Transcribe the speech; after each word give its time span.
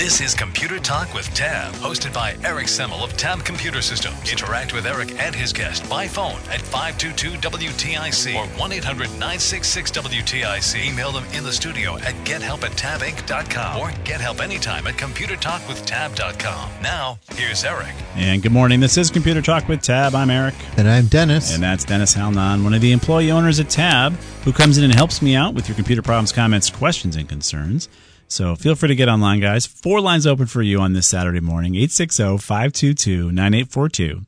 This 0.00 0.22
is 0.22 0.32
Computer 0.34 0.78
Talk 0.78 1.12
with 1.12 1.28
Tab, 1.34 1.74
hosted 1.74 2.14
by 2.14 2.34
Eric 2.42 2.68
Semmel 2.68 3.04
of 3.04 3.14
Tab 3.18 3.44
Computer 3.44 3.82
Systems. 3.82 4.32
Interact 4.32 4.72
with 4.72 4.86
Eric 4.86 5.20
and 5.20 5.34
his 5.34 5.52
guest 5.52 5.86
by 5.90 6.08
phone 6.08 6.38
at 6.48 6.60
522-WTIC 6.60 8.34
or 8.34 8.46
1-800-966-WTIC. 8.56 10.90
Email 10.90 11.12
them 11.12 11.26
in 11.34 11.44
the 11.44 11.52
studio 11.52 11.98
at 11.98 12.14
gethelp 12.24 12.62
at 12.62 12.72
tabinc.com 12.78 13.78
or 13.78 13.92
get 14.04 14.22
help 14.22 14.40
anytime 14.40 14.86
at 14.86 14.94
computertalkwithtab.com. 14.94 16.82
Now, 16.82 17.18
here's 17.32 17.62
Eric. 17.62 17.92
And 18.14 18.42
good 18.42 18.52
morning. 18.52 18.80
This 18.80 18.96
is 18.96 19.10
Computer 19.10 19.42
Talk 19.42 19.68
with 19.68 19.82
Tab. 19.82 20.14
I'm 20.14 20.30
Eric. 20.30 20.54
And 20.78 20.88
I'm 20.88 21.08
Dennis. 21.08 21.52
And 21.52 21.62
that's 21.62 21.84
Dennis 21.84 22.14
Halnan, 22.14 22.64
one 22.64 22.72
of 22.72 22.80
the 22.80 22.92
employee 22.92 23.30
owners 23.30 23.60
at 23.60 23.68
Tab, 23.68 24.14
who 24.44 24.52
comes 24.54 24.78
in 24.78 24.84
and 24.84 24.94
helps 24.94 25.20
me 25.20 25.36
out 25.36 25.52
with 25.52 25.68
your 25.68 25.76
computer 25.76 26.00
problems, 26.00 26.32
comments, 26.32 26.70
questions, 26.70 27.16
and 27.16 27.28
concerns. 27.28 27.90
So 28.30 28.54
feel 28.54 28.76
free 28.76 28.88
to 28.88 28.94
get 28.94 29.08
online, 29.08 29.40
guys. 29.40 29.66
Four 29.66 30.00
lines 30.00 30.24
open 30.24 30.46
for 30.46 30.62
you 30.62 30.80
on 30.80 30.92
this 30.92 31.08
Saturday 31.08 31.40
morning 31.40 31.74
860 31.74 32.38
522 32.38 33.32
9842. 33.32 34.20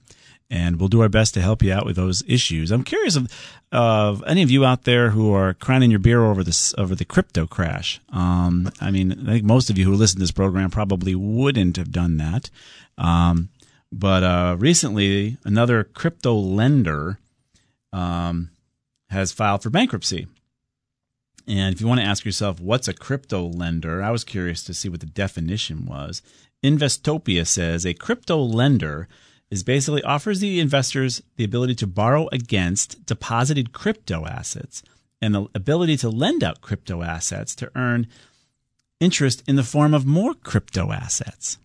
And 0.50 0.80
we'll 0.80 0.88
do 0.88 1.02
our 1.02 1.08
best 1.08 1.34
to 1.34 1.40
help 1.40 1.62
you 1.62 1.72
out 1.72 1.86
with 1.86 1.94
those 1.94 2.24
issues. 2.26 2.72
I'm 2.72 2.82
curious 2.82 3.14
of, 3.14 3.32
of 3.70 4.24
any 4.26 4.42
of 4.42 4.50
you 4.50 4.64
out 4.64 4.82
there 4.82 5.10
who 5.10 5.32
are 5.32 5.54
crying 5.54 5.88
your 5.88 6.00
beer 6.00 6.24
over 6.24 6.42
this 6.42 6.74
over 6.76 6.96
the 6.96 7.04
crypto 7.04 7.46
crash. 7.46 8.00
Um, 8.12 8.72
I 8.80 8.90
mean, 8.90 9.12
I 9.12 9.34
think 9.34 9.44
most 9.44 9.70
of 9.70 9.78
you 9.78 9.84
who 9.84 9.94
listen 9.94 10.16
to 10.16 10.22
this 10.22 10.32
program 10.32 10.70
probably 10.70 11.14
wouldn't 11.14 11.76
have 11.76 11.92
done 11.92 12.16
that. 12.16 12.50
Um, 12.98 13.50
but 13.92 14.24
uh, 14.24 14.56
recently, 14.58 15.38
another 15.44 15.84
crypto 15.84 16.34
lender 16.34 17.20
um, 17.92 18.50
has 19.10 19.30
filed 19.30 19.62
for 19.62 19.70
bankruptcy. 19.70 20.26
And 21.46 21.74
if 21.74 21.80
you 21.80 21.86
want 21.86 22.00
to 22.00 22.06
ask 22.06 22.24
yourself, 22.24 22.60
what's 22.60 22.88
a 22.88 22.94
crypto 22.94 23.44
lender? 23.44 24.02
I 24.02 24.10
was 24.10 24.24
curious 24.24 24.62
to 24.64 24.74
see 24.74 24.88
what 24.88 25.00
the 25.00 25.06
definition 25.06 25.86
was. 25.86 26.22
Investopedia 26.62 27.46
says 27.46 27.84
a 27.84 27.94
crypto 27.94 28.38
lender 28.38 29.08
is 29.50 29.62
basically 29.62 30.02
offers 30.02 30.40
the 30.40 30.60
investors 30.60 31.22
the 31.36 31.44
ability 31.44 31.74
to 31.74 31.86
borrow 31.86 32.28
against 32.32 33.04
deposited 33.04 33.72
crypto 33.72 34.24
assets 34.24 34.82
and 35.20 35.34
the 35.34 35.46
ability 35.54 35.96
to 35.98 36.08
lend 36.08 36.42
out 36.42 36.60
crypto 36.60 37.02
assets 37.02 37.54
to 37.56 37.70
earn 37.74 38.06
interest 39.00 39.42
in 39.46 39.56
the 39.56 39.62
form 39.62 39.92
of 39.92 40.06
more 40.06 40.34
crypto 40.34 40.92
assets. 40.92 41.58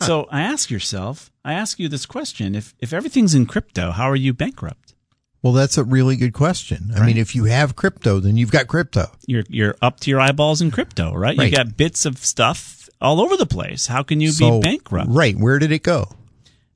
Huh. 0.00 0.06
So 0.06 0.28
I 0.30 0.42
ask 0.42 0.70
yourself, 0.70 1.32
I 1.44 1.54
ask 1.54 1.78
you 1.78 1.88
this 1.88 2.06
question: 2.06 2.54
if 2.54 2.74
if 2.78 2.92
everything's 2.92 3.34
in 3.34 3.46
crypto, 3.46 3.90
how 3.90 4.08
are 4.08 4.16
you 4.16 4.32
bankrupt? 4.32 4.94
Well, 5.42 5.52
that's 5.52 5.78
a 5.78 5.84
really 5.84 6.16
good 6.16 6.32
question. 6.32 6.90
I 6.94 7.00
right. 7.00 7.06
mean, 7.06 7.16
if 7.16 7.34
you 7.34 7.44
have 7.44 7.76
crypto, 7.76 8.18
then 8.18 8.36
you've 8.36 8.50
got 8.50 8.66
crypto. 8.66 9.10
You're 9.26 9.44
you're 9.48 9.76
up 9.80 10.00
to 10.00 10.10
your 10.10 10.20
eyeballs 10.20 10.60
in 10.60 10.70
crypto, 10.70 11.14
right? 11.14 11.38
right. 11.38 11.50
You 11.50 11.56
got 11.56 11.76
bits 11.76 12.04
of 12.04 12.18
stuff 12.18 12.88
all 13.00 13.20
over 13.20 13.36
the 13.36 13.46
place. 13.46 13.86
How 13.86 14.02
can 14.02 14.20
you 14.20 14.30
so, 14.30 14.58
be 14.58 14.64
bankrupt? 14.64 15.10
Right. 15.10 15.36
Where 15.36 15.58
did 15.58 15.70
it 15.70 15.82
go? 15.82 16.08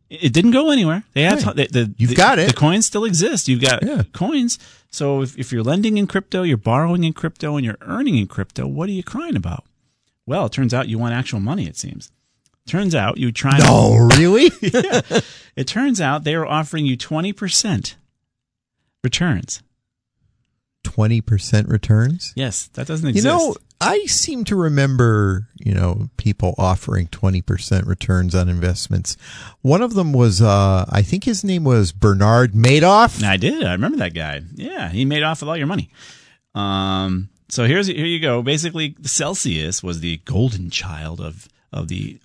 It 0.08 0.32
didn't 0.32 0.50
go 0.50 0.70
anywhere. 0.70 1.04
They 1.14 1.22
have 1.22 1.44
right. 1.44 1.56
the, 1.56 1.66
the, 1.66 1.94
you've 1.96 2.10
the, 2.10 2.16
got 2.16 2.38
it. 2.38 2.48
The 2.48 2.54
coins 2.54 2.84
still 2.84 3.04
exist. 3.04 3.48
You've 3.48 3.62
got 3.62 3.82
yeah. 3.82 4.02
coins. 4.12 4.58
So 4.90 5.22
if, 5.22 5.38
if 5.38 5.52
you're 5.52 5.62
lending 5.62 5.96
in 5.96 6.06
crypto, 6.06 6.42
you're 6.42 6.58
borrowing 6.58 7.02
in 7.02 7.14
crypto, 7.14 7.56
and 7.56 7.64
you're 7.64 7.78
earning 7.80 8.18
in 8.18 8.26
crypto, 8.26 8.66
what 8.66 8.90
are 8.90 8.92
you 8.92 9.02
crying 9.02 9.36
about? 9.36 9.64
Well, 10.26 10.46
it 10.46 10.52
turns 10.52 10.74
out 10.74 10.88
you 10.88 10.98
want 10.98 11.14
actual 11.14 11.40
money. 11.40 11.66
It 11.66 11.78
seems. 11.78 12.12
Turns 12.66 12.94
out 12.94 13.16
you 13.16 13.32
try. 13.32 13.58
No, 13.58 14.08
to, 14.10 14.16
really? 14.18 14.50
yeah. 14.60 15.20
It 15.56 15.66
turns 15.66 16.00
out 16.00 16.24
they 16.24 16.34
are 16.34 16.46
offering 16.46 16.86
you 16.86 16.96
twenty 16.96 17.32
percent 17.32 17.96
returns. 19.02 19.62
20% 20.84 21.68
returns? 21.68 22.32
Yes, 22.34 22.68
that 22.74 22.86
doesn't 22.86 23.08
exist. 23.08 23.24
You 23.24 23.30
know, 23.30 23.56
I 23.80 24.04
seem 24.06 24.44
to 24.44 24.56
remember, 24.56 25.48
you 25.58 25.74
know, 25.74 26.08
people 26.16 26.54
offering 26.58 27.06
20% 27.08 27.86
returns 27.86 28.34
on 28.34 28.48
investments. 28.48 29.16
One 29.60 29.82
of 29.82 29.94
them 29.94 30.12
was, 30.12 30.42
uh, 30.42 30.84
I 30.88 31.02
think 31.02 31.24
his 31.24 31.44
name 31.44 31.64
was 31.64 31.92
Bernard 31.92 32.52
Madoff. 32.52 33.22
I 33.24 33.36
did. 33.36 33.64
I 33.64 33.72
remember 33.72 33.98
that 33.98 34.14
guy. 34.14 34.42
Yeah, 34.54 34.88
he 34.88 35.04
made 35.04 35.22
off 35.22 35.40
with 35.40 35.48
all 35.48 35.56
your 35.56 35.66
money. 35.66 35.90
Um, 36.54 37.30
so 37.48 37.66
here's 37.66 37.86
here 37.86 38.06
you 38.06 38.20
go. 38.20 38.42
Basically, 38.42 38.96
Celsius 39.02 39.82
was 39.82 40.00
the 40.00 40.18
golden 40.24 40.70
child 40.70 41.20
of 41.20 41.48
of 41.72 41.88
the 41.88 42.18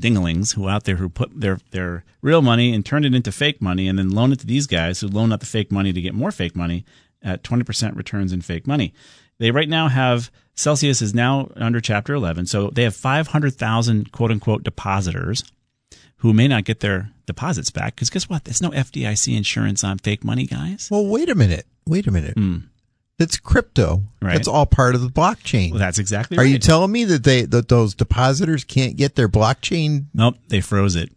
dinglings 0.00 0.54
who 0.54 0.68
out 0.68 0.84
there 0.84 0.96
who 0.96 1.08
put 1.08 1.40
their 1.40 1.58
their 1.70 2.04
real 2.20 2.42
money 2.42 2.74
and 2.74 2.84
turned 2.84 3.04
it 3.04 3.14
into 3.14 3.30
fake 3.30 3.62
money 3.62 3.86
and 3.88 3.98
then 3.98 4.10
loan 4.10 4.32
it 4.32 4.40
to 4.40 4.46
these 4.46 4.66
guys 4.66 5.00
who 5.00 5.06
loan 5.06 5.32
out 5.32 5.40
the 5.40 5.46
fake 5.46 5.70
money 5.70 5.92
to 5.92 6.00
get 6.00 6.14
more 6.14 6.32
fake 6.32 6.56
money 6.56 6.84
at 7.22 7.42
20% 7.42 7.96
returns 7.96 8.32
in 8.32 8.42
fake 8.42 8.66
money. 8.66 8.92
They 9.38 9.50
right 9.50 9.68
now 9.68 9.88
have 9.88 10.30
Celsius 10.54 11.00
is 11.00 11.14
now 11.14 11.50
under 11.56 11.80
chapter 11.80 12.14
11 12.14 12.46
so 12.46 12.70
they 12.70 12.82
have 12.82 12.94
500,000 12.96 14.12
quote 14.12 14.30
unquote 14.30 14.62
depositors 14.62 15.44
who 16.18 16.32
may 16.32 16.48
not 16.48 16.64
get 16.64 16.80
their 16.80 17.10
deposits 17.26 17.70
back 17.70 17.94
because 17.94 18.10
guess 18.10 18.28
what 18.28 18.44
there's 18.44 18.62
no 18.62 18.70
FDIC 18.70 19.36
insurance 19.36 19.84
on 19.84 19.98
fake 19.98 20.24
money 20.24 20.46
guys. 20.46 20.88
Well 20.90 21.06
wait 21.06 21.28
a 21.28 21.34
minute. 21.34 21.66
Wait 21.86 22.06
a 22.06 22.10
minute. 22.10 22.34
Mm. 22.36 22.64
It's 23.18 23.36
crypto. 23.36 24.02
Right. 24.20 24.36
It's 24.36 24.48
all 24.48 24.66
part 24.66 24.94
of 24.94 25.02
the 25.02 25.08
blockchain. 25.08 25.70
Well, 25.70 25.78
that's 25.78 25.98
exactly 25.98 26.36
Are 26.36 26.40
right. 26.40 26.50
you 26.50 26.58
telling 26.58 26.90
me 26.90 27.04
that 27.04 27.22
they 27.22 27.42
that 27.42 27.68
those 27.68 27.94
depositors 27.94 28.64
can't 28.64 28.96
get 28.96 29.14
their 29.14 29.28
blockchain? 29.28 30.06
Nope, 30.12 30.36
they 30.48 30.60
froze 30.60 30.96
it. 30.96 31.10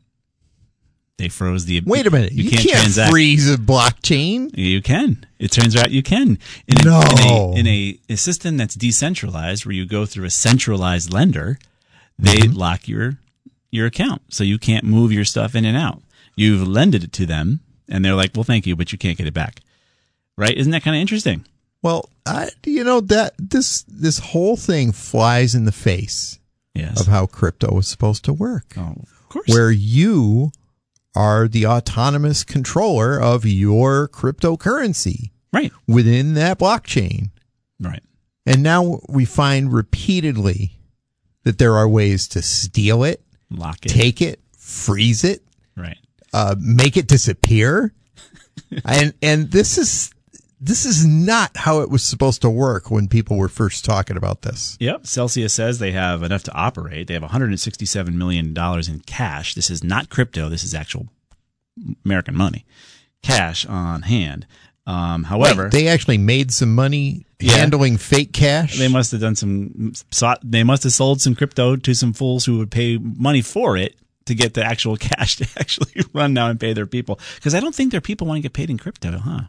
They 1.18 1.30
froze 1.30 1.66
the. 1.66 1.82
Wait 1.84 2.06
a 2.06 2.12
minute! 2.12 2.32
You, 2.32 2.44
you 2.44 2.52
can't, 2.52 2.94
can't 2.94 3.10
freeze 3.10 3.52
a 3.52 3.58
blockchain. 3.58 4.56
You 4.56 4.84
can. 4.84 5.26
It 5.40 5.52
turns 5.52 5.76
out 5.76 5.90
you 5.90 6.04
can. 6.04 6.38
In 6.68 6.76
no. 6.86 7.00
A, 7.00 7.12
in, 7.12 7.18
a, 7.18 7.60
in 7.60 7.68
a, 7.68 8.00
a, 8.10 8.18
system 8.18 8.58
that's 8.58 8.76
decentralized, 8.76 9.66
where 9.66 9.74
you 9.74 9.88
go 9.88 10.06
through 10.06 10.26
a 10.26 10.30
centralized 10.30 11.12
lender, 11.12 11.58
they 12.20 12.36
mm-hmm. 12.36 12.56
lock 12.56 12.88
your 12.88 13.18
your 13.72 13.88
account, 13.88 14.22
so 14.30 14.44
you 14.44 14.60
can't 14.60 14.84
move 14.84 15.12
your 15.12 15.26
stuff 15.26 15.56
in 15.56 15.66
and 15.66 15.76
out. 15.76 16.04
You've 16.36 16.68
lended 16.68 17.04
it 17.04 17.14
to 17.14 17.26
them, 17.26 17.62
and 17.90 18.06
they're 18.06 18.14
like, 18.14 18.34
"Well, 18.36 18.44
thank 18.44 18.68
you, 18.68 18.76
but 18.76 18.92
you 18.92 19.00
can't 19.00 19.18
get 19.18 19.26
it 19.26 19.34
back." 19.34 19.62
Right? 20.38 20.56
Isn't 20.56 20.72
that 20.72 20.84
kind 20.84 20.96
of 20.96 21.02
interesting? 21.02 21.46
Well, 21.82 22.10
I, 22.26 22.50
you 22.66 22.84
know 22.84 23.02
that 23.02 23.34
this 23.38 23.84
this 23.88 24.20
whole 24.20 24.58
thing 24.58 24.92
flies 24.92 25.56
in 25.56 25.66
the 25.66 25.72
face 25.72 26.40
yes. 26.74 27.00
of 27.02 27.08
how 27.08 27.26
crypto 27.26 27.78
is 27.80 27.88
supposed 27.88 28.26
to 28.26 28.34
work. 28.34 28.74
Oh, 28.78 28.96
of 29.00 29.30
course. 29.30 29.48
Where 29.48 29.72
you 29.72 30.52
are 31.16 31.48
the 31.48 31.66
autonomous 31.66 32.44
controller 32.44 33.20
of 33.20 33.46
your 33.46 34.08
cryptocurrency 34.10 35.32
Right. 35.54 35.72
within 35.88 36.34
that 36.36 36.60
blockchain. 36.60 37.30
Right. 37.80 38.04
And 38.46 38.62
now 38.64 39.00
we 39.10 39.26
find 39.26 39.74
repeatedly 39.74 40.74
that 41.44 41.58
there 41.58 41.76
are 41.76 41.88
ways 41.88 42.28
to 42.30 42.42
steal 42.42 43.04
it, 43.04 43.24
Lock 43.50 43.86
it. 43.86 43.90
take 43.90 44.22
it, 44.22 44.40
freeze 44.58 45.24
it, 45.24 45.44
Right. 45.76 45.98
uh, 46.34 46.56
make 46.60 46.98
it 46.98 47.08
disappear. 47.08 47.94
and 48.86 49.14
and 49.22 49.52
this 49.52 49.78
is 49.78 50.12
this 50.60 50.86
is 50.86 51.06
not 51.06 51.56
how 51.56 51.82
it 51.82 51.90
was 51.90 52.04
supposed 52.04 52.42
to 52.42 52.50
work 52.50 52.90
when 52.90 53.08
people 53.08 53.38
were 53.38 53.48
first 53.50 53.86
talking 53.86 54.18
about 54.18 54.42
this. 54.42 54.76
Yep. 54.80 55.06
Celsius 55.06 55.54
says 55.54 55.80
they 55.80 55.92
have 55.92 56.24
enough 56.24 56.44
to 56.44 56.54
operate. 56.54 57.08
They 57.08 57.14
have 57.14 57.24
167 57.24 58.18
million 58.18 58.54
dollars 58.54 58.88
in 58.90 59.00
cash. 59.02 59.54
This 59.56 59.70
is 59.70 59.84
not 59.84 60.10
crypto. 60.10 60.50
This 60.50 60.64
is 60.64 60.74
actual 60.74 61.08
American 62.06 62.36
money, 62.36 62.66
cash 63.22 63.66
on 63.66 64.02
hand. 64.04 64.48
Um, 64.88 65.26
however, 65.26 65.64
Wait, 65.64 65.72
they 65.74 65.88
actually 65.90 66.18
made 66.18 66.52
some 66.52 66.74
money 66.74 67.26
Yeah. 67.40 67.58
handling 67.58 67.98
fake 67.98 68.32
cash. 68.34 68.78
They 68.80 68.88
must 68.88 69.12
have 69.12 69.22
done 69.22 69.36
some. 69.36 69.94
They 70.44 70.64
must 70.64 70.84
have 70.84 70.94
sold 70.94 71.22
some 71.22 71.36
crypto 71.36 71.76
to 71.76 71.94
some 71.94 72.14
fools 72.14 72.46
who 72.46 72.58
would 72.60 72.72
pay 72.72 72.98
money 72.98 73.42
for 73.42 73.76
it 73.78 73.96
to 74.26 74.34
get 74.34 74.54
the 74.54 74.64
actual 74.64 74.96
cash 75.12 75.36
to 75.38 75.48
actually 75.60 75.92
run 76.14 76.34
now 76.34 76.50
and 76.50 76.60
pay 76.60 76.74
their 76.74 76.86
people. 76.88 77.20
Because 77.36 77.54
I 77.54 77.60
don't 77.60 77.76
think 77.76 77.92
their 77.92 78.02
people 78.02 78.26
want 78.28 78.38
to 78.38 78.42
get 78.42 78.54
paid 78.54 78.70
in 78.70 78.78
crypto, 78.78 79.18
huh? 79.20 79.42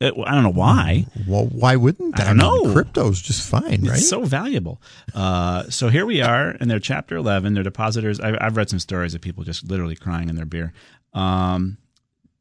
Uh, 0.00 0.12
I 0.24 0.34
don't 0.34 0.44
know 0.44 0.50
why. 0.50 1.06
well, 1.26 1.46
why 1.46 1.74
wouldn't 1.76 2.20
I 2.20 2.24
don't 2.24 2.36
mean, 2.36 2.46
know. 2.46 2.72
Crypto's 2.72 3.20
just 3.20 3.48
fine, 3.48 3.82
right? 3.82 3.98
It's 3.98 4.08
so 4.08 4.24
valuable. 4.24 4.80
Uh, 5.14 5.64
so 5.70 5.88
here 5.88 6.06
we 6.06 6.22
are 6.22 6.52
in 6.52 6.68
their 6.68 6.78
chapter 6.78 7.16
11. 7.16 7.54
Their 7.54 7.64
depositors, 7.64 8.20
I, 8.20 8.36
I've 8.40 8.56
read 8.56 8.70
some 8.70 8.78
stories 8.78 9.14
of 9.14 9.20
people 9.20 9.42
just 9.42 9.68
literally 9.68 9.96
crying 9.96 10.28
in 10.28 10.36
their 10.36 10.46
beer. 10.46 10.72
Um, 11.14 11.78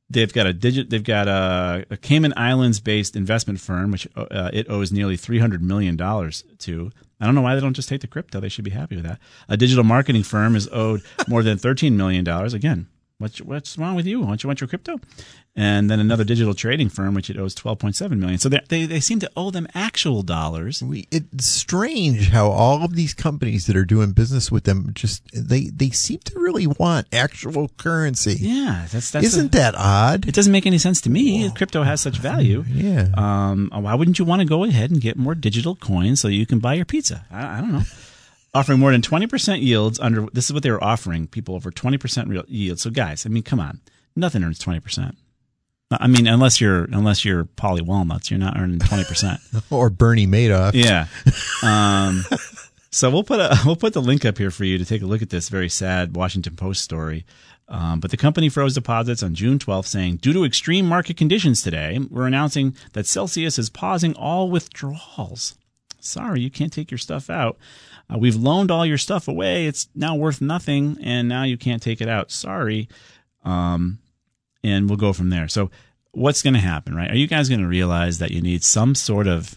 they've 0.09 0.31
got 0.31 0.45
a 0.45 0.53
digit, 0.53 0.91
they've 0.91 1.03
got 1.03 1.27
a, 1.27 1.85
a 1.89 1.97
Cayman 1.97 2.33
Islands 2.37 2.79
based 2.79 3.15
investment 3.15 3.59
firm, 3.59 3.91
which 3.91 4.07
uh, 4.15 4.51
it 4.53 4.69
owes 4.69 4.91
nearly 4.91 5.17
$300 5.17 5.61
million 5.61 5.97
to. 5.97 6.91
I 7.19 7.25
don't 7.25 7.33
know 7.33 7.41
why 7.41 7.55
they 7.55 7.61
don't 7.61 7.73
just 7.73 7.89
take 7.89 8.01
the 8.01 8.07
crypto. 8.07 8.39
They 8.39 8.49
should 8.49 8.65
be 8.65 8.71
happy 8.71 8.95
with 8.97 9.05
that. 9.05 9.19
A 9.49 9.57
digital 9.57 9.83
marketing 9.83 10.21
firm 10.21 10.55
is 10.55 10.69
owed 10.71 11.01
more 11.27 11.41
than 11.41 11.57
$13 11.57 11.93
million. 11.93 12.27
Again, 12.27 12.87
what's, 13.17 13.41
what's 13.41 13.75
wrong 13.79 13.95
with 13.95 14.05
you? 14.05 14.21
Why 14.21 14.27
don't 14.27 14.43
you 14.43 14.47
want 14.47 14.61
your 14.61 14.67
crypto? 14.67 14.99
And 15.59 15.89
then 15.89 15.99
another 15.99 16.23
digital 16.23 16.53
trading 16.53 16.87
firm, 16.87 17.15
which 17.15 17.31
it 17.31 17.37
owes 17.37 17.55
12.7 17.55 18.11
million. 18.11 18.37
So 18.37 18.47
they, 18.47 18.85
they, 18.85 18.99
seem 18.99 19.19
to 19.21 19.31
owe 19.35 19.49
them 19.49 19.67
actual 19.73 20.21
dollars. 20.21 20.83
we, 20.83 21.07
it's 21.09 21.47
strange 21.47 22.29
how 22.29 22.51
all 22.51 22.83
of 22.83 22.93
these 22.93 23.15
companies 23.15 23.65
that 23.65 23.75
are 23.75 23.83
doing 23.83 24.11
business 24.11 24.51
with 24.51 24.65
them 24.65 24.91
just 24.93 25.23
they 25.33 25.65
they 25.69 25.89
seem 25.89 26.19
to 26.19 26.39
really 26.39 26.67
want 26.67 27.07
actual 27.11 27.69
currency. 27.77 28.35
Yeah, 28.39 28.85
that's 28.91 29.09
that's. 29.09 29.25
Isn't 29.25 29.55
a- 29.55 29.57
that 29.57 29.73
odd? 29.75 30.27
It 30.27 30.35
doesn't 30.35 30.51
make 30.51 30.67
any 30.67 30.77
sense 30.77 31.01
to 31.01 31.09
me. 31.09 31.45
if 31.45 31.55
Crypto 31.55 31.81
has 31.81 32.01
such 32.01 32.17
value. 32.19 32.63
Yeah. 32.77 33.07
Um, 33.15 33.71
why 33.73 33.95
wouldn't 33.95 34.19
you 34.19 34.25
want 34.25 34.41
to 34.41 34.45
go 34.45 34.63
ahead 34.63 34.91
and 34.91 35.01
get 35.01 35.17
more 35.17 35.33
digital 35.33 35.75
coins 35.75 36.21
so 36.21 36.27
you 36.27 36.45
can 36.45 36.59
buy 36.59 36.75
your 36.75 36.85
pizza? 36.85 37.25
I, 37.31 37.57
I 37.57 37.61
don't 37.61 37.71
know. 37.71 37.81
offering 38.53 38.79
more 38.79 38.91
than 38.91 39.01
20% 39.01 39.61
yields 39.61 39.99
under 39.99 40.27
this 40.33 40.45
is 40.45 40.53
what 40.53 40.61
they 40.63 40.71
were 40.71 40.83
offering 40.83 41.27
people 41.27 41.55
over 41.55 41.71
20% 41.71 42.27
real 42.27 42.43
yield. 42.47 42.79
So 42.79 42.91
guys, 42.91 43.25
I 43.25 43.29
mean, 43.29 43.43
come 43.43 43.59
on. 43.59 43.81
Nothing 44.15 44.43
earns 44.43 44.59
20%. 44.59 45.15
I 45.89 46.07
mean, 46.07 46.27
unless 46.27 46.59
you're 46.59 46.83
unless 46.85 47.23
you're 47.23 47.45
Paulie 47.45 47.81
Walnuts, 47.81 48.29
you're 48.29 48.39
not 48.39 48.57
earning 48.57 48.79
20%. 48.79 49.71
or 49.71 49.89
Bernie 49.89 50.27
Madoff. 50.27 50.73
Yeah. 50.73 51.07
Um, 51.63 52.25
so 52.91 53.09
we'll 53.09 53.23
put 53.23 53.39
a 53.39 53.57
we'll 53.65 53.75
put 53.75 53.93
the 53.93 54.01
link 54.01 54.25
up 54.25 54.37
here 54.37 54.51
for 54.51 54.65
you 54.65 54.77
to 54.77 54.85
take 54.85 55.01
a 55.01 55.05
look 55.05 55.21
at 55.21 55.29
this 55.29 55.49
very 55.49 55.69
sad 55.69 56.15
Washington 56.15 56.55
Post 56.55 56.83
story. 56.83 57.25
Um, 57.69 57.99
but 57.99 58.11
the 58.11 58.17
company 58.17 58.47
froze 58.47 58.73
deposits 58.73 59.21
on 59.21 59.35
June 59.35 59.59
12th, 59.59 59.87
saying, 59.87 60.17
due 60.17 60.31
to 60.31 60.45
extreme 60.45 60.85
market 60.85 61.17
conditions 61.17 61.61
today, 61.61 61.99
we're 62.09 62.25
announcing 62.25 62.77
that 62.93 63.05
Celsius 63.05 63.59
is 63.59 63.69
pausing 63.69 64.13
all 64.15 64.49
withdrawals. 64.49 65.55
Sorry, 65.99 66.39
you 66.39 66.49
can't 66.49 66.71
take 66.71 66.89
your 66.89 66.97
stuff 66.97 67.29
out. 67.29 67.57
Uh, 68.09 68.17
we've 68.17 68.37
loaned 68.37 68.71
all 68.71 68.85
your 68.85 68.97
stuff 68.97 69.27
away. 69.27 69.65
It's 69.65 69.89
now 69.93 70.15
worth 70.15 70.39
nothing, 70.39 70.97
and 71.03 71.27
now 71.27 71.43
you 71.43 71.57
can't 71.57 71.81
take 71.81 71.99
it 71.99 72.07
out. 72.07 72.31
Sorry. 72.31 72.87
Um, 73.43 73.99
and 74.63 74.89
we'll 74.89 74.97
go 74.97 75.13
from 75.13 75.29
there. 75.29 75.47
So, 75.47 75.69
what's 76.11 76.41
going 76.41 76.53
to 76.53 76.59
happen, 76.59 76.95
right? 76.95 77.11
Are 77.11 77.17
you 77.17 77.27
guys 77.27 77.49
going 77.49 77.61
to 77.61 77.67
realize 77.67 78.17
that 78.19 78.31
you 78.31 78.41
need 78.41 78.63
some 78.63 78.95
sort 78.95 79.27
of 79.27 79.55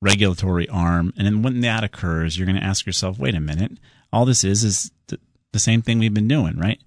regulatory 0.00 0.68
arm? 0.68 1.12
And 1.16 1.26
then 1.26 1.42
when 1.42 1.60
that 1.62 1.84
occurs, 1.84 2.36
you're 2.36 2.46
going 2.46 2.60
to 2.60 2.64
ask 2.64 2.84
yourself, 2.86 3.18
wait 3.18 3.34
a 3.34 3.40
minute, 3.40 3.72
all 4.12 4.24
this 4.24 4.44
is 4.44 4.64
is 4.64 4.90
th- 5.08 5.20
the 5.52 5.58
same 5.58 5.82
thing 5.82 5.98
we've 5.98 6.14
been 6.14 6.28
doing, 6.28 6.58
right? 6.58 6.80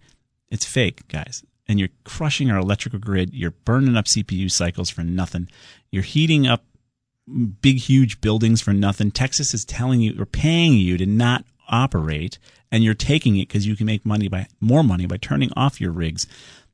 It's 0.50 0.66
fake, 0.66 1.08
guys. 1.08 1.44
And 1.68 1.80
you're 1.80 1.90
crushing 2.06 2.50
our 2.50 2.60
electrical 2.60 3.00
grid. 3.00 3.34
You're 3.34 3.52
burning 3.52 3.98
up 3.98 4.06
CPU 4.06 4.50
cycles 4.50 4.90
for 4.90 5.02
nothing. 5.02 5.50
You're 5.92 6.04
heating 6.04 6.48
up 6.48 6.64
big, 7.62 7.78
huge 7.78 8.22
buildings 8.22 8.62
for 8.62 8.74
nothing. 8.74 9.12
Texas 9.12 9.54
is 9.54 9.66
telling 9.66 10.02
you 10.02 10.16
or 10.20 10.26
paying 10.26 10.74
you 10.74 10.98
to 10.98 11.06
not 11.06 11.44
operate, 11.68 12.40
and 12.72 12.84
you're 12.84 12.94
taking 12.94 13.36
it 13.38 13.48
because 13.48 13.68
you 13.68 13.76
can 13.76 13.86
make 13.86 14.06
money 14.06 14.28
by 14.28 14.48
more 14.62 14.84
money 14.84 15.06
by 15.06 15.18
turning 15.18 15.52
off 15.56 15.82
your 15.82 15.92
rigs 15.92 16.28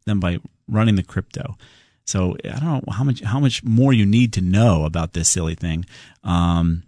than 0.05 0.19
by 0.19 0.37
running 0.67 0.95
the 0.95 1.03
crypto. 1.03 1.57
So 2.05 2.35
I 2.43 2.59
don't 2.59 2.87
know 2.87 2.93
how 2.93 3.03
much 3.03 3.21
how 3.21 3.39
much 3.39 3.63
more 3.63 3.93
you 3.93 4.05
need 4.05 4.33
to 4.33 4.41
know 4.41 4.85
about 4.85 5.13
this 5.13 5.29
silly 5.29 5.55
thing. 5.55 5.85
Um, 6.23 6.83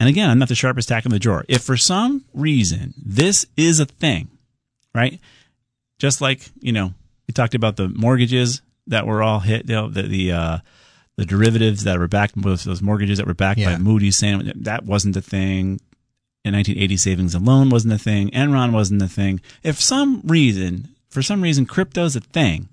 and 0.00 0.08
again, 0.08 0.30
I'm 0.30 0.38
not 0.38 0.48
the 0.48 0.54
sharpest 0.54 0.88
tack 0.88 1.04
in 1.04 1.10
the 1.10 1.18
drawer. 1.18 1.44
If 1.48 1.62
for 1.62 1.76
some 1.76 2.24
reason 2.34 2.94
this 2.96 3.46
is 3.56 3.80
a 3.80 3.86
thing, 3.86 4.28
right? 4.94 5.20
Just 5.98 6.20
like 6.20 6.50
you 6.60 6.72
know, 6.72 6.92
we 7.26 7.32
talked 7.32 7.54
about 7.54 7.76
the 7.76 7.88
mortgages 7.88 8.62
that 8.88 9.06
were 9.06 9.22
all 9.22 9.40
hit, 9.40 9.68
you 9.68 9.74
know, 9.74 9.88
the 9.88 10.02
the 10.02 10.32
uh, 10.32 10.58
the 11.16 11.26
derivatives 11.26 11.84
that 11.84 11.98
were 11.98 12.08
backed 12.08 12.36
with 12.36 12.64
those 12.64 12.82
mortgages 12.82 13.18
that 13.18 13.26
were 13.26 13.34
backed 13.34 13.60
by 13.64 13.76
Moody's 13.76 14.16
saying 14.16 14.52
that 14.54 14.84
wasn't 14.84 15.16
a 15.16 15.22
thing. 15.22 15.80
In 16.44 16.54
1980, 16.54 16.96
savings 16.96 17.34
and 17.34 17.44
loan 17.44 17.68
wasn't 17.68 17.92
a 17.92 17.98
thing. 17.98 18.30
Enron 18.30 18.72
wasn't 18.72 19.02
a 19.02 19.08
thing. 19.08 19.40
If 19.64 19.80
some 19.80 20.22
reason, 20.24 20.88
for 21.10 21.20
some 21.20 21.42
reason, 21.42 21.66
crypto's 21.66 22.14
a 22.16 22.20
thing, 22.20 22.68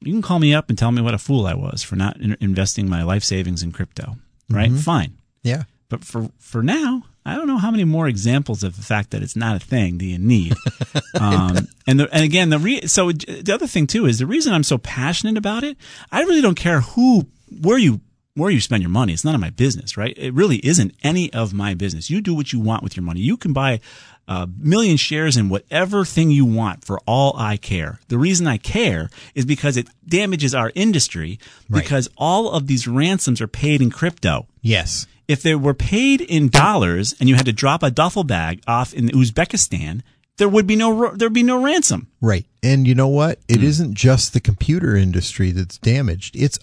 you 0.00 0.12
can 0.12 0.22
call 0.22 0.38
me 0.38 0.54
up 0.54 0.68
and 0.68 0.78
tell 0.78 0.92
me 0.92 1.02
what 1.02 1.14
a 1.14 1.18
fool 1.18 1.46
I 1.46 1.54
was 1.54 1.82
for 1.82 1.96
not 1.96 2.16
in- 2.18 2.36
investing 2.40 2.88
my 2.88 3.02
life 3.02 3.24
savings 3.24 3.62
in 3.62 3.72
crypto. 3.72 4.16
Right? 4.50 4.72
Fine. 4.72 5.18
Yeah. 5.42 5.64
But 5.88 6.04
for 6.04 6.28
for 6.38 6.62
now, 6.62 7.04
I 7.24 7.34
don't 7.34 7.46
know 7.46 7.58
how 7.58 7.70
many 7.70 7.84
more 7.84 8.08
examples 8.08 8.62
of 8.62 8.76
the 8.76 8.82
fact 8.82 9.10
that 9.10 9.22
it's 9.22 9.36
not 9.36 9.56
a 9.56 9.58
thing 9.58 9.98
do 9.98 10.06
you 10.06 10.18
need. 10.18 10.54
um, 11.20 11.68
and 11.86 12.00
the, 12.00 12.08
and 12.12 12.24
again, 12.24 12.48
the 12.50 12.58
re- 12.58 12.86
so 12.86 13.12
the 13.12 13.52
other 13.52 13.66
thing 13.66 13.86
too 13.86 14.06
is 14.06 14.18
the 14.18 14.26
reason 14.26 14.52
I'm 14.52 14.62
so 14.62 14.78
passionate 14.78 15.36
about 15.36 15.64
it. 15.64 15.76
I 16.10 16.22
really 16.22 16.40
don't 16.40 16.54
care 16.54 16.80
who 16.80 17.26
where 17.60 17.78
you 17.78 18.00
where 18.38 18.50
you 18.50 18.60
spend 18.60 18.82
your 18.82 18.90
money. 18.90 19.12
It's 19.12 19.24
none 19.24 19.34
of 19.34 19.40
my 19.40 19.50
business, 19.50 19.96
right? 19.96 20.16
It 20.16 20.32
really 20.32 20.56
isn't 20.58 20.94
any 21.02 21.32
of 21.32 21.52
my 21.52 21.74
business. 21.74 22.08
You 22.08 22.20
do 22.20 22.34
what 22.34 22.52
you 22.52 22.60
want 22.60 22.82
with 22.82 22.96
your 22.96 23.04
money. 23.04 23.20
You 23.20 23.36
can 23.36 23.52
buy 23.52 23.80
a 24.28 24.48
million 24.58 24.96
shares 24.96 25.36
in 25.36 25.48
whatever 25.48 26.04
thing 26.04 26.30
you 26.30 26.44
want 26.44 26.84
for 26.84 27.00
all 27.06 27.34
I 27.36 27.56
care. 27.56 27.98
The 28.08 28.18
reason 28.18 28.46
I 28.46 28.58
care 28.58 29.10
is 29.34 29.46
because 29.46 29.76
it 29.76 29.88
damages 30.06 30.54
our 30.54 30.70
industry 30.74 31.38
because 31.70 32.08
all 32.16 32.50
of 32.50 32.66
these 32.66 32.86
ransoms 32.86 33.40
are 33.40 33.48
paid 33.48 33.80
in 33.80 33.90
crypto 33.90 34.46
Yes. 34.60 35.06
if 35.28 35.42
they 35.42 35.54
were 35.54 35.74
paid 35.74 36.20
in 36.20 36.48
dollars 36.48 37.14
and 37.18 37.28
you 37.28 37.36
had 37.36 37.46
to 37.46 37.52
drop 37.52 37.82
a 37.82 37.90
duffel 37.90 38.24
bag 38.24 38.62
off 38.66 38.92
in 38.92 39.08
Uzbekistan, 39.08 40.02
there 40.36 40.48
would 40.48 40.66
be 40.66 40.76
no 40.76 41.14
there'd 41.14 41.32
be 41.32 41.42
no 41.42 41.62
ransom. 41.62 42.08
Right. 42.20 42.46
And 42.62 42.86
you 42.86 42.94
know 42.94 43.08
what? 43.08 43.38
It 43.48 43.58
hmm. 43.58 43.66
isn't 43.66 43.94
just 43.94 44.32
the 44.32 44.40
computer 44.40 44.96
industry 44.96 45.50
that's 45.52 45.78
damaged. 45.78 46.36
It's 46.36 46.58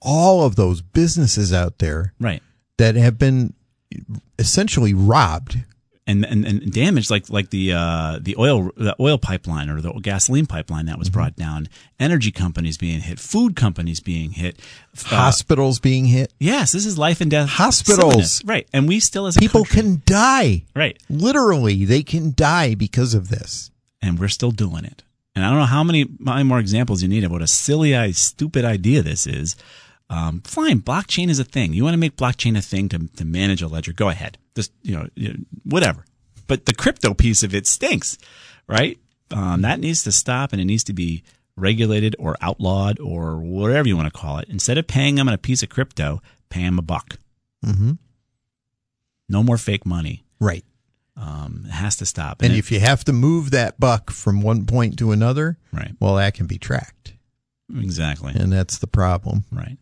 all 0.00 0.44
of 0.44 0.56
those 0.56 0.80
businesses 0.82 1.52
out 1.52 1.78
there 1.78 2.12
Right. 2.20 2.42
that 2.78 2.94
have 2.96 3.18
been 3.18 3.54
essentially 4.38 4.94
robbed. 4.94 5.58
And, 6.08 6.24
and 6.24 6.44
and 6.46 6.72
damage 6.72 7.10
like 7.10 7.28
like 7.30 7.50
the 7.50 7.72
uh, 7.72 8.20
the 8.22 8.36
oil 8.38 8.70
the 8.76 8.94
oil 9.00 9.18
pipeline 9.18 9.68
or 9.68 9.80
the 9.80 9.92
gasoline 9.94 10.46
pipeline 10.46 10.86
that 10.86 11.00
was 11.00 11.10
brought 11.10 11.34
down, 11.34 11.68
energy 11.98 12.30
companies 12.30 12.78
being 12.78 13.00
hit, 13.00 13.18
food 13.18 13.56
companies 13.56 13.98
being 13.98 14.30
hit, 14.30 14.56
uh, 15.10 15.16
Hospitals 15.16 15.80
being 15.80 16.04
hit. 16.04 16.32
yes, 16.38 16.70
this 16.70 16.86
is 16.86 16.96
life 16.96 17.20
and 17.20 17.28
death. 17.28 17.48
Hospitals. 17.48 18.40
right? 18.44 18.68
And 18.72 18.86
we 18.86 19.00
still 19.00 19.26
as 19.26 19.36
a 19.36 19.40
People 19.40 19.64
country- 19.64 19.82
can 19.82 20.02
die. 20.06 20.64
right, 20.76 20.96
Literally, 21.10 21.84
they 21.84 22.04
can 22.04 22.32
die 22.36 22.76
because 22.76 23.12
of 23.12 23.28
this. 23.28 23.72
and 24.00 24.16
we're 24.20 24.28
still 24.28 24.52
doing 24.52 24.84
it. 24.84 25.02
And 25.34 25.44
I 25.44 25.50
don't 25.50 25.58
know 25.58 25.64
how 25.66 25.82
many, 25.82 26.02
how 26.24 26.34
many 26.34 26.44
more 26.44 26.60
examples 26.60 27.02
you 27.02 27.08
need 27.08 27.24
of 27.24 27.32
what 27.32 27.42
a 27.42 27.48
silly, 27.48 28.12
stupid 28.12 28.64
idea 28.64 29.02
this 29.02 29.26
is. 29.26 29.56
Um, 30.08 30.40
fine, 30.42 30.80
blockchain 30.80 31.28
is 31.28 31.38
a 31.38 31.44
thing. 31.44 31.72
You 31.74 31.82
want 31.82 31.94
to 31.94 31.98
make 31.98 32.16
blockchain 32.16 32.56
a 32.56 32.62
thing 32.62 32.88
to, 32.90 33.08
to 33.16 33.24
manage 33.24 33.60
a 33.62 33.68
ledger? 33.68 33.92
Go 33.92 34.08
ahead. 34.08 34.38
Just 34.54 34.72
you 34.82 34.94
know, 34.96 35.34
whatever. 35.64 36.04
But 36.46 36.66
the 36.66 36.74
crypto 36.74 37.12
piece 37.12 37.42
of 37.42 37.54
it 37.54 37.66
stinks, 37.66 38.16
right? 38.68 38.98
Um, 39.32 39.62
that 39.62 39.80
needs 39.80 40.04
to 40.04 40.12
stop, 40.12 40.52
and 40.52 40.60
it 40.62 40.64
needs 40.64 40.84
to 40.84 40.92
be 40.92 41.24
regulated 41.56 42.14
or 42.20 42.36
outlawed 42.40 43.00
or 43.00 43.38
whatever 43.38 43.88
you 43.88 43.96
want 43.96 44.12
to 44.12 44.16
call 44.16 44.38
it. 44.38 44.48
Instead 44.48 44.78
of 44.78 44.86
paying 44.86 45.16
them 45.16 45.26
on 45.26 45.34
a 45.34 45.38
piece 45.38 45.62
of 45.64 45.68
crypto, 45.70 46.22
pay 46.50 46.62
them 46.62 46.78
a 46.78 46.82
buck. 46.82 47.18
Mm-hmm. 47.64 47.92
No 49.28 49.42
more 49.42 49.58
fake 49.58 49.84
money. 49.84 50.24
Right. 50.38 50.64
Um, 51.16 51.64
it 51.66 51.72
has 51.72 51.96
to 51.96 52.06
stop. 52.06 52.42
And 52.42 52.52
it- 52.52 52.58
if 52.58 52.70
you 52.70 52.78
have 52.78 53.02
to 53.04 53.12
move 53.12 53.50
that 53.50 53.80
buck 53.80 54.10
from 54.10 54.40
one 54.42 54.66
point 54.66 54.98
to 54.98 55.10
another, 55.12 55.58
right, 55.72 55.92
well, 55.98 56.14
that 56.16 56.34
can 56.34 56.46
be 56.46 56.58
tracked. 56.58 57.14
exactly, 57.74 58.32
And 58.36 58.52
that's 58.52 58.78
the 58.78 58.86
problem. 58.86 59.44
right. 59.50 59.78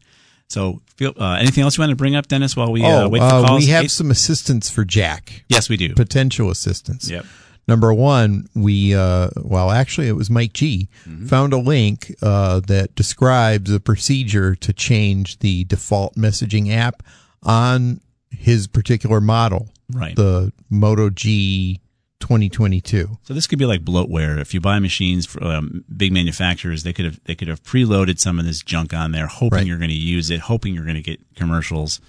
So, 0.54 0.80
feel, 0.96 1.12
uh, 1.18 1.32
anything 1.40 1.64
else 1.64 1.76
you 1.76 1.82
want 1.82 1.90
to 1.90 1.96
bring 1.96 2.14
up, 2.14 2.28
Dennis? 2.28 2.56
While 2.56 2.70
we 2.72 2.82
oh, 2.84 3.06
uh, 3.06 3.08
wait 3.08 3.18
for 3.18 3.24
uh, 3.24 3.46
calls, 3.46 3.64
we 3.64 3.70
have 3.72 3.90
some 3.90 4.10
assistance 4.10 4.70
for 4.70 4.84
Jack, 4.84 5.44
yes, 5.48 5.68
we 5.68 5.76
do. 5.76 5.94
potential 5.94 6.48
assistance. 6.50 7.10
Yep. 7.10 7.26
Number 7.66 7.92
one, 7.94 8.46
we, 8.54 8.94
uh, 8.94 9.30
well, 9.36 9.70
actually, 9.70 10.06
it 10.08 10.12
was 10.16 10.30
Mike 10.30 10.52
G, 10.52 10.88
Mm-hmm. 11.08 11.26
found 11.26 11.52
a 11.52 11.58
link 11.58 12.14
uh, 12.22 12.60
that 12.68 12.94
describes 12.94 13.70
a 13.72 13.80
procedure 13.80 14.54
to 14.54 14.72
change 14.72 15.38
the 15.40 15.64
default 15.64 16.14
messaging 16.14 16.70
app 16.72 17.02
on 17.42 18.00
his 18.30 18.66
particular 18.66 19.20
model, 19.20 19.70
Right. 19.92 20.14
the 20.14 20.52
Moto 20.70 21.10
G 21.10 21.80
2022. 22.24 23.18
So 23.22 23.34
this 23.34 23.46
could 23.46 23.58
be 23.58 23.66
like 23.66 23.84
bloatware. 23.84 24.40
If 24.40 24.54
you 24.54 24.60
buy 24.60 24.78
machines 24.78 25.26
from 25.26 25.46
um, 25.46 25.84
big 25.94 26.10
manufacturers, 26.10 26.82
they 26.82 26.94
could 26.94 27.04
have 27.04 27.20
they 27.24 27.34
could 27.34 27.48
have 27.48 27.62
preloaded 27.62 28.18
some 28.18 28.38
of 28.38 28.46
this 28.46 28.62
junk 28.62 28.94
on 28.94 29.12
there, 29.12 29.26
hoping 29.26 29.58
Right. 29.58 29.66
you're 29.66 29.76
going 29.78 29.90
to 29.90 29.94
use 29.94 30.30
it, 30.30 30.40
hoping 30.40 30.74
you're 30.74 30.84
going 30.84 30.96
to 30.96 31.02
get 31.02 31.20
commercials. 31.36 32.00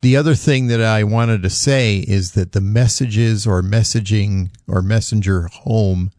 The 0.00 0.16
other 0.16 0.34
thing 0.34 0.66
that 0.68 0.80
I 0.82 1.04
wanted 1.04 1.42
to 1.42 1.50
say 1.50 1.98
is 1.98 2.32
that 2.32 2.52
the 2.52 2.60
messages 2.60 3.46
or 3.46 3.62
messaging 3.62 4.48
or 4.66 4.80
messenger 4.82 5.48
home 5.52 6.10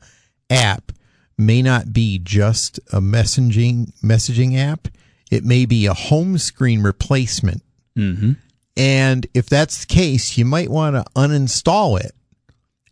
app 0.50 0.91
may 1.38 1.62
not 1.62 1.94
be 1.94 2.20
just 2.20 2.79
a 2.94 3.00
messaging 3.01 3.91
messaging 4.03 4.55
app. 4.58 4.88
It 5.32 5.44
may 5.44 5.65
be 5.65 5.88
a 5.88 5.94
home 5.96 6.38
screen 6.38 6.84
replacement. 6.84 7.63
Mm-hmm. 7.98 8.34
And 8.77 9.27
if 9.34 9.48
that's 9.48 9.82
the 9.86 9.94
case, 9.94 10.38
you 10.38 10.46
might 10.46 10.70
want 10.70 10.96
to 10.96 11.03
uninstall 11.15 12.00
it. 12.00 12.15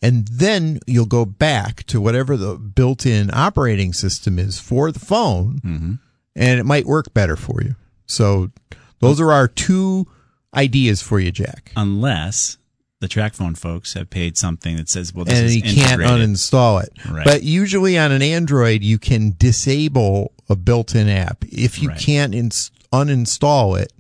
And 0.04 0.28
then 0.28 0.80
you'll 0.86 1.06
go 1.06 1.24
back 1.26 1.84
to 1.86 2.02
whatever 2.02 2.36
the 2.36 2.56
built 2.58 3.06
in 3.06 3.30
operating 3.34 3.94
system 3.94 4.38
is 4.38 4.60
for 4.60 4.92
the 4.92 5.00
phone, 5.00 5.60
mm-hmm. 5.64 5.94
and 6.36 6.60
it 6.60 6.66
might 6.66 6.86
work 6.86 7.14
better 7.14 7.38
for 7.38 7.62
you. 7.64 7.76
So, 8.06 8.52
those 9.00 9.22
are 9.22 9.32
our 9.32 9.48
two 9.48 10.06
ideas 10.54 11.02
for 11.02 11.20
you, 11.22 11.32
Jack. 11.32 11.72
Unless 11.78 12.58
the 13.00 13.08
TracFone 13.08 13.58
folks 13.58 13.94
have 13.94 14.10
paid 14.10 14.38
something 14.38 14.76
that 14.76 14.90
says, 14.90 15.14
"Well, 15.14 15.24
this 15.26 15.38
And 15.38 15.46
is 15.46 15.56
you 15.56 15.62
can't 15.62 16.02
integrated. 16.02 16.30
uninstall 16.30 16.84
it. 16.84 16.92
Right. 17.10 17.24
But 17.26 17.44
usually 17.44 17.98
on 17.98 18.12
an 18.12 18.22
Android, 18.22 18.84
you 18.84 18.98
can 19.00 19.36
disable 19.38 20.34
a 20.50 20.56
built 20.58 20.96
in 20.96 21.08
app. 21.08 21.46
If 21.50 21.82
you 21.82 21.90
Right. 21.90 22.00
can't 22.00 22.36
ins- 22.36 22.72
uninstall 22.92 23.80
it, 23.80 23.94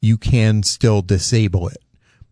you 0.00 0.16
can 0.16 0.62
still 0.64 1.00
disable 1.00 1.68
it. 1.68 1.78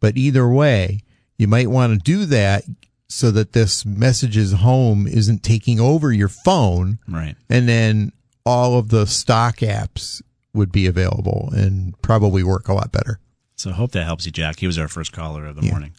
But 0.01 0.17
either 0.17 0.49
way, 0.49 1.01
you 1.39 1.47
might 1.49 1.71
want 1.71 1.93
to 1.93 1.99
do 1.99 2.27
that 2.27 2.65
so 3.13 3.31
that 3.31 3.53
this 3.53 3.85
messages 3.87 4.53
home 4.53 5.07
isn't 5.07 5.43
taking 5.43 5.81
over 5.81 6.13
your 6.13 6.29
phone 6.29 6.99
Right. 7.09 7.37
and 7.51 7.69
then 7.69 8.13
all 8.45 8.79
of 8.79 8.89
the 8.89 9.07
stock 9.07 9.59
apps 9.59 10.21
would 10.55 10.73
be 10.73 10.87
available 10.87 11.51
and 11.55 12.01
probably 12.03 12.43
work 12.43 12.69
a 12.69 12.75
lot 12.75 12.91
better. 12.93 13.19
So 13.57 13.71
I 13.71 13.75
hope 13.75 13.93
that 13.93 14.05
helps 14.05 14.27
you, 14.27 14.33
Jack. 14.33 14.59
He 14.61 14.67
was 14.67 14.79
our 14.79 14.89
first 14.89 15.13
caller 15.13 15.47
of 15.47 15.57
the 15.57 15.63
morning. 15.63 15.93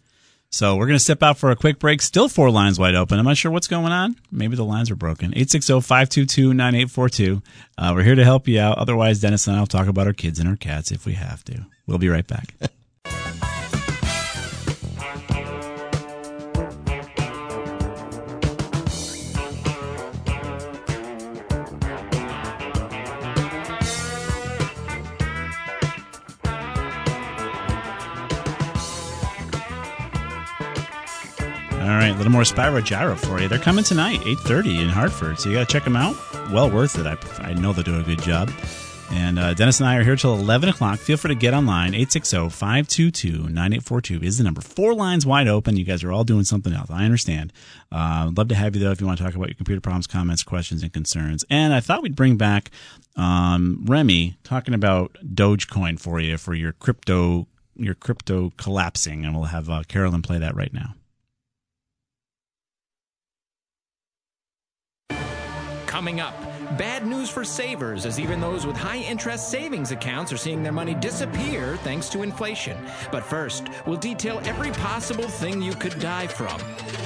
So 0.51 0.75
we're 0.75 0.86
going 0.86 0.98
to 0.98 1.03
step 1.03 1.24
out 1.24 1.38
for 1.39 1.50
a 1.50 1.55
quick 1.55 1.79
break. 1.79 2.00
Still 2.01 2.29
four 2.29 2.51
lines 2.51 2.77
wide 2.77 2.93
open. 2.93 3.17
I'm 3.17 3.25
not 3.25 3.38
sure 3.38 3.51
what's 3.51 3.67
going 3.67 3.91
on. 3.91 4.15
Maybe 4.32 4.55
the 4.55 4.65
lines 4.65 4.91
are 4.91 4.96
broken. 4.96 5.32
860-522-9842. 5.32 7.41
Uh, 7.77 7.91
we're 7.96 8.03
here 8.03 8.15
to 8.15 8.24
help 8.24 8.48
you 8.48 8.60
out. 8.60 8.77
Otherwise, 8.77 9.20
Dennis 9.22 9.48
and 9.48 9.55
I 9.55 9.60
will 9.60 9.67
talk 9.67 9.88
about 9.88 10.05
our 10.08 10.13
kids 10.13 10.39
and 10.39 10.48
our 10.48 10.55
cats 10.55 10.91
if 10.91 11.05
we 11.05 11.13
have 11.13 11.43
to. 11.46 11.65
We'll 11.88 11.98
be 11.98 12.10
right 12.10 12.27
back. 12.27 12.53
right, 32.03 32.13
a 32.13 32.17
little 32.17 32.33
more 32.33 32.41
Spyro 32.41 32.81
Gyra 32.81 33.17
for 33.17 33.39
you. 33.39 33.48
They're 33.48 33.57
coming 33.57 33.86
tonight, 33.86 34.19
8.30 34.22 34.81
in 34.81 34.89
Hartford, 34.89 35.39
so 35.39 35.48
you 35.48 35.55
got 35.55 35.69
to 35.69 35.72
check 35.72 35.86
them 35.86 35.95
out. 35.95 36.17
Well 36.51 36.69
worth 36.69 36.98
it. 36.98 37.07
I, 37.07 37.15
I 37.41 37.53
know 37.53 37.72
they'll 37.72 37.86
do 37.86 37.98
a 37.98 38.03
good 38.03 38.22
job. 38.22 38.51
And 39.10 39.39
uh, 39.39 39.53
Dennis 39.53 39.79
and 39.79 39.88
I 39.88 39.95
are 39.95 40.03
here 40.03 40.17
till 40.17 40.33
11 40.33 40.67
o'clock. 40.67 41.00
Feel 41.00 41.15
free 41.15 41.29
to 41.29 41.36
get 41.36 41.53
online. 41.53 41.93
860-522-9842 41.93 44.22
is 44.22 44.38
the 44.38 44.43
number. 44.43 44.60
Four 44.60 44.93
lines 44.95 45.25
wide 45.25 45.48
open. 45.48 45.77
You 45.77 45.86
guys 45.86 46.03
are 46.03 46.12
all 46.12 46.25
doing 46.25 46.43
something 46.43 46.74
else. 46.74 46.89
I 46.89 47.05
understand. 47.05 47.53
Uh, 47.89 48.31
love 48.36 48.50
to 48.50 48.55
have 48.55 48.75
you, 48.75 48.83
though, 48.83 48.91
if 48.91 49.00
you 49.00 49.07
want 49.07 49.17
to 49.19 49.24
talk 49.24 49.36
about 49.36 49.48
your 49.48 49.55
computer 49.55 49.79
problems, 49.79 50.05
comments, 50.05 50.43
questions, 50.43 50.83
and 50.83 50.91
concerns. 50.91 51.45
And 51.50 51.74
I 51.74 51.79
thought 51.79 52.01
we'd 52.01 52.17
bring 52.17 52.36
back 52.36 52.69
um, 53.15 53.81
Remy 53.86 54.36
talking 54.43 54.74
about 54.74 55.17
Dogecoin 55.24 56.01
for 56.01 56.19
you 56.19 56.38
for 56.38 56.53
your 56.53 56.74
crypto 56.74 57.48
your 57.75 57.95
crypto 57.95 58.51
collapsing. 58.57 59.24
And 59.24 59.33
we'll 59.36 59.45
have 59.45 59.69
uh, 59.69 59.83
Carolyn 59.88 60.22
play 60.22 60.39
that 60.39 60.53
right 60.53 60.74
now. 60.74 60.95
Coming 65.94 66.22
up, 66.22 66.34
bad 66.76 67.06
news 67.06 67.30
for 67.30 67.46
savers 67.46 68.08
as 68.08 68.20
even 68.20 68.42
those 68.42 68.66
with 68.66 68.76
high 68.76 68.98
interest 68.98 69.52
savings 69.52 69.92
accounts 69.92 70.34
are 70.34 70.38
seeing 70.38 70.64
their 70.64 70.72
money 70.72 70.96
disappear 70.96 71.78
thanks 71.84 72.10
to 72.10 72.24
inflation. 72.24 72.76
But 73.12 73.24
first, 73.24 73.68
we'll 73.86 73.98
detail 73.98 74.42
every 74.44 74.72
possible 74.72 75.28
thing 75.28 75.62
you 75.62 75.76
could 75.76 76.00
die 76.00 76.26
from. 76.26 76.60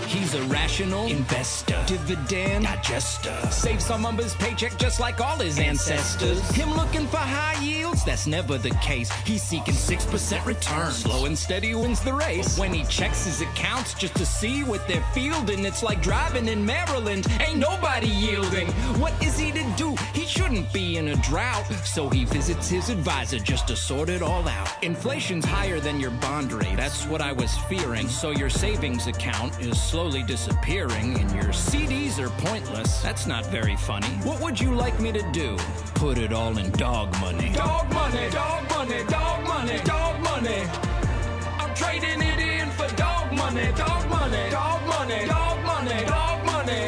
He's 0.05 0.35
a 0.35 0.41
rational 0.43 1.07
investor, 1.07 1.83
dividend 1.85 2.63
digester, 2.63 3.37
saves 3.51 3.85
some 3.85 4.05
his 4.15 4.33
paycheck 4.35 4.77
just 4.77 5.01
like 5.01 5.19
all 5.19 5.35
his 5.35 5.59
ancestors. 5.59 6.39
Him 6.51 6.73
looking 6.73 7.07
for 7.07 7.17
high 7.17 7.61
that's 8.03 8.27
never 8.27 8.57
the 8.57 8.71
case. 8.81 9.11
He's 9.25 9.43
seeking 9.43 9.73
6% 9.73 10.45
return. 10.45 10.91
Slow 10.91 11.25
and 11.25 11.37
steady 11.37 11.75
wins 11.75 12.01
the 12.01 12.13
race. 12.13 12.57
When 12.57 12.73
he 12.73 12.83
checks 12.85 13.25
his 13.25 13.41
accounts 13.41 13.93
just 13.93 14.15
to 14.15 14.25
see 14.25 14.63
what 14.63 14.87
they're 14.87 15.05
fielding, 15.13 15.65
it's 15.65 15.83
like 15.83 16.01
driving 16.01 16.47
in 16.47 16.65
Maryland. 16.65 17.27
Ain't 17.39 17.59
nobody 17.59 18.07
yielding. 18.07 18.67
What 18.99 19.13
is 19.23 19.37
he 19.37 19.51
to 19.51 19.63
do? 19.77 19.95
He 20.13 20.25
shouldn't 20.25 20.71
be 20.73 20.97
in 20.97 21.09
a 21.09 21.15
drought. 21.17 21.65
So 21.85 22.09
he 22.09 22.25
visits 22.25 22.69
his 22.69 22.89
advisor 22.89 23.39
just 23.39 23.67
to 23.67 23.75
sort 23.75 24.09
it 24.09 24.21
all 24.21 24.47
out. 24.47 24.83
Inflation's 24.83 25.45
higher 25.45 25.79
than 25.79 25.99
your 25.99 26.11
bond 26.11 26.51
rate. 26.51 26.77
That's 26.77 27.05
what 27.05 27.21
I 27.21 27.31
was 27.31 27.55
fearing. 27.69 28.07
So 28.07 28.31
your 28.31 28.49
savings 28.49 29.07
account 29.07 29.59
is 29.59 29.81
slowly 29.81 30.23
disappearing 30.23 31.19
and 31.19 31.31
your 31.31 31.53
CDs 31.53 32.19
are 32.19 32.29
pointless. 32.45 33.01
That's 33.01 33.27
not 33.27 33.45
very 33.47 33.75
funny. 33.75 34.07
What 34.23 34.41
would 34.41 34.59
you 34.59 34.73
like 34.73 34.99
me 34.99 35.11
to 35.11 35.31
do? 35.31 35.57
Put 35.95 36.17
it 36.17 36.33
all 36.33 36.57
in 36.57 36.71
dog 36.71 37.11
money. 37.19 37.51
Dog 37.53 37.86
money, 37.93 38.29
dog 38.29 38.69
money, 38.69 39.03
dog 39.07 39.43
money, 39.43 39.79
dog 39.83 40.19
money. 40.21 40.61
I'm 41.59 41.73
trading 41.75 42.21
it 42.21 42.39
in 42.39 42.69
for 42.71 42.87
dog 42.95 43.31
money, 43.33 43.71
dog 43.75 44.09
money, 44.09 44.49
dog 44.49 44.85
money, 44.85 45.25
dog 45.27 45.63
money, 45.65 46.05
dog 46.05 46.45
money. 46.45 46.83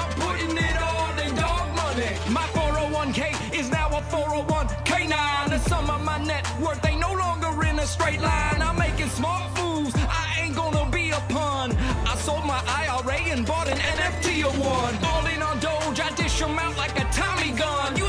I'm 0.00 0.10
putting 0.20 0.56
it 0.56 0.76
all 0.82 1.18
in 1.18 1.34
dog 1.34 1.68
money. 1.76 2.10
My 2.30 2.46
401k 2.56 3.54
is 3.58 3.70
now 3.70 3.88
a 3.88 4.00
401k9. 4.14 5.50
The 5.50 5.58
sum 5.68 5.90
of 5.90 6.02
my 6.02 6.18
net 6.24 6.44
worth 6.60 6.84
ain't 6.86 7.00
no 7.00 7.12
longer 7.14 7.52
in 7.64 7.78
a 7.78 7.86
straight 7.86 8.20
line. 8.20 8.60
I'm 8.62 8.78
making 8.78 9.08
smart 9.08 9.50
moves. 9.60 9.94
I 9.96 10.40
ain't 10.42 10.54
gonna 10.56 10.90
be 10.90 11.10
a 11.10 11.20
pun. 11.28 11.76
I 12.06 12.16
sold 12.16 12.44
my 12.44 12.60
IRA 12.66 13.18
and 13.34 13.46
bought 13.46 13.68
an 13.68 13.78
NFT 13.78 14.44
one. 14.44 14.94
All 15.04 15.26
in 15.26 15.42
on 15.42 15.58
Doge, 15.60 16.00
I 16.00 16.10
dish 16.16 16.40
'em 16.42 16.58
out 16.58 16.76
like 16.76 16.98
a 16.98 17.04
Tommy 17.12 17.50
gun. 17.52 17.96
You 17.96 18.08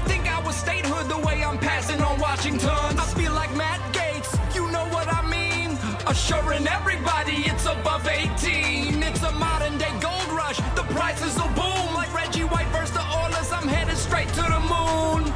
Washington? 2.46 3.00
I 3.00 3.06
feel 3.18 3.34
like 3.34 3.56
Matt 3.56 3.82
Gaetz. 3.92 4.38
You 4.54 4.70
know 4.72 4.86
what 4.90 5.08
I 5.12 5.28
mean? 5.28 5.72
Assuring 6.06 6.68
everybody 6.68 7.38
it's 7.50 7.66
above 7.66 8.08
18. 8.08 9.02
It's 9.02 9.24
a 9.24 9.32
modern 9.32 9.80
day 9.80 9.92
gold 10.00 10.28
rush. 10.30 10.58
The 10.75 10.86
prices 10.94 11.36
will 11.38 11.50
boom 11.56 11.96
like 11.96 12.14
Reggie 12.14 12.44
White 12.44 12.68
versus 12.68 12.92
the 12.92 13.02
Oilers. 13.02 13.52
I'm 13.52 13.68
headed 13.68 13.98
straight 13.98 14.28
to 14.30 14.44
the 14.44 14.62
moon. 14.62 15.34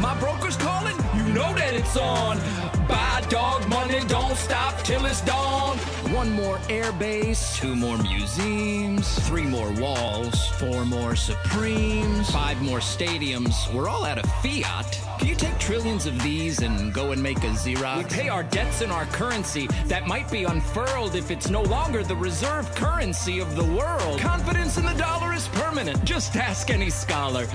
My 0.00 0.16
broker's 0.20 0.56
calling, 0.56 0.96
you 1.16 1.24
know 1.34 1.52
that 1.54 1.74
it's 1.74 1.96
on. 1.96 2.38
Buy 2.86 3.24
dog 3.28 3.68
money, 3.68 4.00
don't 4.06 4.36
stop 4.36 4.82
till 4.82 5.04
it's 5.06 5.20
dawn. 5.22 5.78
One 6.12 6.30
more 6.32 6.58
airbase, 6.68 7.56
two 7.56 7.74
more 7.74 7.96
museums, 7.96 9.18
three 9.26 9.44
more 9.44 9.72
walls, 9.72 10.46
four 10.58 10.84
more 10.84 11.16
Supremes, 11.16 12.30
five 12.30 12.60
more 12.60 12.80
stadiums. 12.80 13.72
We're 13.72 13.88
all 13.88 14.04
out 14.04 14.18
of 14.18 14.30
fiat. 14.42 15.00
Can 15.18 15.26
you 15.26 15.34
take 15.34 15.58
trillions 15.58 16.04
of 16.04 16.22
these 16.22 16.60
and 16.60 16.92
go 16.92 17.12
and 17.12 17.22
make 17.22 17.38
a 17.38 17.52
Xerox? 17.52 17.96
We 17.96 18.04
pay 18.04 18.28
our 18.28 18.42
debts 18.42 18.82
in 18.82 18.90
our 18.90 19.06
currency 19.06 19.68
that 19.86 20.06
might 20.06 20.30
be 20.30 20.44
unfurled 20.44 21.14
if 21.14 21.30
it's 21.30 21.48
no 21.48 21.62
longer 21.62 22.02
the 22.02 22.16
reserve 22.16 22.72
currency 22.74 23.38
of 23.40 23.56
the 23.56 23.64
world. 23.64 24.20
Confidence 24.20 24.76
in 24.76 24.84
the 24.84 24.94
dollar 24.94 25.32
is 25.32 25.48
permanent. 25.48 26.04
Just 26.04 26.36
ask 26.36 26.68
any 26.68 26.90
scholar. 26.90 27.46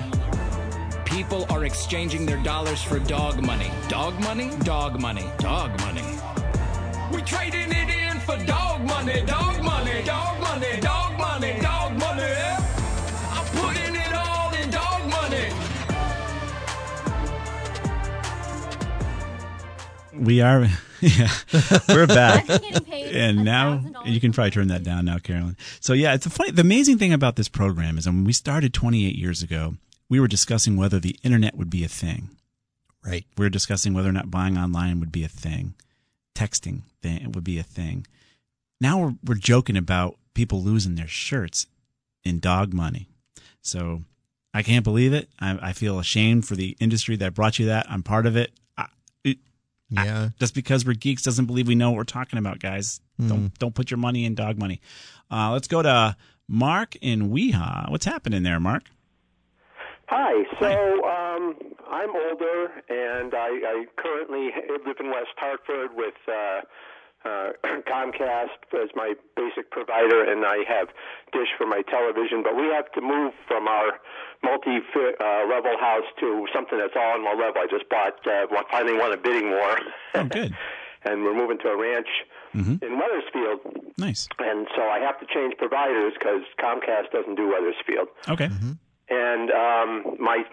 People 1.06 1.46
are 1.52 1.66
exchanging 1.66 2.26
their 2.26 2.42
dollars 2.44 2.82
for 2.82 2.98
dog 2.98 3.40
money. 3.40 3.70
Dog 3.88 4.20
money? 4.20 4.50
Dog 4.64 5.00
money. 5.00 5.26
Dog 5.38 5.80
money. 5.82 6.04
We 7.14 7.22
trading 7.22 7.72
it 7.72 7.90
in 7.90 7.97
for 8.40 8.46
dog 8.46 8.82
money, 8.86 9.22
dog 9.26 9.64
money, 9.64 10.04
dog 10.04 10.42
money, 10.42 10.80
dog 10.80 11.18
money, 11.18 11.60
dog 11.62 11.98
money. 11.98 12.24
I'm 13.32 13.46
putting 13.56 13.96
it 13.96 14.14
all 14.14 14.54
in 14.54 14.70
dog 14.70 15.10
money. 15.10 15.50
We 20.14 20.42
are, 20.42 20.68
yeah, 21.02 21.30
we're 21.90 22.08
back. 22.08 22.50
I'm 22.50 22.62
getting 22.62 22.84
paid 22.84 23.16
and 23.16 23.44
now 23.44 23.84
you 24.06 24.20
can 24.20 24.32
probably 24.32 24.52
turn 24.52 24.68
that 24.68 24.84
down 24.84 25.06
now, 25.06 25.18
Carolyn. 25.18 25.58
So 25.80 25.94
yeah, 25.94 26.14
it's 26.14 26.26
a 26.26 26.30
funny. 26.30 26.52
The 26.52 26.62
amazing 26.62 26.98
thing 26.98 27.14
about 27.14 27.36
this 27.36 27.50
program 27.50 27.98
is 27.98 28.06
when 28.06 28.24
we 28.24 28.34
started 28.34 28.74
28 28.74 29.16
years 29.16 29.42
ago, 29.42 29.76
we 30.10 30.20
were 30.20 30.28
discussing 30.28 30.78
whether 30.78 31.00
the 31.00 31.18
internet 31.24 31.56
would 31.56 31.70
be 31.70 31.84
a 31.84 31.88
thing. 31.88 32.30
Right. 33.06 33.26
We 33.38 33.46
were 33.46 33.50
discussing 33.50 33.94
whether 33.94 34.10
or 34.10 34.14
not 34.14 34.30
buying 34.30 34.58
online 34.58 35.00
would 35.00 35.12
be 35.12 35.24
a 35.24 35.30
thing, 35.30 35.76
texting 36.36 36.82
thing 37.02 37.32
would 37.32 37.44
be 37.44 37.58
a 37.58 37.64
thing. 37.64 38.06
Now 38.82 39.00
we're 39.00 39.14
we're 39.24 39.36
joking 39.36 39.78
about 39.78 40.18
people 40.34 40.62
losing 40.62 40.96
their 40.96 41.08
shirts 41.08 41.68
in 42.24 42.40
dog 42.40 42.74
money. 42.74 43.08
So 43.62 44.04
I 44.54 44.64
can't 44.64 44.84
believe 44.84 45.14
it. 45.14 45.30
I, 45.40 45.58
I 45.70 45.74
feel 45.74 46.00
ashamed 46.00 46.48
for 46.48 46.56
the 46.56 46.76
industry 46.80 47.16
that 47.18 47.34
brought 47.34 47.60
you 47.60 47.66
that. 47.68 47.86
I'm 47.90 48.04
part 48.04 48.26
of 48.26 48.36
it. 48.38 48.52
I, 48.78 48.88
it 49.24 49.38
Yeah. 49.90 50.30
just 50.40 50.54
because 50.56 50.86
we're 50.86 50.94
geeks 50.94 51.22
doesn't 51.24 51.46
believe 51.46 51.68
we 51.68 51.76
know 51.76 51.90
what 51.92 51.98
we're 51.98 52.04
talking 52.04 52.40
about, 52.40 52.60
guys. 52.60 53.02
Don't 53.20 53.58
don't 53.58 53.74
put 53.74 53.90
your 53.90 53.98
money 53.98 54.26
in 54.26 54.36
dog 54.36 54.60
money. 54.60 54.80
Uh, 55.32 55.52
let's 55.52 55.68
go 55.68 55.82
to 55.82 56.16
Mark 56.48 56.96
in 56.98 57.32
Weehaw. 57.32 57.90
What's 57.90 58.06
happening 58.06 58.44
there, 58.44 58.60
Mark? 58.60 58.84
Hi. 60.08 60.44
So 60.60 60.68
um, 61.04 61.56
I'm 61.90 62.10
older, 62.12 62.72
and 62.90 63.34
I, 63.34 63.50
I 63.66 63.86
currently 63.98 64.52
live 64.86 64.98
in 65.00 65.08
West 65.08 65.34
Hartford 65.38 65.90
with 65.96 66.14
uh, 66.28 66.62
uh, 67.26 67.50
Comcast 67.88 68.58
as 68.74 68.90
my 68.96 69.14
basic 69.36 69.72
provider, 69.72 70.24
and 70.30 70.46
I 70.46 70.64
have 70.68 70.88
Dish 71.34 71.50
for 71.58 71.66
my 71.68 71.82
television. 71.90 72.44
But 72.44 72.56
we 72.56 72.68
have 72.68 72.92
to 72.94 73.02
move 73.02 73.34
from 73.48 73.68
our 73.68 74.00
multi-level 74.44 75.78
house 75.80 76.04
to 76.20 76.48
something 76.54 76.78
that's 76.78 76.94
all 76.96 77.14
on 77.14 77.24
one 77.24 77.40
level. 77.40 77.62
I 77.62 77.68
just 77.70 77.90
bought, 77.90 78.26
uh, 78.28 78.48
one- 78.50 78.66
finally 78.72 78.98
won 78.98 79.12
a 79.14 79.18
bidding 79.18 79.50
war. 79.52 79.80
Oh, 80.16 80.24
good. 80.26 80.56
and 81.04 81.24
we're 81.24 81.34
moving 81.36 81.58
to 81.60 81.70
a 81.70 81.78
ranch 81.78 82.08
Mhm. 82.56 82.82
in 82.84 82.98
Wethersfield. 82.98 83.60
Nice. 83.98 84.28
And 84.40 84.68
so 84.76 84.84
I 84.84 85.00
have 85.00 85.20
to 85.20 85.26
change 85.28 85.58
providers 85.58 86.14
because 86.18 86.42
Comcast 86.60 87.12
doesn't 87.12 87.36
do 87.36 87.48
Wethersfield. 87.50 88.08
Okay. 88.30 88.50
And 89.10 89.52
um, 89.52 90.16
my 90.20 90.44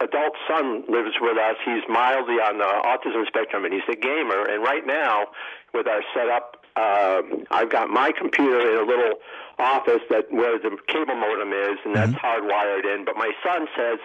adult 0.00 0.34
son 0.48 0.84
lives 0.88 1.14
with 1.20 1.38
us. 1.38 1.56
He's 1.64 1.82
mildly 1.88 2.34
on 2.34 2.58
the 2.58 2.64
autism 2.64 3.26
spectrum, 3.26 3.64
and 3.64 3.72
he's 3.74 3.82
a 3.90 3.96
gamer. 3.96 4.44
And 4.44 4.62
right 4.62 4.86
now, 4.86 5.26
with 5.72 5.86
our 5.86 6.02
setup, 6.14 6.64
uh, 6.76 7.22
I've 7.50 7.70
got 7.70 7.88
my 7.90 8.10
computer 8.16 8.60
in 8.72 8.76
a 8.82 8.86
little 8.86 9.14
office 9.58 10.02
that 10.10 10.30
where 10.32 10.58
the 10.58 10.76
cable 10.88 11.14
modem 11.14 11.52
is, 11.52 11.78
and 11.84 11.94
that's 11.94 12.12
hardwired 12.12 12.84
in. 12.84 13.04
But 13.04 13.16
my 13.16 13.30
son 13.46 13.66
says 13.76 13.98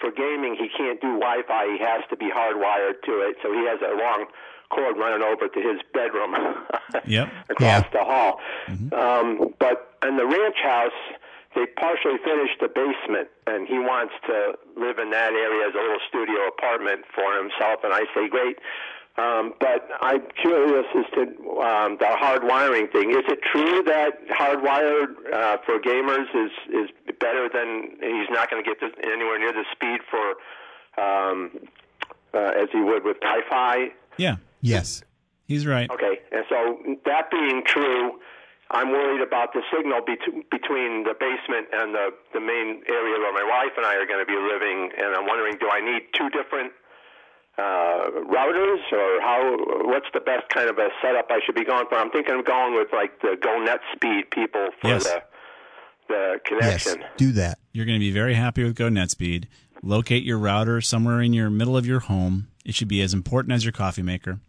for 0.00 0.10
gaming, 0.10 0.54
he 0.58 0.68
can't 0.74 1.00
do 1.00 1.18
Wi-Fi. 1.18 1.76
He 1.76 1.78
has 1.84 2.02
to 2.10 2.16
be 2.16 2.30
hardwired 2.30 3.02
to 3.04 3.12
it. 3.20 3.36
So 3.42 3.52
he 3.52 3.66
has 3.66 3.80
a 3.82 3.94
long 4.00 4.26
cord 4.70 4.96
running 4.96 5.22
over 5.22 5.48
to 5.48 5.60
his 5.60 5.80
bedroom 5.92 6.34
Yep. 7.06 7.28
across 7.50 7.84
Yeah. 7.84 7.90
the 7.92 8.04
hall. 8.04 8.40
Um, 8.92 9.54
but 9.58 9.92
in 10.06 10.16
the 10.16 10.26
ranch 10.26 10.56
house, 10.62 10.92
they 11.58 11.66
partially 11.74 12.18
finished 12.22 12.60
the 12.62 12.68
basement, 12.70 13.26
and 13.50 13.66
he 13.66 13.78
wants 13.82 14.14
to 14.30 14.54
live 14.78 14.98
in 15.02 15.10
that 15.10 15.32
area 15.32 15.66
as 15.66 15.74
a 15.74 15.82
little 15.82 15.98
studio 16.08 16.46
apartment 16.46 17.02
for 17.14 17.26
himself. 17.34 17.82
And 17.82 17.92
I 17.92 18.06
say, 18.14 18.28
great. 18.30 18.58
Um, 19.18 19.54
but 19.58 19.88
I'm 20.00 20.22
curious 20.40 20.86
as 20.94 21.04
to 21.18 21.22
um, 21.58 21.96
the 21.98 22.06
hardwiring 22.06 22.92
thing. 22.92 23.10
Is 23.10 23.26
it 23.26 23.40
true 23.42 23.82
that 23.82 24.12
hardwired 24.30 25.10
uh, 25.34 25.56
for 25.66 25.80
gamers 25.80 26.30
is 26.36 26.52
is 26.72 26.88
better 27.18 27.48
than 27.52 27.98
he's 28.00 28.30
not 28.30 28.48
going 28.48 28.62
to 28.62 28.68
get 28.70 28.78
this, 28.80 28.92
anywhere 29.02 29.40
near 29.40 29.52
the 29.52 29.64
speed 29.72 29.98
for 30.08 31.02
um, 31.02 31.50
uh, 32.32 32.62
as 32.62 32.68
he 32.70 32.78
would 32.80 33.02
with 33.02 33.18
Wi-Fi? 33.20 33.88
Yeah, 34.18 34.36
Yes. 34.60 35.02
he's 35.48 35.66
right. 35.66 35.90
Okay, 35.90 36.20
and 36.30 36.44
so 36.48 36.78
that 37.04 37.28
being 37.32 37.62
true, 37.66 38.20
I'm 38.70 38.90
worried 38.90 39.22
about 39.26 39.54
the 39.54 39.62
signal 39.74 40.00
bet- 40.04 40.50
between 40.50 41.04
the 41.04 41.14
basement 41.18 41.68
and 41.72 41.94
the 41.94 42.10
the 42.34 42.40
main 42.40 42.82
area 42.88 43.16
where 43.18 43.32
my 43.32 43.44
wife 43.48 43.72
and 43.76 43.86
I 43.86 43.94
are 43.96 44.06
going 44.06 44.20
to 44.20 44.28
be 44.28 44.36
living, 44.36 44.90
and 44.96 45.14
I'm 45.16 45.26
wondering, 45.26 45.56
do 45.58 45.68
I 45.72 45.80
need 45.80 46.02
two 46.12 46.28
different 46.30 46.72
uh, 47.56 48.10
routers, 48.28 48.82
or 48.92 49.20
how? 49.20 49.56
What's 49.88 50.06
the 50.12 50.20
best 50.20 50.48
kind 50.50 50.68
of 50.68 50.78
a 50.78 50.88
setup 51.02 51.26
I 51.30 51.40
should 51.44 51.54
be 51.54 51.64
going 51.64 51.86
for? 51.88 51.96
I'm 51.96 52.10
thinking 52.10 52.38
of 52.38 52.44
going 52.44 52.74
with 52.74 52.88
like 52.92 53.20
the 53.20 53.36
Go 53.40 53.58
Net 53.64 53.80
Speed 53.94 54.30
people 54.30 54.68
for 54.80 54.88
Yes. 54.88 55.04
the 55.04 55.22
the 56.08 56.40
Yes. 56.60 56.96
Do 57.16 57.32
that. 57.32 57.58
You're 57.72 57.86
going 57.86 57.98
to 57.98 58.04
be 58.04 58.10
very 58.12 58.34
happy 58.34 58.64
with 58.64 58.76
GoNetspeed. 58.76 59.44
Locate 59.82 60.24
your 60.24 60.38
router 60.38 60.80
somewhere 60.80 61.20
in 61.20 61.32
your 61.32 61.50
middle 61.50 61.76
of 61.76 61.86
your 61.86 62.00
home. 62.00 62.48
It 62.64 62.74
should 62.74 62.88
be 62.88 63.00
as 63.02 63.12
important 63.14 63.52
as 63.52 63.64
your 63.64 63.72
coffee 63.72 64.02
maker. 64.02 64.40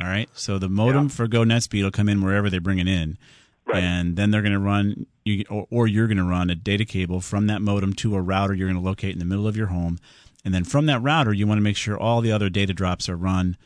All 0.00 0.06
right. 0.06 0.28
So 0.32 0.58
the 0.58 0.68
modem 0.68 1.08
for 1.08 1.26
GoNetspeed 1.26 1.82
will 1.82 1.90
come 1.90 2.08
in 2.08 2.22
wherever 2.22 2.48
they 2.48 2.58
bring 2.58 2.78
it 2.78 2.86
in, 2.88 3.18
Right. 3.66 3.82
and 3.82 4.16
then 4.16 4.30
they're 4.30 4.42
going 4.42 4.52
to 4.52 4.58
run 4.58 5.06
you, 5.24 5.44
or, 5.50 5.66
or 5.70 5.86
you're 5.86 6.06
going 6.06 6.16
to 6.18 6.24
run 6.24 6.50
a 6.50 6.54
data 6.54 6.84
cable 6.84 7.20
from 7.20 7.48
that 7.48 7.60
modem 7.60 7.92
to 7.94 8.14
a 8.14 8.20
router 8.22 8.54
you're 8.54 8.68
going 8.68 8.80
to 8.80 8.86
locate 8.86 9.12
in 9.12 9.18
the 9.18 9.24
middle 9.24 9.46
of 9.48 9.56
your 9.56 9.66
home, 9.66 9.98
and 10.44 10.54
then 10.54 10.64
from 10.64 10.86
that 10.86 11.00
router 11.02 11.32
you 11.32 11.46
want 11.46 11.58
to 11.58 11.62
make 11.62 11.76
sure 11.76 11.98
all 11.98 12.20
the 12.20 12.32
other 12.32 12.48
data 12.48 12.72
drops 12.72 13.08
are 13.08 13.16
run 13.16 13.56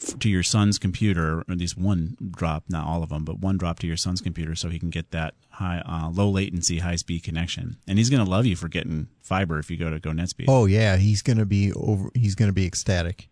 f- 0.00 0.18
to 0.20 0.30
your 0.30 0.42
son's 0.44 0.78
computer, 0.78 1.40
or 1.40 1.44
at 1.50 1.58
least 1.58 1.76
one 1.76 2.16
drop, 2.30 2.64
not 2.68 2.86
all 2.86 3.02
of 3.02 3.10
them, 3.10 3.24
but 3.24 3.40
one 3.40 3.58
drop 3.58 3.78
to 3.80 3.86
your 3.86 3.96
son's 3.98 4.20
computer, 4.22 4.54
so 4.54 4.70
he 4.70 4.78
can 4.78 4.88
get 4.90 5.10
that 5.10 5.34
high, 5.50 5.82
uh, 5.84 6.08
low 6.10 6.30
latency, 6.30 6.78
high 6.78 6.96
speed 6.96 7.22
connection. 7.24 7.76
And 7.86 7.98
he's 7.98 8.08
going 8.08 8.24
to 8.24 8.30
love 8.30 8.46
you 8.46 8.56
for 8.56 8.68
getting 8.68 9.08
fiber 9.20 9.58
if 9.58 9.70
you 9.70 9.76
go 9.76 9.90
to 9.90 10.00
GoNetspeed. 10.00 10.46
Oh 10.48 10.64
yeah, 10.64 10.96
he's 10.96 11.20
gonna 11.22 11.44
be 11.44 11.72
over. 11.74 12.08
He's 12.14 12.34
gonna 12.36 12.52
be 12.52 12.64
ecstatic. 12.66 13.28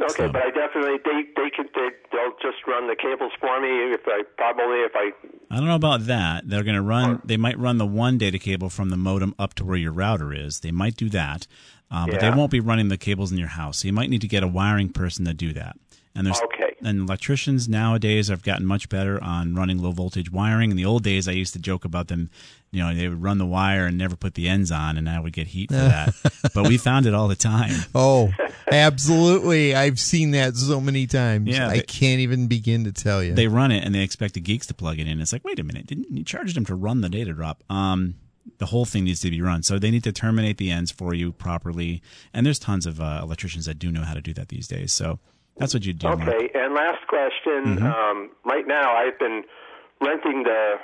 Okay, 0.00 0.14
So- 0.14 0.28
but 0.32 0.42
I 0.42 0.50
definitely 0.50 0.98
they 1.04 1.22
they 1.36 1.50
can 1.50 1.66
they, 1.74 1.88
they'll 2.12 2.36
just 2.40 2.64
run 2.66 2.86
the 2.86 2.94
cables 2.96 3.32
for 3.40 3.60
me 3.60 3.68
if 3.94 4.00
I 4.06 4.22
probably 4.36 4.78
if 4.80 4.92
I 4.94 5.10
I 5.50 5.56
don't 5.56 5.66
know 5.66 5.74
about 5.74 6.06
that. 6.06 6.48
They're 6.48 6.62
going 6.62 6.76
to 6.76 6.82
run. 6.82 7.20
They 7.24 7.36
might 7.36 7.58
run 7.58 7.78
the 7.78 7.86
one 7.86 8.16
data 8.18 8.38
cable 8.38 8.68
from 8.70 8.90
the 8.90 8.96
modem 8.96 9.34
up 9.38 9.54
to 9.54 9.64
where 9.64 9.76
your 9.76 9.92
router 9.92 10.32
is. 10.32 10.60
They 10.60 10.70
might 10.70 10.94
do 10.96 11.08
that, 11.10 11.46
uh, 11.90 12.06
but 12.06 12.20
they 12.20 12.30
won't 12.30 12.50
be 12.50 12.60
running 12.60 12.88
the 12.88 12.98
cables 12.98 13.32
in 13.32 13.38
your 13.38 13.48
house. 13.48 13.78
So 13.78 13.88
you 13.88 13.92
might 13.92 14.10
need 14.10 14.20
to 14.20 14.28
get 14.28 14.42
a 14.42 14.48
wiring 14.48 14.90
person 14.90 15.24
to 15.24 15.34
do 15.34 15.52
that. 15.54 15.76
And 16.18 16.26
there's 16.26 16.40
Okay. 16.40 16.74
and 16.82 17.00
electricians 17.08 17.68
nowadays 17.68 18.26
have 18.28 18.42
gotten 18.42 18.66
much 18.66 18.88
better 18.88 19.22
on 19.22 19.54
running 19.54 19.78
low 19.80 19.92
voltage 19.92 20.30
wiring. 20.32 20.70
In 20.72 20.76
the 20.76 20.84
old 20.84 21.04
days, 21.04 21.28
I 21.28 21.32
used 21.32 21.52
to 21.54 21.58
joke 21.60 21.84
about 21.84 22.08
them. 22.08 22.28
You 22.72 22.80
know, 22.82 22.94
they 22.94 23.08
would 23.08 23.22
run 23.22 23.38
the 23.38 23.46
wire 23.46 23.86
and 23.86 23.96
never 23.96 24.16
put 24.16 24.34
the 24.34 24.46
ends 24.48 24.70
on, 24.72 24.98
and 24.98 25.08
I 25.08 25.20
would 25.20 25.32
get 25.32 25.46
heat 25.46 25.70
for 25.70 25.76
that. 25.76 26.12
but 26.54 26.68
we 26.68 26.76
found 26.76 27.06
it 27.06 27.14
all 27.14 27.28
the 27.28 27.36
time. 27.36 27.72
Oh, 27.94 28.30
absolutely. 28.72 29.74
I've 29.74 29.98
seen 30.00 30.32
that 30.32 30.56
so 30.56 30.80
many 30.80 31.06
times. 31.06 31.48
Yeah, 31.48 31.68
I 31.68 31.76
they- 31.76 31.82
can't 31.82 32.20
even 32.20 32.46
begin 32.48 32.84
to 32.84 32.92
tell 32.92 33.22
you. 33.22 33.34
they 33.34 33.48
run 33.48 33.70
it 33.72 33.84
and 33.84 33.94
they 33.94 34.02
expect 34.02 34.34
the 34.34 34.40
geeks 34.40 34.66
to 34.66 34.74
plug 34.74 34.98
it 34.98 35.06
in. 35.06 35.20
It's 35.20 35.32
like, 35.32 35.44
wait 35.44 35.58
a 35.58 35.64
minute, 35.64 35.86
didn't 35.86 36.10
you 36.10 36.24
charge 36.24 36.54
them 36.54 36.64
to 36.66 36.74
run 36.74 37.00
the 37.00 37.08
data 37.08 37.32
drop? 37.32 37.62
Um, 37.70 38.16
the 38.58 38.66
whole 38.66 38.84
thing 38.84 39.04
needs 39.04 39.20
to 39.20 39.30
be 39.30 39.40
run, 39.40 39.62
so 39.62 39.78
they 39.78 39.90
need 39.90 40.04
to 40.04 40.12
terminate 40.12 40.56
the 40.58 40.70
ends 40.70 40.90
for 40.90 41.14
you 41.14 41.32
properly. 41.32 42.02
And 42.32 42.44
there's 42.44 42.58
tons 42.58 42.86
of 42.86 43.00
uh, 43.00 43.20
electricians 43.22 43.66
that 43.66 43.78
do 43.78 43.92
know 43.92 44.02
how 44.02 44.14
to 44.14 44.20
do 44.22 44.32
that 44.34 44.48
these 44.48 44.66
days. 44.66 44.92
So 44.92 45.18
that's 45.58 45.74
what 45.74 45.84
you 45.84 45.92
do. 45.92 46.06
Mark. 46.08 46.22
Okay, 46.22 46.50
and 46.54 46.74
last 46.74 47.06
question. 47.08 47.82
Um, 47.82 48.30
right 48.44 48.66
now, 48.66 48.94
I've 48.96 49.18
been 49.18 49.42
renting 50.00 50.44
the 50.44 50.74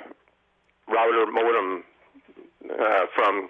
router 0.87 1.31
modem 1.31 1.83
uh, 2.69 3.05
from 3.15 3.49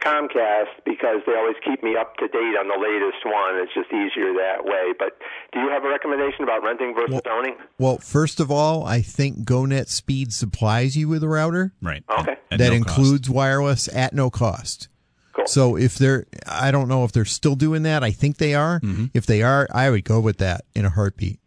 Comcast 0.00 0.68
because 0.84 1.20
they 1.26 1.34
always 1.34 1.56
keep 1.64 1.82
me 1.82 1.96
up 1.96 2.16
to 2.16 2.28
date 2.28 2.56
on 2.58 2.68
the 2.68 2.76
latest 2.78 3.24
one. 3.24 3.56
It's 3.62 3.72
just 3.72 3.88
easier 3.92 4.32
that 4.34 4.64
way. 4.64 4.92
But 4.98 5.16
do 5.52 5.60
you 5.60 5.70
have 5.70 5.84
a 5.84 5.88
recommendation 5.88 6.42
about 6.44 6.62
renting 6.62 6.94
versus 6.94 7.20
owning? 7.30 7.56
well, 7.78 7.98
first 7.98 8.40
of 8.40 8.50
all, 8.50 8.84
I 8.84 9.00
think 9.00 9.44
GoNetspeed 9.46 10.32
supplies 10.32 10.96
you 10.96 11.08
with 11.08 11.22
a 11.22 11.28
router 11.28 11.72
Right. 11.80 12.02
Okay. 12.20 12.32
At- 12.32 12.38
at 12.50 12.58
that 12.58 12.70
no 12.72 12.80
cost. 12.84 12.98
includes 12.98 13.30
wireless 13.30 13.88
at 13.94 14.12
no 14.14 14.30
cost. 14.30 14.88
Cool. 15.34 15.46
So 15.46 15.76
if 15.76 15.96
they're, 15.96 16.26
I 16.46 16.70
don't 16.70 16.88
know 16.88 17.04
if 17.04 17.12
they're 17.12 17.24
still 17.24 17.56
doing 17.56 17.82
that. 17.82 18.04
I 18.04 18.12
think 18.12 18.36
they 18.36 18.54
are. 18.54 18.80
Mm-hmm. 18.80 19.06
If 19.14 19.26
they 19.26 19.42
are, 19.42 19.68
I 19.72 19.90
would 19.90 20.04
go 20.04 20.20
with 20.20 20.38
that 20.38 20.64
in 20.74 20.84
a 20.84 20.90
heartbeat. 20.90 21.40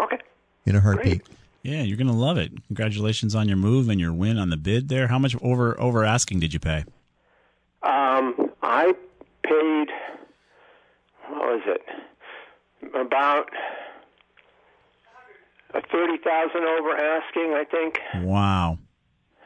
Okay. 0.00 0.18
In 0.66 0.74
a 0.74 0.80
heartbeat. 0.80 1.22
Yeah, 1.62 1.82
you're 1.82 1.98
gonna 1.98 2.16
love 2.16 2.38
it. 2.38 2.52
Congratulations 2.68 3.34
on 3.34 3.48
your 3.48 3.56
move 3.56 3.88
and 3.88 4.00
your 4.00 4.12
win 4.12 4.38
on 4.38 4.50
the 4.50 4.56
bid 4.56 4.88
there. 4.88 5.08
How 5.08 5.18
much 5.18 5.36
over 5.42 5.78
over 5.78 6.04
asking 6.04 6.40
did 6.40 6.54
you 6.54 6.60
pay? 6.60 6.84
Um, 7.82 8.50
I 8.62 8.94
paid. 9.42 9.88
What 11.28 11.40
was 11.40 11.62
it? 11.66 11.82
About 12.94 13.50
a 15.74 15.82
thirty 15.92 16.16
thousand 16.18 16.62
over 16.62 16.96
asking, 16.96 17.54
I 17.54 17.64
think. 17.70 17.98
Wow. 18.24 18.78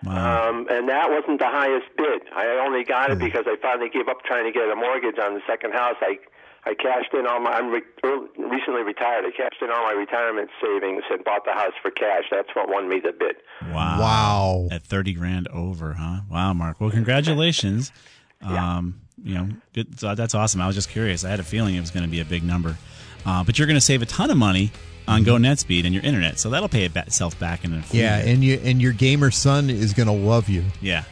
Wow. 0.04 0.48
Um, 0.50 0.66
and 0.70 0.88
that 0.88 1.10
wasn't 1.10 1.38
the 1.38 1.46
highest 1.46 1.86
bid. 1.96 2.22
I 2.34 2.46
only 2.66 2.84
got 2.84 3.10
it 3.10 3.18
because 3.18 3.44
I 3.46 3.56
finally 3.62 3.88
gave 3.88 4.08
up 4.08 4.22
trying 4.24 4.44
to 4.44 4.52
get 4.52 4.68
a 4.70 4.74
mortgage 4.76 5.18
on 5.18 5.34
the 5.34 5.40
second 5.46 5.72
house. 5.72 5.96
I 6.00 6.18
I 6.64 6.74
cashed 6.74 7.12
in 7.12 7.26
all 7.26 7.40
my. 7.40 7.50
I'm 7.52 7.70
re- 7.70 7.82
early- 8.04 8.28
recently 8.38 8.82
retired. 8.82 9.24
I 9.24 9.30
cashed 9.30 9.60
in 9.62 9.70
all 9.70 9.82
my 9.84 9.92
retirement 9.92 10.48
savings 10.62 11.02
and 11.10 11.24
bought 11.24 11.44
the 11.44 11.52
house 11.52 11.72
for 11.82 11.90
cash. 11.90 12.24
That's 12.30 12.48
what 12.54 12.68
won 12.68 12.88
me 12.88 13.00
the 13.00 13.12
bid. 13.12 13.36
Wow. 13.72 14.00
Wow. 14.00 14.68
At 14.70 14.82
30 14.84 15.12
grand 15.14 15.48
over, 15.48 15.94
huh? 15.94 16.20
Wow, 16.30 16.52
Mark. 16.52 16.80
Well, 16.80 16.90
congratulations. 16.90 17.92
Um, 18.44 19.00
you 19.22 19.34
know, 19.34 19.48
good. 19.72 20.00
So 20.00 20.16
that's 20.16 20.34
awesome. 20.34 20.60
I 20.60 20.66
was 20.66 20.74
just 20.74 20.90
curious. 20.90 21.22
I 21.24 21.30
had 21.30 21.38
a 21.38 21.44
feeling 21.44 21.76
it 21.76 21.80
was 21.80 21.92
going 21.92 22.02
to 22.04 22.10
be 22.10 22.18
a 22.18 22.24
big 22.24 22.42
number. 22.42 22.76
Uh, 23.24 23.44
but 23.44 23.56
you're 23.56 23.68
going 23.68 23.76
to 23.76 23.80
save 23.80 24.02
a 24.02 24.06
ton 24.06 24.32
of 24.32 24.36
money 24.36 24.72
on 25.08 25.24
GoNetspeed 25.24 25.84
and 25.84 25.92
your 25.94 26.02
internet. 26.04 26.38
So 26.38 26.50
that'll 26.50 26.68
pay 26.68 26.84
itself 26.84 27.38
back 27.38 27.64
in 27.64 27.72
a 27.74 27.82
few 27.82 28.00
Yeah, 28.00 28.18
years. 28.18 28.28
and 28.28 28.44
you 28.44 28.60
and 28.64 28.80
your 28.82 28.92
gamer 28.92 29.30
son 29.30 29.68
is 29.70 29.92
going 29.94 30.06
to 30.06 30.12
love 30.12 30.48
you. 30.48 30.64
yeah. 30.80 31.04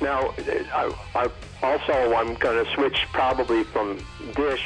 Now, 0.00 0.34
I, 0.74 0.92
I 1.14 1.30
also 1.62 2.14
I'm 2.14 2.34
going 2.34 2.62
to 2.64 2.70
switch 2.74 2.98
probably 3.14 3.64
from 3.64 3.98
Dish 4.34 4.64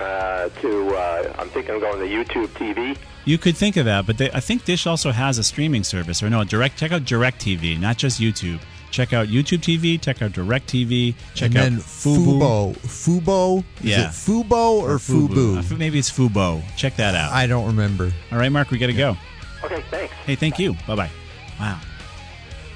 uh, 0.00 0.48
to. 0.48 0.94
Uh, 0.96 1.34
I'm 1.38 1.48
thinking 1.50 1.74
of 1.74 1.80
going 1.82 1.98
to 2.00 2.06
YouTube 2.06 2.48
TV. 2.56 2.96
You 3.26 3.36
could 3.36 3.56
think 3.58 3.76
of 3.76 3.84
that, 3.84 4.06
but 4.06 4.16
they, 4.16 4.30
I 4.32 4.40
think 4.40 4.64
Dish 4.64 4.86
also 4.86 5.10
has 5.12 5.36
a 5.36 5.44
streaming 5.44 5.84
service. 5.84 6.22
Or 6.22 6.30
no, 6.30 6.42
direct. 6.44 6.78
Check 6.78 6.92
out 6.92 7.02
DirecTV, 7.02 7.78
not 7.78 7.98
just 7.98 8.18
YouTube. 8.20 8.60
Check 8.90 9.12
out 9.12 9.28
YouTube 9.28 9.58
TV. 9.60 10.00
Check 10.00 10.20
out 10.22 10.32
DirecTV. 10.32 11.14
Check 11.34 11.50
and 11.50 11.58
out 11.58 11.62
then 11.62 11.76
Fubo. 11.78 12.76
Fubo? 12.78 13.64
Is 13.80 13.84
Yeah. 13.84 14.00
it 14.08 14.12
Fubo 14.12 14.80
or, 14.82 14.98
Fubu? 14.98 15.58
Uh, 15.72 15.76
maybe 15.76 15.98
it's 15.98 16.10
Fubo. 16.10 16.62
Check 16.76 16.96
that 16.96 17.14
out. 17.14 17.32
I 17.32 17.46
don't 17.46 17.66
remember. 17.66 18.12
All 18.32 18.38
right, 18.38 18.50
Mark, 18.50 18.70
we 18.70 18.78
got 18.78 18.88
to 18.88 18.92
go. 18.92 19.16
Okay, 19.64 19.82
thanks. 19.90 20.12
Hey, 20.26 20.34
thank 20.36 20.58
you. 20.58 20.74
Bye 20.86 20.96
bye. 20.96 21.10
Wow. 21.58 21.78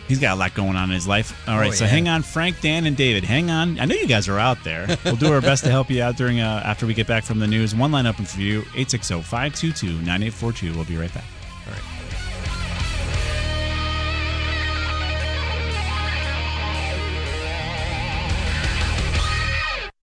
He's 0.07 0.19
got 0.21 0.35
a 0.35 0.39
lot 0.39 0.53
going 0.53 0.77
on 0.77 0.91
in 0.91 0.95
his 0.95 1.09
life. 1.09 1.33
All 1.49 1.59
right, 1.59 1.69
Oh, 1.71 1.75
so 1.75 1.85
yeah. 1.85 1.91
hang 1.91 2.09
on, 2.09 2.23
Frank, 2.23 2.61
Dan, 2.61 2.85
and 2.85 2.95
David. 2.95 3.25
Hang 3.25 3.51
on. 3.51 3.81
I 3.81 3.87
know 3.87 3.95
you 3.95 4.07
guys 4.07 4.29
are 4.29 4.39
out 4.39 4.63
there. 4.63 4.87
We'll 5.03 5.17
do 5.17 5.33
our 5.33 5.41
best 5.41 5.65
to 5.65 5.71
help 5.71 5.89
you 5.91 6.03
out 6.03 6.19
during 6.19 6.41
uh, 6.41 6.61
after 6.63 6.85
we 6.87 6.93
get 6.93 7.07
back 7.07 7.25
from 7.25 7.39
the 7.39 7.47
news. 7.47 7.75
One 7.75 7.91
line 7.91 8.07
open 8.07 8.27
for 8.27 8.41
you 8.41 8.61
860 8.77 9.23
522 9.23 9.87
9842. 10.05 10.75
We'll 10.75 10.85
be 10.85 10.99
right 10.99 11.13
back. 11.15 11.25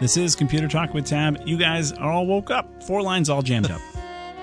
This 0.00 0.16
is 0.16 0.34
Computer 0.34 0.66
Talk 0.66 0.94
with 0.94 1.04
Tab. 1.04 1.42
You 1.44 1.58
guys 1.58 1.92
are 1.92 2.10
all 2.10 2.26
woke 2.26 2.50
up. 2.50 2.82
Four 2.84 3.02
lines 3.02 3.28
all 3.28 3.42
jammed 3.42 3.70
up. 3.70 3.80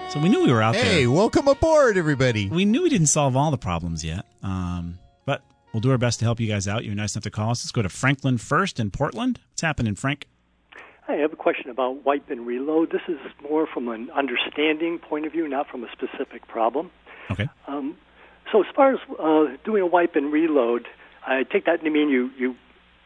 So 0.09 0.21
we 0.21 0.29
knew 0.29 0.45
we 0.45 0.53
were 0.53 0.61
out 0.61 0.73
there. 0.73 0.85
Hey, 0.85 1.05
welcome 1.05 1.49
aboard, 1.49 1.97
everybody. 1.97 2.47
We 2.47 2.63
knew 2.63 2.83
we 2.83 2.89
didn't 2.89 3.07
solve 3.07 3.35
all 3.35 3.51
the 3.51 3.57
problems 3.57 4.05
yet, 4.05 4.25
um, 4.41 4.99
but 5.25 5.41
we'll 5.73 5.81
do 5.81 5.91
our 5.91 5.97
best 5.97 6.19
to 6.19 6.25
help 6.25 6.39
you 6.39 6.47
guys 6.47 6.65
out. 6.65 6.85
You're 6.85 6.95
nice 6.95 7.13
enough 7.13 7.25
to 7.25 7.29
call 7.29 7.51
us. 7.51 7.61
Let's 7.61 7.73
go 7.73 7.81
to 7.81 7.89
Franklin 7.89 8.37
first 8.37 8.79
in 8.79 8.89
Portland. 8.89 9.41
What's 9.49 9.63
happening, 9.63 9.95
Frank? 9.95 10.27
I 11.09 11.15
have 11.15 11.33
a 11.33 11.35
question 11.35 11.69
about 11.69 12.05
wipe 12.05 12.29
and 12.29 12.47
reload. 12.47 12.89
This 12.89 13.01
is 13.09 13.17
more 13.49 13.67
from 13.67 13.89
an 13.89 14.09
understanding 14.11 14.97
point 14.97 15.25
of 15.25 15.33
view, 15.33 15.45
not 15.45 15.67
from 15.67 15.83
a 15.83 15.91
specific 15.91 16.47
problem. 16.47 16.89
Okay. 17.29 17.49
Um, 17.67 17.97
so, 18.49 18.61
as 18.61 18.67
far 18.73 18.93
as 18.93 18.99
uh, 19.19 19.57
doing 19.65 19.83
a 19.83 19.87
wipe 19.87 20.15
and 20.15 20.31
reload, 20.31 20.87
I 21.27 21.43
take 21.43 21.65
that 21.65 21.83
to 21.83 21.89
mean 21.89 22.07
you, 22.07 22.31
you 22.37 22.55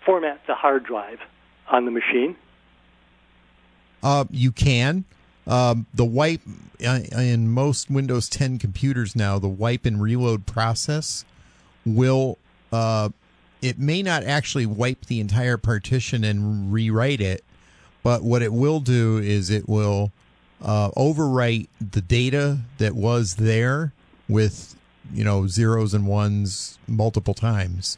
format 0.06 0.42
the 0.46 0.54
hard 0.54 0.84
drive 0.86 1.18
on 1.68 1.86
the 1.86 1.92
machine. 1.92 2.36
Uh, 4.04 4.26
you 4.30 4.52
can. 4.52 5.06
Um, 5.48 5.86
the 5.94 6.06
wipe 6.06 6.42
uh, 6.86 7.00
in 7.18 7.50
most 7.50 7.90
Windows 7.90 8.30
10 8.30 8.60
computers 8.60 9.16
now, 9.16 9.40
the 9.40 9.50
wipe 9.50 9.86
and 9.86 10.02
reload 10.02 10.46
process 10.46 11.26
will. 11.86 12.38
Uh, 12.72 13.10
it 13.62 13.78
may 13.78 14.02
not 14.02 14.24
actually 14.24 14.66
wipe 14.66 15.06
the 15.06 15.20
entire 15.20 15.58
partition 15.58 16.24
and 16.24 16.74
rewrite 16.74 17.22
it, 17.22 17.44
but 18.02 18.24
what 18.24 18.42
it 18.42 18.52
will 18.52 18.80
do 18.80 19.20
is 19.20 19.52
it 19.52 19.70
will 19.70 20.12
uh, 20.64 20.90
overwrite 20.92 21.68
the 21.80 22.02
data 22.02 22.60
that 22.78 22.96
was 22.96 23.36
there 23.36 23.94
with 24.28 24.76
you 25.14 25.24
know 25.24 25.48
zeros 25.48 25.94
and 25.94 26.08
ones 26.08 26.80
multiple 26.88 27.34
times. 27.34 27.98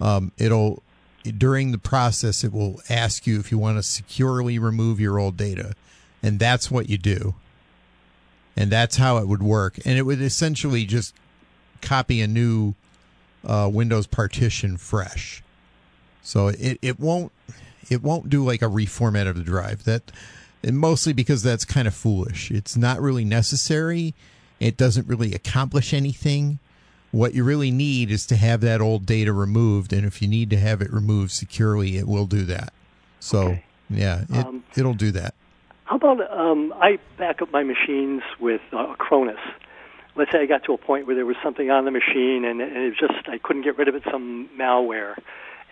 Um, 0.00 0.32
it'll 0.38 0.82
during 1.22 1.72
the 1.72 1.78
process 1.78 2.44
it 2.44 2.52
will 2.52 2.80
ask 2.88 3.26
you 3.26 3.38
if 3.38 3.52
you 3.52 3.58
want 3.58 3.78
to 3.78 3.82
securely 3.82 4.58
remove 4.58 5.00
your 5.00 5.18
old 5.18 5.36
data. 5.36 5.74
And 6.22 6.38
that's 6.38 6.70
what 6.70 6.88
you 6.88 6.98
do. 6.98 7.34
And 8.56 8.70
that's 8.70 8.96
how 8.96 9.18
it 9.18 9.26
would 9.26 9.42
work. 9.42 9.78
And 9.84 9.98
it 9.98 10.02
would 10.02 10.20
essentially 10.20 10.84
just 10.84 11.14
copy 11.80 12.20
a 12.20 12.26
new 12.26 12.74
uh, 13.44 13.68
windows 13.72 14.06
partition 14.06 14.76
fresh. 14.76 15.42
So 16.22 16.48
it, 16.48 16.78
it 16.82 17.00
won't 17.00 17.32
it 17.90 18.02
won't 18.02 18.30
do 18.30 18.44
like 18.44 18.62
a 18.62 18.66
reformat 18.66 19.28
of 19.28 19.36
the 19.36 19.42
drive. 19.42 19.84
That 19.84 20.12
mostly 20.64 21.12
because 21.12 21.42
that's 21.42 21.64
kind 21.64 21.88
of 21.88 21.94
foolish. 21.94 22.50
It's 22.50 22.76
not 22.76 23.00
really 23.00 23.24
necessary. 23.24 24.14
It 24.60 24.76
doesn't 24.76 25.08
really 25.08 25.34
accomplish 25.34 25.92
anything. 25.92 26.60
What 27.12 27.34
you 27.34 27.44
really 27.44 27.70
need 27.70 28.10
is 28.10 28.26
to 28.26 28.36
have 28.36 28.62
that 28.62 28.80
old 28.80 29.06
data 29.06 29.32
removed, 29.32 29.92
and 29.92 30.04
if 30.04 30.20
you 30.22 30.28
need 30.28 30.50
to 30.50 30.58
have 30.58 30.80
it 30.82 30.92
removed 30.92 31.30
securely, 31.30 31.98
it 31.98 32.08
will 32.08 32.26
do 32.26 32.42
that. 32.44 32.72
So, 33.20 33.58
yeah, 33.90 34.22
it, 34.30 34.46
Um, 34.46 34.64
it'll 34.76 34.94
do 34.94 35.10
that. 35.12 35.34
How 35.84 35.96
about 35.96 36.20
um, 36.32 36.72
I 36.80 36.98
back 37.18 37.42
up 37.42 37.52
my 37.52 37.62
machines 37.64 38.22
with 38.40 38.62
uh, 38.72 38.94
Acronis? 38.94 39.36
Let's 40.16 40.32
say 40.32 40.40
I 40.40 40.46
got 40.46 40.64
to 40.64 40.72
a 40.72 40.78
point 40.78 41.06
where 41.06 41.14
there 41.14 41.26
was 41.26 41.36
something 41.42 41.70
on 41.70 41.84
the 41.84 41.90
machine 41.90 42.44
and, 42.46 42.60
and 42.62 42.76
it 42.76 42.94
just 42.98 43.28
I 43.28 43.38
couldn't 43.38 43.62
get 43.62 43.76
rid 43.76 43.88
of 43.88 43.94
it, 43.94 44.02
some 44.10 44.48
malware, 44.58 45.14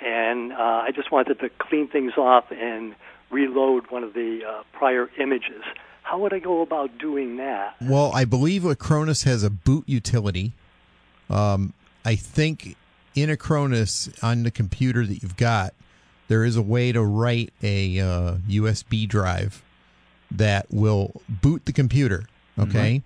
and 0.04 0.52
uh, 0.52 0.56
I 0.56 0.90
just 0.94 1.10
wanted 1.10 1.40
to 1.40 1.48
clean 1.58 1.88
things 1.88 2.12
off 2.18 2.44
and 2.50 2.94
reload 3.30 3.90
one 3.90 4.04
of 4.04 4.12
the 4.12 4.40
uh, 4.46 4.62
prior 4.72 5.10
images. 5.18 5.62
How 6.02 6.18
would 6.18 6.34
I 6.34 6.38
go 6.38 6.60
about 6.60 6.98
doing 6.98 7.36
that? 7.36 7.76
Well, 7.80 8.12
I 8.14 8.24
believe 8.24 8.62
Acronis 8.62 9.24
has 9.24 9.42
a 9.42 9.50
boot 9.50 9.84
utility. 9.86 10.52
Um, 11.30 11.72
I 12.04 12.16
think 12.16 12.76
in 13.14 13.30
Acronis 13.30 14.12
on 14.22 14.42
the 14.42 14.50
computer 14.50 15.06
that 15.06 15.22
you've 15.22 15.36
got, 15.36 15.74
there 16.28 16.44
is 16.44 16.56
a 16.56 16.62
way 16.62 16.92
to 16.92 17.02
write 17.02 17.52
a 17.62 17.98
uh, 17.98 18.34
USB 18.48 19.08
drive 19.08 19.62
that 20.30 20.66
will 20.70 21.22
boot 21.28 21.66
the 21.66 21.72
computer. 21.72 22.26
Okay. 22.58 23.02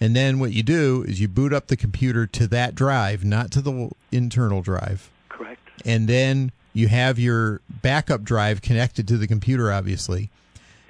And 0.00 0.16
then 0.16 0.38
what 0.38 0.52
you 0.52 0.62
do 0.62 1.04
is 1.06 1.20
you 1.20 1.28
boot 1.28 1.52
up 1.52 1.68
the 1.68 1.76
computer 1.76 2.26
to 2.26 2.46
that 2.48 2.74
drive, 2.74 3.24
not 3.24 3.50
to 3.52 3.60
the 3.60 3.90
internal 4.10 4.62
drive. 4.62 5.10
Correct. 5.28 5.60
And 5.84 6.08
then 6.08 6.50
you 6.72 6.88
have 6.88 7.18
your 7.18 7.60
backup 7.68 8.22
drive 8.22 8.62
connected 8.62 9.06
to 9.08 9.16
the 9.16 9.26
computer, 9.26 9.70
obviously. 9.70 10.30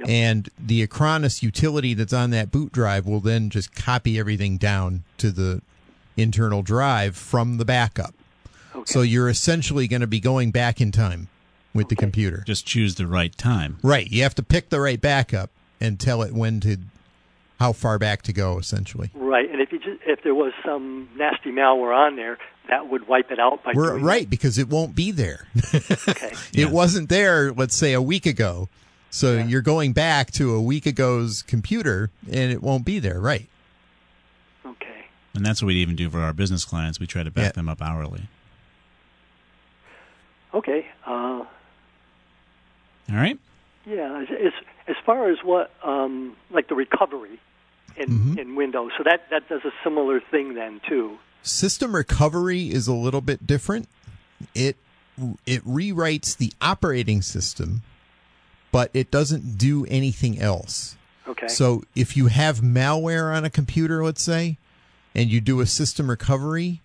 And 0.06 0.48
the 0.58 0.84
Acronis 0.86 1.42
utility 1.42 1.94
that's 1.94 2.12
on 2.12 2.30
that 2.30 2.50
boot 2.50 2.72
drive 2.72 3.06
will 3.06 3.20
then 3.20 3.50
just 3.50 3.74
copy 3.74 4.18
everything 4.18 4.56
down 4.56 5.04
to 5.18 5.30
the 5.30 5.62
internal 6.16 6.62
drive 6.62 7.16
from 7.16 7.58
the 7.58 7.64
backup. 7.64 8.14
So 8.84 9.02
you're 9.02 9.28
essentially 9.28 9.86
going 9.86 10.00
to 10.00 10.06
be 10.06 10.20
going 10.20 10.50
back 10.50 10.80
in 10.80 10.92
time 10.92 11.28
with 11.74 11.88
the 11.88 11.96
computer. 11.96 12.42
Just 12.46 12.66
choose 12.66 12.94
the 12.94 13.06
right 13.06 13.36
time. 13.36 13.78
Right. 13.82 14.10
You 14.10 14.22
have 14.22 14.34
to 14.36 14.42
pick 14.42 14.70
the 14.70 14.80
right 14.80 15.00
backup 15.00 15.50
and 15.80 16.00
tell 16.00 16.22
it 16.22 16.32
when 16.32 16.60
to, 16.60 16.78
how 17.62 17.72
far 17.72 17.98
back 17.98 18.22
to 18.22 18.32
go, 18.32 18.58
essentially. 18.58 19.10
Right, 19.14 19.48
and 19.48 19.60
if 19.60 19.70
you 19.70 19.78
just, 19.78 20.00
if 20.04 20.22
there 20.24 20.34
was 20.34 20.52
some 20.64 21.08
nasty 21.16 21.50
malware 21.50 21.96
on 21.96 22.16
there, 22.16 22.38
that 22.68 22.88
would 22.88 23.06
wipe 23.06 23.30
it 23.30 23.38
out 23.38 23.62
by 23.62 23.72
We're, 23.72 23.90
doing 23.90 24.04
right, 24.04 24.28
because 24.28 24.58
it 24.58 24.68
won't 24.68 24.94
be 24.94 25.10
there. 25.10 25.46
Okay. 26.08 26.32
It 26.52 26.70
wasn't 26.70 27.08
there, 27.08 27.52
let's 27.52 27.76
say, 27.76 27.92
a 27.92 28.02
week 28.02 28.26
ago. 28.26 28.68
So 29.10 29.38
you're 29.38 29.62
going 29.62 29.92
back 29.92 30.30
to 30.32 30.54
a 30.54 30.60
week 30.60 30.86
ago's 30.86 31.42
computer 31.42 32.10
and 32.30 32.52
it 32.52 32.62
won't 32.62 32.84
be 32.84 32.98
there, 32.98 33.20
right? 33.20 33.48
Okay. 35.34 35.38
And 35.38 35.46
that's 35.46 35.62
what 35.62 35.68
we 35.68 35.76
even 35.76 35.96
do 35.96 36.10
for 36.10 36.20
our 36.20 36.32
business 36.32 36.64
clients. 36.64 37.00
We 37.00 37.06
try 37.06 37.22
to 37.22 37.30
back 37.30 37.54
them 37.54 37.68
up 37.68 37.80
hourly. 37.80 38.28
Okay. 40.54 40.86
Uh, 41.06 41.10
All 41.10 41.46
right. 43.10 43.38
yeah. 43.86 44.22
As, 44.22 44.28
as 44.30 44.52
as 44.88 44.96
far 45.06 45.30
as 45.30 45.38
what 45.42 45.70
um, 45.82 46.36
like 46.50 46.68
the 46.68 46.74
recovery 46.74 47.40
in 47.96 48.08
Mm-hmm. 48.08 48.38
in 48.38 48.54
Windows, 48.56 48.90
so 48.96 49.04
that 49.04 49.28
that 49.30 49.48
does 49.48 49.62
a 49.64 49.70
similar 49.84 50.20
thing 50.30 50.54
then 50.54 50.80
too. 50.88 51.18
System 51.42 51.94
recovery 51.94 52.70
is 52.70 52.86
a 52.88 52.94
little 52.94 53.20
bit 53.20 53.46
different. 53.46 53.88
It 54.54 54.76
it 55.46 55.64
rewrites 55.64 56.36
the 56.36 56.52
operating 56.60 57.20
system, 57.22 57.82
but 58.70 58.90
it 58.94 59.10
doesn't 59.10 59.58
do 59.58 59.84
anything 59.86 60.38
else. 60.38 60.96
Okay. 61.28 61.48
So 61.48 61.82
if 61.94 62.16
you 62.16 62.26
have 62.28 62.60
malware 62.60 63.34
on 63.34 63.44
a 63.44 63.50
computer, 63.50 64.02
let's 64.04 64.22
say, 64.22 64.56
and 65.14 65.30
you 65.30 65.40
do 65.40 65.60
a 65.60 65.66
system 65.66 66.08
recovery, 66.10 66.80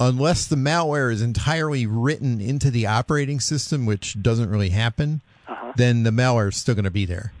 unless 0.00 0.46
the 0.46 0.56
malware 0.56 1.12
is 1.12 1.22
entirely 1.22 1.86
written 1.86 2.40
into 2.40 2.70
the 2.70 2.86
operating 2.86 3.40
system, 3.40 3.86
which 3.86 4.20
doesn't 4.20 4.50
really 4.50 4.70
happen, 4.70 5.20
Uh-huh. 5.48 5.72
then 5.76 6.02
the 6.02 6.10
malware 6.10 6.48
is 6.48 6.56
still 6.56 6.74
going 6.74 6.84
to 6.84 6.90
be 6.90 7.04
there. 7.06 7.32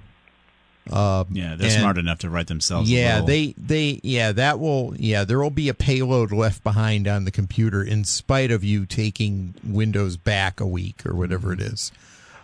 Um, 0.90 1.28
Yeah, 1.32 1.54
they're 1.56 1.70
and- 1.70 1.80
smart 1.80 1.96
enough 1.96 2.18
to 2.20 2.30
write 2.30 2.46
themselves. 2.48 2.90
yeah, 2.90 3.14
little- 3.14 3.26
they 3.28 3.54
they 3.56 4.00
yeah 4.02 4.32
that 4.32 4.60
will 4.60 4.94
yeah 4.98 5.24
there 5.24 5.38
will 5.40 5.48
be 5.50 5.70
a 5.70 5.74
payload 5.74 6.30
left 6.30 6.62
behind 6.62 7.08
on 7.08 7.24
the 7.24 7.30
computer 7.30 7.82
in 7.82 8.04
spite 8.04 8.50
of 8.50 8.62
you 8.62 8.84
taking 8.84 9.54
Windows 9.64 10.18
back 10.18 10.60
a 10.60 10.66
week 10.66 11.00
or 11.06 11.14
whatever 11.14 11.54
it 11.54 11.60
is. 11.62 11.90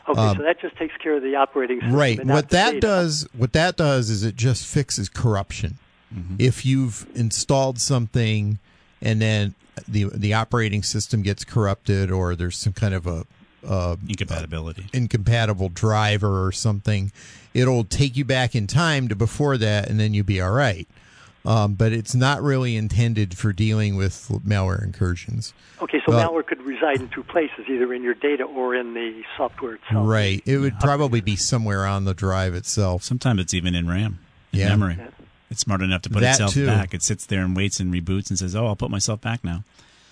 Okay, 0.08 0.18
Um, 0.18 0.38
so 0.38 0.42
that 0.42 0.58
just 0.58 0.74
takes 0.76 0.96
care 1.02 1.16
of 1.18 1.22
the 1.22 1.36
operating 1.36 1.80
system. 1.80 1.94
Right. 1.94 2.24
What 2.24 2.48
that 2.48 2.70
data. 2.70 2.80
does, 2.80 3.26
what 3.36 3.52
that 3.52 3.76
does 3.76 4.08
is 4.08 4.22
it 4.24 4.36
just 4.36 4.64
fixes 4.64 5.10
corruption. 5.10 5.76
If 6.38 6.66
you've 6.66 7.06
installed 7.14 7.78
something 7.80 8.58
and 9.00 9.20
then 9.22 9.54
the 9.86 10.04
the 10.12 10.34
operating 10.34 10.82
system 10.82 11.22
gets 11.22 11.44
corrupted 11.44 12.10
or 12.10 12.34
there's 12.34 12.56
some 12.56 12.72
kind 12.72 12.94
of 12.94 13.06
a 13.06 13.24
uh, 13.66 13.96
incompatibility, 14.08 14.86
incompatible 14.92 15.68
driver 15.68 16.44
or 16.44 16.52
something, 16.52 17.12
it'll 17.54 17.84
take 17.84 18.16
you 18.16 18.24
back 18.24 18.54
in 18.54 18.66
time 18.66 19.08
to 19.08 19.14
before 19.14 19.56
that, 19.58 19.88
and 19.88 20.00
then 20.00 20.14
you'll 20.14 20.24
be 20.26 20.40
all 20.40 20.50
right. 20.52 20.88
Um, 21.44 21.72
but 21.74 21.92
it's 21.92 22.14
not 22.14 22.42
really 22.42 22.76
intended 22.76 23.38
for 23.38 23.52
dealing 23.54 23.96
with 23.96 24.28
malware 24.46 24.82
incursions. 24.84 25.54
Okay, 25.80 26.02
so 26.04 26.12
Uh, 26.12 26.26
malware 26.28 26.46
could 26.46 26.60
reside 26.62 27.00
in 27.00 27.08
two 27.08 27.22
places, 27.22 27.64
either 27.66 27.94
in 27.94 28.02
your 28.02 28.12
data 28.14 28.42
or 28.44 28.74
in 28.74 28.92
the 28.92 29.22
software 29.38 29.76
itself. 29.76 30.06
Right. 30.06 30.42
It 30.44 30.58
would 30.58 30.78
probably 30.80 31.22
be 31.22 31.36
somewhere 31.36 31.86
on 31.86 32.04
the 32.04 32.12
drive 32.12 32.52
itself. 32.52 33.02
Sometimes 33.04 33.40
it's 33.40 33.54
even 33.54 33.74
in 33.74 33.88
RAM, 33.88 34.18
in 34.52 34.58
Yeah. 34.58 34.68
memory. 34.68 34.98
It's 35.50 35.60
smart 35.60 35.82
enough 35.82 36.02
to 36.02 36.10
put 36.10 36.20
That 36.20 36.32
itself 36.32 36.54
too. 36.54 36.66
back. 36.66 36.94
It 36.94 37.02
sits 37.02 37.26
there 37.26 37.42
and 37.42 37.56
waits 37.56 37.80
and 37.80 37.92
reboots 37.92 38.30
and 38.30 38.38
says, 38.38 38.54
"Oh, 38.54 38.66
I'll 38.66 38.76
put 38.76 38.90
myself 38.90 39.20
back 39.20 39.42
now." 39.44 39.64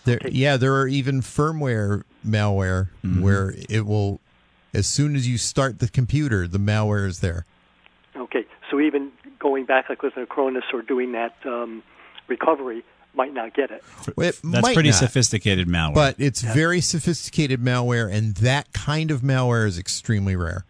There, 0.05 0.18
yeah, 0.29 0.57
there 0.57 0.74
are 0.74 0.88
even 0.88 1.20
firmware 1.20 2.03
malware 2.27 2.88
Mm-hmm. 3.05 3.22
where 3.22 3.55
it 3.68 3.87
will, 3.87 4.20
as 4.74 4.87
soon 4.87 5.14
as 5.14 5.29
you 5.29 5.38
start 5.38 5.79
the 5.79 5.88
computer, 5.88 6.48
the 6.48 6.59
malware 6.59 7.07
is 7.07 7.20
there. 7.20 7.44
Okay, 8.16 8.44
so 8.70 8.81
even 8.81 9.12
going 9.38 9.64
back 9.64 9.88
like 9.88 10.03
with 10.03 10.16
an 10.16 10.27
Acronis 10.27 10.62
or 10.72 10.83
doing 10.83 11.12
that 11.12 11.37
um, 11.44 11.83
recovery 12.27 12.83
might 13.14 13.33
not 13.33 13.55
get 13.55 13.70
it. 13.70 13.83
Well, 14.16 14.29
it 14.29 14.40
That's 14.42 14.62
might 14.62 14.74
pretty 14.74 14.90
not, 14.90 14.98
sophisticated 14.98 15.68
malware. 15.68 15.94
but 15.94 16.14
it's 16.18 16.42
very 16.42 16.81
sophisticated 16.81 17.61
malware, 17.61 18.12
and 18.12 18.35
that 18.37 18.72
kind 18.72 19.11
of 19.11 19.20
malware 19.20 19.66
is 19.66 19.79
extremely 19.79 20.35
rare. 20.37 20.64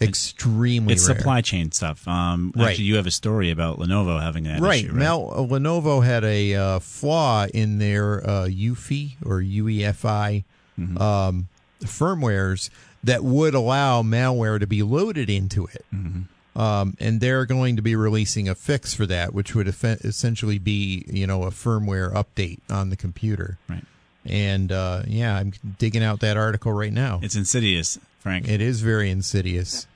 Right. 0.00 0.08
Extremely 0.08 0.92
it's 0.94 1.06
rare. 1.08 1.16
supply 1.16 1.40
chain 1.40 1.70
stuff. 1.72 2.06
Um, 2.08 2.52
Right. 2.56 2.70
Actually, 2.70 2.84
you 2.84 2.96
have 2.96 3.06
a 3.06 3.10
story 3.10 3.50
about 3.50 3.78
Lenovo 3.78 4.20
having 4.20 4.44
that 4.44 4.60
right. 4.60 4.84
issue, 4.84 4.92
Mal, 4.92 5.30
uh, 5.32 5.36
Lenovo 5.46 6.04
had 6.04 6.24
a 6.24 6.54
uh, 6.54 6.78
flaw 6.80 7.46
in 7.52 7.78
their 7.78 8.24
uh, 8.28 8.46
UEFI 8.46 9.16
or 9.24 9.40
UEFI 9.40 10.44
Mm-hmm. 10.78 10.98
um, 10.98 11.48
firmwares 11.84 12.68
that 13.04 13.22
would 13.22 13.54
allow 13.54 14.02
malware 14.02 14.58
to 14.58 14.66
be 14.66 14.82
loaded 14.82 15.30
into 15.30 15.66
it. 15.66 15.84
Mm-hmm. 15.94 16.60
Um, 16.60 16.96
and 17.00 17.20
they're 17.20 17.46
going 17.46 17.76
to 17.76 17.82
be 17.82 17.94
releasing 17.96 18.48
a 18.48 18.54
fix 18.54 18.94
for 18.94 19.06
that, 19.06 19.34
which 19.34 19.54
would 19.54 19.68
eff- 19.68 20.04
essentially 20.04 20.58
be, 20.58 21.04
you 21.08 21.26
know, 21.26 21.42
a 21.44 21.50
firmware 21.50 22.12
update 22.12 22.58
on 22.70 22.90
the 22.90 22.96
computer. 22.96 23.58
Right. 23.68 23.84
And 24.24 24.72
uh, 24.72 25.02
yeah, 25.06 25.36
I'm 25.36 25.52
digging 25.78 26.02
out 26.02 26.20
that 26.20 26.36
article 26.36 26.72
right 26.72 26.92
now. 26.92 27.20
It's 27.22 27.36
insidious, 27.36 27.98
Frank. 28.24 28.48
It 28.48 28.60
is 28.60 28.80
very 28.80 29.10
insidious. 29.10 29.86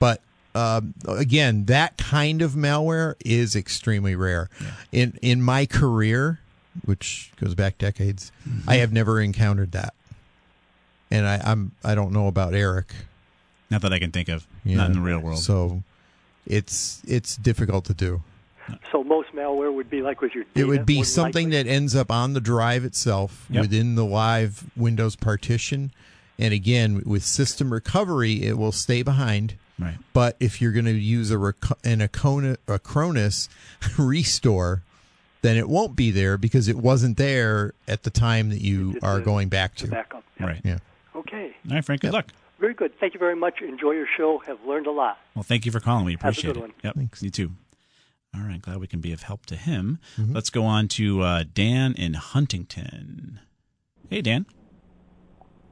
But 0.00 0.20
um, 0.54 0.92
again, 1.06 1.66
that 1.66 1.96
kind 1.96 2.42
of 2.42 2.52
malware 2.52 3.14
is 3.24 3.54
extremely 3.56 4.14
rare. 4.16 4.50
In 4.92 5.16
in 5.22 5.40
my 5.40 5.66
career, 5.66 6.40
which 6.84 7.30
goes 7.40 7.54
back 7.54 7.78
decades, 7.78 8.32
I 8.66 8.76
have 8.76 8.92
never 8.92 9.20
encountered 9.20 9.70
that. 9.72 9.94
And 11.12 11.26
I, 11.26 11.40
I'm 11.44 11.70
I 11.84 11.94
don't 11.94 12.12
know 12.12 12.26
about 12.26 12.54
Eric. 12.54 12.92
Not 13.70 13.82
that 13.82 13.92
I 13.92 14.00
can 14.00 14.10
think 14.10 14.28
of. 14.28 14.46
Not 14.64 14.88
in 14.90 14.94
the 14.96 15.00
real 15.00 15.20
world. 15.20 15.38
So 15.38 15.84
it's 16.46 17.00
it's 17.06 17.36
difficult 17.36 17.84
to 17.84 17.94
do. 17.94 18.22
So 18.90 19.02
most 19.04 19.28
malware 19.32 19.72
would 19.72 19.90
be 19.90 20.02
like 20.02 20.20
with 20.20 20.34
your 20.34 20.42
data. 20.44 20.60
It 20.60 20.64
would 20.68 20.86
be 20.86 21.02
something 21.04 21.50
likely. 21.50 21.62
that 21.62 21.68
ends 21.70 21.94
up 21.94 22.10
on 22.10 22.32
the 22.34 22.40
drive 22.40 22.84
itself 22.84 23.46
Yep. 23.50 23.60
within 23.62 23.94
the 23.94 24.04
live 24.04 24.64
Windows 24.76 25.14
partition. 25.14 25.92
And 26.40 26.52
again, 26.54 27.02
with 27.04 27.22
system 27.22 27.72
recovery, 27.72 28.42
it 28.42 28.56
will 28.58 28.72
stay 28.72 29.02
behind. 29.02 29.54
Right. 29.78 29.98
But 30.12 30.36
if 30.40 30.60
you're 30.60 30.72
going 30.72 30.86
to 30.86 30.92
use 30.92 31.30
a 31.30 31.38
rec- 31.38 31.84
an 31.84 32.00
Acona- 32.00 32.56
Acronis 32.66 33.48
restore, 33.98 34.82
then 35.42 35.56
it 35.56 35.68
won't 35.68 35.96
be 35.96 36.10
there 36.10 36.36
because 36.38 36.66
it 36.68 36.76
wasn't 36.76 37.16
there 37.16 37.72
at 37.86 38.02
the 38.02 38.10
time 38.10 38.50
that 38.50 38.60
you 38.60 38.92
It's 38.96 39.04
are 39.04 39.18
a- 39.18 39.22
going 39.22 39.48
back 39.48 39.74
the 39.76 39.84
to. 39.86 39.90
backup. 39.90 40.24
Right. 40.38 40.60
Yeah. 40.64 40.78
Okay. 41.14 41.54
All 41.68 41.74
right, 41.76 41.84
Frank. 41.84 42.00
Good 42.02 42.12
luck. 42.12 42.26
Very 42.58 42.74
good. 42.74 42.98
Thank 43.00 43.14
you 43.14 43.18
very 43.20 43.36
much. 43.36 43.60
Enjoy 43.62 43.92
your 43.92 44.06
show. 44.16 44.38
Have 44.46 44.58
learned 44.66 44.86
a 44.86 44.90
lot. 44.90 45.18
Well, 45.34 45.42
thank 45.42 45.64
you 45.66 45.72
for 45.72 45.80
calling. 45.80 46.04
We 46.04 46.12
Have 46.12 46.24
a 46.24 46.28
appreciate 46.28 46.54
good 46.54 46.56
it. 46.58 46.60
one. 46.60 46.72
Yep. 46.84 46.94
Thanks. 46.94 47.22
You 47.22 47.30
too. 47.30 47.50
All 48.34 48.42
right. 48.42 48.60
Glad 48.60 48.78
we 48.80 48.86
can 48.86 49.00
be 49.00 49.12
of 49.12 49.22
help 49.22 49.46
to 49.46 49.56
him. 49.56 49.98
Mm-hmm. 50.18 50.34
Let's 50.34 50.50
go 50.50 50.64
on 50.64 50.88
to 50.88 51.22
uh, 51.22 51.44
Dan 51.54 51.94
in 51.94 52.14
Huntington. 52.14 53.40
Hey, 54.10 54.20
Dan. 54.22 54.44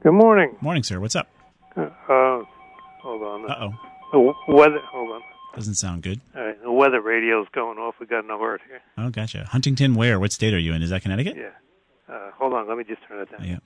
Good 0.01 0.13
morning. 0.13 0.55
Morning, 0.61 0.83
sir. 0.83 0.99
What's 0.99 1.15
up? 1.15 1.27
Uh, 1.75 1.89
hold 2.07 3.21
on. 3.23 3.49
Uh 3.49 3.69
oh. 4.13 4.33
The 4.47 4.53
weather. 4.53 4.79
Hold 4.91 5.11
on. 5.11 5.21
Doesn't 5.55 5.75
sound 5.75 6.03
good. 6.03 6.21
All 6.35 6.43
right, 6.45 6.61
the 6.61 6.71
weather 6.71 7.01
radio's 7.01 7.47
going 7.53 7.77
off. 7.77 7.95
We 7.99 8.05
got 8.05 8.23
an 8.23 8.29
alert 8.31 8.61
here. 8.67 8.81
Oh, 8.97 9.09
gotcha. 9.09 9.45
Huntington, 9.45 9.95
where? 9.95 10.19
What 10.19 10.31
state 10.31 10.53
are 10.53 10.59
you 10.59 10.73
in? 10.73 10.81
Is 10.83 10.91
that 10.91 11.01
Connecticut? 11.01 11.35
Yeah. 11.37 12.13
Uh, 12.13 12.31
hold 12.37 12.53
on, 12.53 12.67
let 12.67 12.77
me 12.77 12.83
just 12.83 13.01
turn 13.07 13.19
it 13.21 13.31
down. 13.31 13.43
Yeah. 13.47 13.57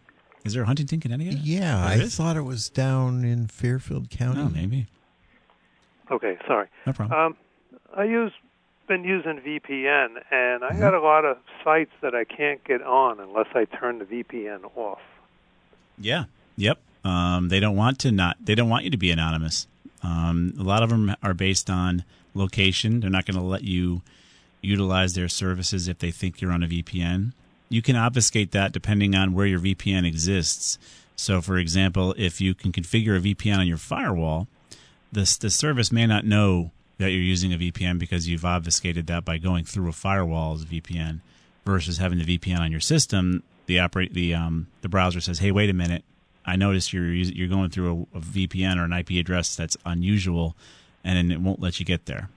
Is 0.45 0.53
there 0.53 0.63
a 0.63 0.65
Huntington, 0.65 0.99
Connecticut? 1.01 1.35
Yeah, 1.35 1.75
There 1.75 1.85
I 1.85 1.93
is? 2.03 2.15
thought 2.15 2.35
it 2.35 2.41
was 2.41 2.69
down 2.69 3.23
in 3.23 3.47
Fairfield 3.47 4.09
County. 4.09 4.41
Oh, 4.41 4.49
maybe. 4.49 4.87
Okay, 6.11 6.37
sorry. 6.47 6.67
No 6.85 6.93
problem. 6.93 7.17
Um, 7.19 7.37
I 7.95 8.03
use 8.05 8.31
been 8.87 9.03
using 9.03 9.39
VPN, 9.39 10.07
and 10.31 10.61
Mm-hmm. 10.63 10.75
I 10.77 10.79
got 10.79 10.93
a 10.93 10.99
lot 11.01 11.23
of 11.25 11.37
sites 11.63 11.91
that 12.01 12.13
I 12.15 12.23
can't 12.25 12.61
get 12.65 12.81
on 12.81 13.19
unless 13.19 13.47
I 13.55 13.65
turn 13.65 13.99
the 13.99 14.05
VPN 14.05 14.63
off. 14.75 14.99
Yeah. 15.97 16.25
Yep. 16.57 16.79
Um, 17.03 17.49
they 17.49 17.59
don't 17.59 17.75
want 17.75 17.99
to 17.99 18.11
not. 18.11 18.37
They 18.43 18.55
don't 18.55 18.69
want 18.69 18.85
you 18.85 18.89
to 18.91 18.97
be 18.97 19.11
anonymous. 19.11 19.67
Um, 20.01 20.53
a 20.59 20.63
lot 20.63 20.83
of 20.83 20.89
them 20.89 21.15
are 21.21 21.33
based 21.33 21.69
on 21.69 22.03
location. 22.33 22.99
They're 22.99 23.09
not 23.09 23.25
going 23.25 23.37
to 23.37 23.43
let 23.43 23.63
you 23.63 24.01
utilize 24.61 25.13
their 25.13 25.27
services 25.27 25.87
if 25.87 25.99
they 25.99 26.11
think 26.11 26.41
you're 26.41 26.51
on 26.51 26.63
a 26.63 26.67
VPN. 26.67 27.33
You 27.69 27.81
can 27.81 27.95
obfuscate 27.95 28.51
that 28.51 28.71
depending 28.71 29.15
on 29.15 29.33
where 29.33 29.45
your 29.45 29.59
VPN 29.59 30.05
exists. 30.05 30.77
So, 31.15 31.41
for 31.41 31.57
example, 31.57 32.13
if 32.17 32.41
you 32.41 32.53
can 32.53 32.71
configure 32.71 33.17
a 33.17 33.19
VPN 33.19 33.59
on 33.59 33.67
your 33.67 33.77
firewall, 33.77 34.47
this 35.11 35.37
the 35.37 35.49
service 35.49 35.91
may 35.91 36.07
not 36.07 36.25
know 36.25 36.71
that 36.97 37.11
you're 37.11 37.21
using 37.21 37.53
a 37.53 37.57
VPN 37.57 37.99
because 37.99 38.27
you've 38.27 38.45
obfuscated 38.45 39.07
that 39.07 39.25
by 39.25 39.37
going 39.37 39.65
through 39.65 39.89
a 39.89 39.93
firewall 39.93 40.53
as 40.53 40.63
a 40.63 40.65
VPN 40.65 41.19
versus 41.65 41.97
having 41.97 42.19
the 42.19 42.37
VPN 42.37 42.59
on 42.59 42.71
your 42.71 42.81
system. 42.81 43.43
The 43.65 43.79
operate 43.79 44.13
the 44.13 44.33
um, 44.33 44.67
the 44.81 44.89
browser 44.89 45.21
says, 45.21 45.39
"Hey, 45.39 45.51
wait 45.51 45.69
a 45.69 45.73
minute! 45.73 46.03
I 46.45 46.55
notice 46.55 46.91
you're 46.91 47.11
you're 47.11 47.47
going 47.47 47.69
through 47.69 48.07
a, 48.13 48.17
a 48.17 48.21
VPN 48.21 48.77
or 48.77 48.83
an 48.83 48.93
IP 48.93 49.11
address 49.11 49.55
that's 49.55 49.77
unusual, 49.85 50.55
and 51.03 51.31
it 51.31 51.39
won't 51.39 51.61
let 51.61 51.79
you 51.79 51.85
get 51.85 52.05
there." 52.05 52.29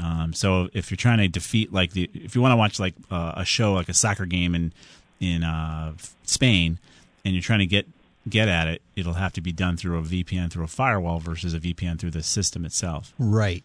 Um, 0.00 0.32
so 0.32 0.68
if 0.72 0.90
you're 0.90 0.96
trying 0.96 1.18
to 1.18 1.28
defeat 1.28 1.72
like 1.72 1.92
the 1.92 2.10
if 2.14 2.34
you 2.34 2.40
want 2.40 2.52
to 2.52 2.56
watch 2.56 2.78
like 2.78 2.94
uh, 3.10 3.32
a 3.36 3.44
show 3.44 3.72
like 3.72 3.88
a 3.88 3.94
soccer 3.94 4.26
game 4.26 4.54
in 4.54 4.72
in 5.18 5.44
uh, 5.44 5.94
Spain, 6.24 6.78
and 7.24 7.34
you're 7.34 7.42
trying 7.42 7.58
to 7.60 7.66
get 7.66 7.86
get 8.28 8.48
at 8.48 8.68
it, 8.68 8.82
it'll 8.96 9.14
have 9.14 9.32
to 9.32 9.40
be 9.40 9.52
done 9.52 9.76
through 9.76 9.98
a 9.98 10.02
VPN 10.02 10.50
through 10.50 10.64
a 10.64 10.68
firewall 10.68 11.18
versus 11.18 11.54
a 11.54 11.60
VPN 11.60 11.98
through 11.98 12.10
the 12.10 12.22
system 12.22 12.64
itself. 12.64 13.12
Right. 13.18 13.64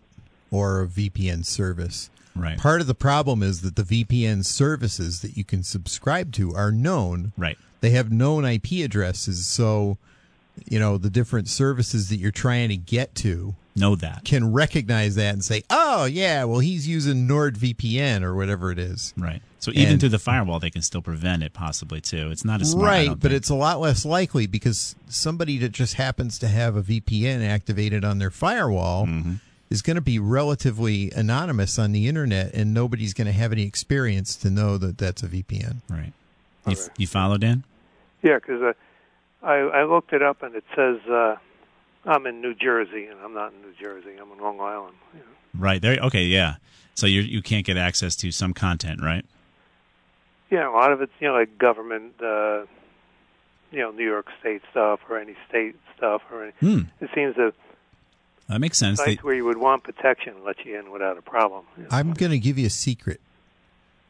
Or 0.52 0.82
a 0.82 0.88
VPN 0.88 1.46
service. 1.46 2.10
Right. 2.36 2.58
Part 2.58 2.82
of 2.82 2.88
the 2.88 2.96
problem 2.96 3.42
is 3.42 3.62
that 3.62 3.76
the 3.76 3.84
VPN 3.84 4.46
services 4.46 5.22
that 5.22 5.38
you 5.38 5.44
can 5.44 5.64
subscribe 5.64 6.32
to 6.34 6.54
are 6.54 6.72
known. 6.72 7.32
Right. 7.38 7.58
They 7.82 7.92
have 7.92 8.12
known 8.12 8.46
IP 8.46 8.84
addresses, 8.84 9.46
so 9.48 9.98
you 10.70 10.80
know 10.80 10.98
the 10.98 11.10
different 11.10 11.48
services 11.50 12.10
that 12.10 12.18
you're 12.18 12.32
trying 12.32 12.70
to 12.70 12.78
get 12.78 13.14
to 13.16 13.56
know 13.76 13.94
that 13.96 14.24
can 14.24 14.54
recognize 14.54 15.16
that 15.16 15.34
and 15.34 15.44
say, 15.44 15.64
"Oh 15.70 16.06
yeah, 16.06 16.44
well 16.46 16.60
he's 16.60 16.88
using 16.88 17.28
NordVPN 17.28 18.24
or 18.24 18.36
whatever 18.36 18.72
it 18.72 18.80
is." 18.80 19.14
Right. 19.18 19.42
So 19.60 19.72
even 19.72 19.94
And- 19.94 20.00
through 20.00 20.10
the 20.10 20.20
firewall, 20.20 20.60
they 20.60 20.70
can 20.70 20.82
still 20.84 21.02
prevent 21.02 21.42
it 21.44 21.52
possibly 21.54 22.00
too. 22.00 22.30
It's 22.32 22.46
not 22.46 22.62
as 22.62 22.72
smart, 22.72 22.86
right, 22.88 23.10
but 23.10 23.22
think. 23.22 23.34
it's 23.34 23.50
a 23.50 23.56
lot 23.56 23.80
less 23.80 24.06
likely 24.06 24.46
because 24.48 24.96
somebody 25.10 25.58
that 25.60 25.72
just 25.72 25.96
happens 25.96 26.38
to 26.40 26.48
have 26.48 26.76
a 26.76 26.82
VPN 26.84 27.42
activated 27.44 28.04
on 28.06 28.20
their 28.20 28.32
firewall 28.32 29.06
Mm-hmm. 29.08 29.34
Is 29.70 29.82
going 29.82 29.96
to 29.96 30.02
be 30.02 30.20
relatively 30.20 31.12
anonymous 31.12 31.80
on 31.80 31.92
the 31.92 32.08
internet, 32.08 32.54
and 32.54 32.74
nobody's 32.74 33.14
going 33.14 33.28
to 33.28 33.34
have 33.34 33.52
any 33.52 33.64
experience 33.64 34.36
to 34.38 34.50
know 34.50 34.78
that 34.78 34.98
that's 34.98 35.24
a 35.24 35.28
VPN. 35.28 35.78
Right. 35.90 36.14
You, 36.68 36.78
you 36.98 37.08
follow 37.08 37.38
Dan? 37.38 37.64
Yeah, 38.22 38.36
because 38.36 38.62
uh, 38.62 38.74
I 39.46 39.56
I 39.56 39.84
looked 39.84 40.14
it 40.14 40.24
up 40.24 40.42
and 40.42 40.56
it 40.56 40.64
says 40.76 40.98
uh, 41.10 41.36
I'm 42.06 42.26
in 42.26 42.42
New 42.42 42.56
Jersey, 42.56 43.06
and 43.06 43.20
I'm 43.20 43.34
not 43.34 43.54
in 43.54 43.62
New 43.62 43.74
Jersey. 43.80 44.18
I'm 44.20 44.32
in 44.32 44.40
Long 44.40 44.60
Island. 44.60 44.96
You 45.14 45.20
know. 45.20 45.26
Right 45.64 45.82
there. 45.82 46.00
Okay. 46.06 46.24
Yeah. 46.24 46.56
So 46.96 47.06
you 47.08 47.22
you 47.22 47.42
can't 47.42 47.66
get 47.66 47.78
access 47.78 48.16
to 48.18 48.32
some 48.32 48.54
content, 48.54 49.02
right? 49.02 49.26
Yeah, 50.50 50.70
a 50.70 50.72
lot 50.72 50.92
of 50.92 51.02
it's 51.02 51.12
you 51.20 51.28
know 51.28 51.34
like 51.34 51.58
government, 51.58 52.14
uh, 52.22 52.66
you 53.72 53.80
know, 53.80 53.92
New 53.92 54.06
York 54.06 54.28
State 54.40 54.62
stuff 54.72 55.02
or 55.10 55.20
any 55.20 55.36
state 55.48 55.76
stuff 55.98 56.22
or 56.32 56.44
any. 56.46 56.54
Hmm. 56.60 56.82
It 57.02 57.10
seems 57.14 57.36
that 57.36 57.54
That 58.48 58.60
makes 58.62 58.78
sense. 58.78 59.00
sites 59.00 59.22
They- 59.22 59.24
where 59.24 59.34
you 59.36 59.46
would 59.46 59.58
want 59.58 59.84
protection 59.84 60.34
let 60.46 60.64
you 60.66 60.78
in 60.80 60.92
without 60.92 61.18
a 61.18 61.22
problem. 61.22 61.66
I'm 61.90 62.14
going 62.14 62.32
to 62.32 62.40
give 62.40 62.58
you 62.58 62.68
a 62.68 62.72
secret. 62.72 63.20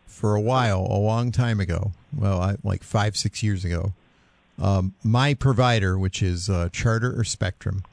For 0.08 0.36
a 0.36 0.41
while, 0.41 0.80
a 0.89 0.98
long 0.98 1.32
time 1.34 1.60
ago, 1.60 1.91
well, 2.15 2.39
I, 2.41 2.56
like 2.63 2.84
five, 2.84 3.17
six 3.17 3.43
years 3.43 3.65
ago, 3.65 3.91
um, 4.62 4.93
my 5.04 5.34
provider, 5.34 5.98
which 6.00 6.21
is 6.24 6.50
uh, 6.50 6.69
Charter 6.71 7.17
or 7.19 7.24
Spectrum, 7.26 7.84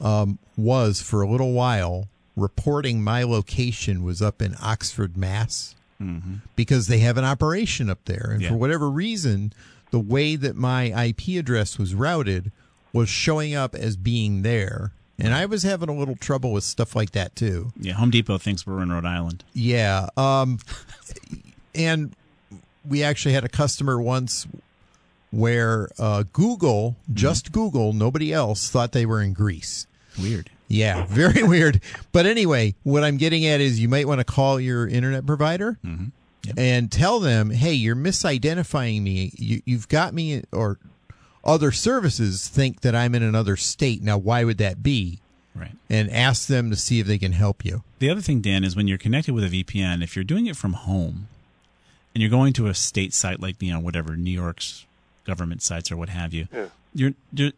um, 0.00 0.38
was 0.56 1.02
for 1.02 1.20
a 1.22 1.28
little 1.28 1.52
while 1.52 2.08
reporting 2.36 3.02
my 3.04 3.22
location 3.24 4.02
was 4.02 4.22
up 4.22 4.40
in 4.40 4.54
Oxford, 4.62 5.16
Mass, 5.18 5.74
Mhm. 6.02 6.40
because 6.56 6.86
they 6.88 6.98
have 7.00 7.16
an 7.18 7.24
operation 7.24 7.90
up 7.90 8.02
there, 8.06 8.30
and 8.32 8.40
Yeah. 8.42 8.48
for 8.50 8.56
whatever 8.56 8.90
reason, 8.90 9.52
the 9.90 10.00
way 10.00 10.36
that 10.36 10.56
my 10.56 10.92
IP 10.94 11.36
address 11.36 11.78
was 11.78 11.94
routed 11.94 12.50
was 12.92 13.08
showing 13.08 13.54
up 13.54 13.74
as 13.74 13.96
being 13.96 14.42
there, 14.42 14.92
and 15.18 15.34
I 15.34 15.46
was 15.46 15.62
having 15.62 15.88
a 15.88 15.94
little 15.94 16.16
trouble 16.16 16.52
with 16.52 16.64
stuff 16.64 16.94
like 16.96 17.12
that 17.12 17.34
too. 17.36 17.72
Yeah. 17.78 17.94
Home 17.94 18.10
Depot 18.10 18.38
thinks 18.38 18.66
we're 18.66 18.82
in 18.82 18.90
Rhode 18.92 19.06
Island. 19.06 19.44
Yeah. 19.52 20.08
Um, 20.16 20.58
and 21.74 22.14
we 22.88 23.02
actually 23.02 23.34
had 23.34 23.44
a 23.44 23.48
customer 23.48 24.00
once 24.00 24.46
where 25.30 25.88
uh, 25.98 26.24
Google, 26.32 26.96
just 27.12 27.50
Google, 27.52 27.92
nobody 27.92 28.32
else 28.32 28.68
thought 28.68 28.92
they 28.92 29.06
were 29.06 29.20
in 29.20 29.32
Greece. 29.32 29.86
Weird. 30.20 30.50
Yeah, 30.68 31.06
very 31.06 31.42
weird. 31.46 31.80
But 32.12 32.26
anyway, 32.26 32.74
what 32.84 33.04
I'm 33.04 33.16
getting 33.16 33.44
at 33.46 33.60
is 33.60 33.80
you 33.80 33.88
might 33.88 34.06
want 34.06 34.20
to 34.20 34.24
call 34.24 34.60
your 34.60 34.86
internet 34.86 35.26
provider 35.26 35.78
and 36.56 36.90
tell 36.92 37.20
them, 37.20 37.50
hey, 37.50 37.72
you're 37.72 37.96
misidentifying 37.96 39.02
me. 39.02 39.32
You, 39.36 39.62
you've 39.64 39.88
got 39.88 40.14
me, 40.14 40.42
or 40.52 40.78
other 41.44 41.70
services 41.72 42.48
think 42.48 42.80
that 42.80 42.94
I'm 42.94 43.14
in 43.14 43.22
another 43.22 43.56
state. 43.56 44.02
Now, 44.02 44.18
why 44.18 44.44
would 44.44 44.58
that 44.58 44.82
be? 44.82 45.20
Right. 45.54 45.72
And 45.88 46.10
ask 46.10 46.48
them 46.48 46.70
to 46.70 46.76
see 46.76 46.98
if 47.00 47.06
they 47.06 47.18
can 47.18 47.32
help 47.32 47.64
you. 47.64 47.84
The 48.00 48.10
other 48.10 48.20
thing, 48.20 48.40
Dan, 48.40 48.64
is 48.64 48.74
when 48.74 48.88
you're 48.88 48.98
connected 48.98 49.34
with 49.34 49.44
a 49.44 49.48
VPN, 49.64 50.02
if 50.02 50.16
you're 50.16 50.24
doing 50.24 50.46
it 50.46 50.56
from 50.56 50.72
home 50.72 51.28
and 52.14 52.20
you're 52.22 52.30
going 52.30 52.52
to 52.54 52.66
a 52.66 52.74
state 52.74 53.14
site 53.14 53.40
like 53.40 53.60
you 53.62 53.72
know 53.72 53.78
whatever 53.80 54.16
New 54.16 54.30
York's 54.32 54.84
government 55.24 55.62
sites 55.62 55.92
or 55.92 55.96
what 55.96 56.08
have 56.08 56.34
you, 56.34 56.48
Yeah. 56.52 56.66
you're, 56.94 57.12
you're 57.32 57.52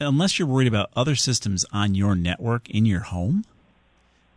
unless 0.00 0.38
you're 0.38 0.48
worried 0.48 0.68
about 0.68 0.90
other 0.96 1.14
systems 1.14 1.64
on 1.72 1.94
your 1.94 2.14
network 2.14 2.68
in 2.70 2.86
your 2.86 3.00
home, 3.00 3.44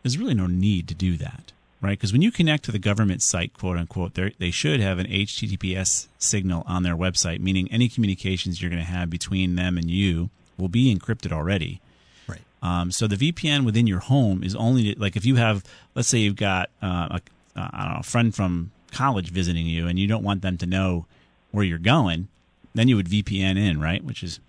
there's 0.03 0.17
really 0.17 0.33
no 0.33 0.47
need 0.47 0.87
to 0.87 0.93
do 0.95 1.17
that, 1.17 1.51
right? 1.81 1.97
Because 1.97 2.13
when 2.13 2.21
you 2.21 2.31
connect 2.31 2.63
to 2.65 2.71
the 2.71 2.79
government 2.79 3.21
site, 3.21 3.53
quote 3.53 3.77
unquote, 3.77 4.13
they 4.13 4.33
they 4.37 4.51
should 4.51 4.79
have 4.79 4.99
an 4.99 5.07
HTTPS 5.07 6.07
signal 6.19 6.63
on 6.67 6.83
their 6.83 6.95
website, 6.95 7.39
meaning 7.39 7.67
any 7.71 7.89
communications 7.89 8.61
you're 8.61 8.69
going 8.71 8.83
to 8.83 8.91
have 8.91 9.09
between 9.09 9.55
them 9.55 9.77
and 9.77 9.89
you 9.89 10.29
will 10.57 10.69
be 10.69 10.95
encrypted 10.95 11.31
already. 11.31 11.81
Right. 12.27 12.41
Um, 12.61 12.91
so 12.91 13.07
the 13.07 13.15
VPN 13.15 13.65
within 13.65 13.87
your 13.87 13.99
home 13.99 14.43
is 14.43 14.55
only 14.55 14.95
like 14.95 15.15
if 15.15 15.25
you 15.25 15.35
have, 15.35 15.63
let's 15.95 16.07
say 16.07 16.19
you've 16.19 16.35
got 16.35 16.69
uh, 16.81 17.19
a, 17.55 17.59
uh, 17.59 17.69
I 17.73 17.83
don't 17.83 17.93
know, 17.93 17.99
a 17.99 18.03
friend 18.03 18.33
from 18.33 18.71
college 18.91 19.31
visiting 19.31 19.65
you, 19.65 19.87
and 19.87 19.97
you 19.97 20.07
don't 20.07 20.23
want 20.23 20.41
them 20.41 20.57
to 20.57 20.65
know 20.65 21.05
where 21.51 21.65
you're 21.65 21.79
going, 21.79 22.27
then 22.75 22.87
you 22.87 22.95
would 22.95 23.07
VPN 23.07 23.57
in, 23.57 23.79
right? 23.79 24.03
Which 24.03 24.23
is 24.23 24.39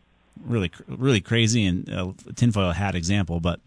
really, 0.45 0.71
really 0.87 1.21
crazy 1.21 1.65
and 1.65 1.89
a 1.89 2.13
tinfoil 2.35 2.73
hat 2.73 2.95
example, 2.95 3.41
but 3.41 3.61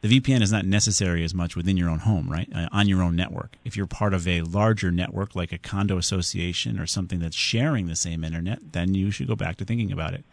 the 0.00 0.20
VPN 0.20 0.42
is 0.42 0.52
not 0.52 0.64
necessary 0.64 1.24
as 1.24 1.34
much 1.34 1.56
within 1.56 1.76
your 1.76 1.88
own 1.88 2.00
home, 2.00 2.30
right? 2.30 2.48
Uh, 2.54 2.68
on 2.70 2.88
your 2.88 3.02
own 3.02 3.16
network. 3.16 3.56
If 3.64 3.76
you're 3.76 3.86
part 3.86 4.14
of 4.14 4.28
a 4.28 4.42
larger 4.42 4.90
network 4.92 5.34
like 5.34 5.52
a 5.52 5.58
condo 5.58 5.98
association 5.98 6.78
or 6.78 6.86
something 6.86 7.18
that's 7.18 7.36
sharing 7.36 7.86
the 7.88 7.96
same 7.96 8.22
internet, 8.22 8.72
then 8.72 8.94
you 8.94 9.10
should 9.10 9.26
go 9.26 9.34
back 9.36 9.56
to 9.56 9.64
thinking 9.64 9.90
about 9.90 10.14
it. 10.14 10.24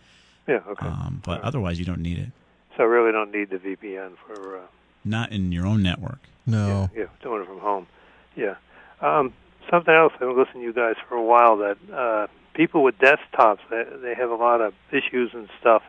Yeah. 0.47 0.59
Okay. 0.67 0.85
Um, 0.85 1.21
but 1.25 1.41
otherwise, 1.41 1.79
you 1.79 1.85
don't 1.85 2.01
need 2.01 2.19
it. 2.19 2.29
so 2.77 2.83
I 2.83 2.85
really 2.85 3.11
don't 3.11 3.31
need 3.31 3.49
the 3.49 3.57
VPN 3.57 4.11
for. 4.25 4.57
Uh, 4.57 4.61
Not 5.03 5.31
in 5.31 5.51
your 5.51 5.65
own 5.65 5.81
network. 5.81 6.19
No. 6.45 6.89
Yeah, 6.95 7.05
doing 7.23 7.41
it 7.41 7.47
from 7.47 7.59
home. 7.59 7.87
Yeah. 8.35 8.55
Um, 9.01 9.33
something 9.71 9.93
else. 9.93 10.13
I've 10.13 10.19
been 10.19 10.37
listening 10.37 10.61
to 10.61 10.67
you 10.67 10.73
guys 10.73 10.95
for 11.09 11.15
a 11.15 11.23
while. 11.23 11.57
That 11.57 11.77
uh, 11.91 12.27
people 12.53 12.83
with 12.83 12.99
desktops, 12.99 13.59
they, 13.71 13.83
they 14.01 14.13
have 14.13 14.29
a 14.29 14.35
lot 14.35 14.61
of 14.61 14.73
issues 14.91 15.31
and 15.33 15.49
stuff. 15.59 15.81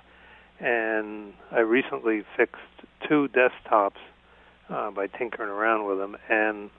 And 0.61 1.35
I 1.53 1.59
recently 1.61 2.25
fixed 2.39 2.63
two 3.09 3.29
desktops 3.29 3.93
uh, 4.71 4.91
by 4.91 5.07
tinkering 5.07 5.51
around 5.51 5.87
with 5.87 5.99
them, 5.99 6.17
and 6.29 6.71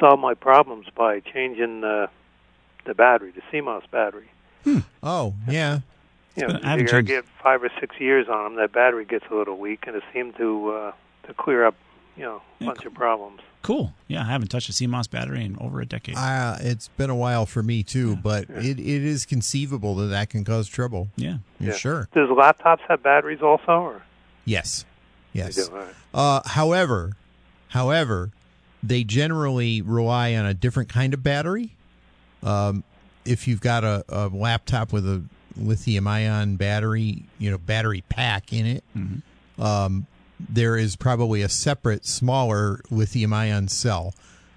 solved 0.00 0.20
my 0.22 0.34
problems 0.34 0.86
by 0.96 1.20
changing 1.20 1.84
uh, 1.84 2.06
the 2.84 2.94
battery, 2.94 3.32
the 3.32 3.42
CMOS 3.52 3.82
battery. 3.90 4.28
Oh, 5.02 5.34
yeah. 5.48 5.80
You 6.36 6.46
know, 6.48 6.58
I 6.62 6.70
haven't 6.70 6.86
you 6.86 6.86
gotta 6.86 6.90
changed- 7.02 7.08
get 7.08 7.24
five 7.42 7.62
or 7.62 7.70
six 7.80 7.96
years 8.00 8.26
on 8.28 8.44
them. 8.44 8.56
That 8.56 8.72
battery 8.72 9.04
gets 9.04 9.24
a 9.30 9.34
little 9.34 9.58
weak, 9.58 9.84
and 9.86 9.96
it 9.96 10.02
seemed 10.12 10.36
to 10.36 10.70
uh, 10.70 10.92
to 11.26 11.34
clear 11.34 11.64
up, 11.66 11.74
you 12.16 12.22
know, 12.24 12.40
a 12.60 12.64
bunch 12.64 12.84
of 12.84 12.94
problems. 12.94 13.40
Cool. 13.60 13.92
Yeah, 14.08 14.22
I 14.22 14.24
haven't 14.24 14.48
touched 14.48 14.68
a 14.68 14.72
CMOS 14.72 15.08
battery 15.10 15.44
in 15.44 15.56
over 15.60 15.80
a 15.80 15.86
decade. 15.86 16.16
Uh, 16.16 16.56
it's 16.60 16.88
been 16.88 17.10
a 17.10 17.14
while 17.14 17.46
for 17.46 17.62
me 17.62 17.82
too, 17.84 18.16
but 18.16 18.44
it, 18.50 18.80
it 18.80 19.04
is 19.04 19.24
conceivable 19.26 19.94
that 19.96 20.06
that 20.06 20.30
can 20.30 20.42
cause 20.44 20.68
trouble. 20.68 21.08
Yeah. 21.16 21.36
Yeah, 21.60 21.72
sure. 21.74 22.08
Does 22.14 22.28
laptops 22.30 22.80
have 22.88 23.02
batteries 23.02 23.40
also, 23.42 23.72
or 23.72 24.02
Yes. 24.44 24.84
Yes. 25.32 25.54
Do, 25.56 25.72
all 25.72 25.78
right. 25.78 25.94
Uh, 26.14 26.40
however, 26.48 27.16
however, 27.68 28.30
they 28.82 29.04
generally 29.04 29.80
rely 29.82 30.34
on 30.34 30.46
a 30.46 30.54
different 30.54 30.88
kind 30.88 31.14
of 31.14 31.22
battery. 31.22 31.74
Um, 32.42 32.84
if 33.24 33.46
you've 33.46 33.60
got 33.60 33.84
a, 33.84 34.04
a 34.08 34.28
laptop 34.28 34.92
with 34.92 35.06
a 35.06 35.22
lithium 35.56 36.06
ion 36.06 36.56
battery, 36.56 37.24
you 37.38 37.50
know, 37.50 37.58
battery 37.58 38.02
pack 38.08 38.52
in 38.52 38.66
it, 38.66 38.84
um, 39.58 40.06
there 40.40 40.76
is 40.76 40.96
probably 40.96 41.42
a 41.42 41.48
separate, 41.48 42.04
smaller 42.04 42.80
lithium 42.90 43.32
ion 43.32 43.68
cell. 43.68 44.14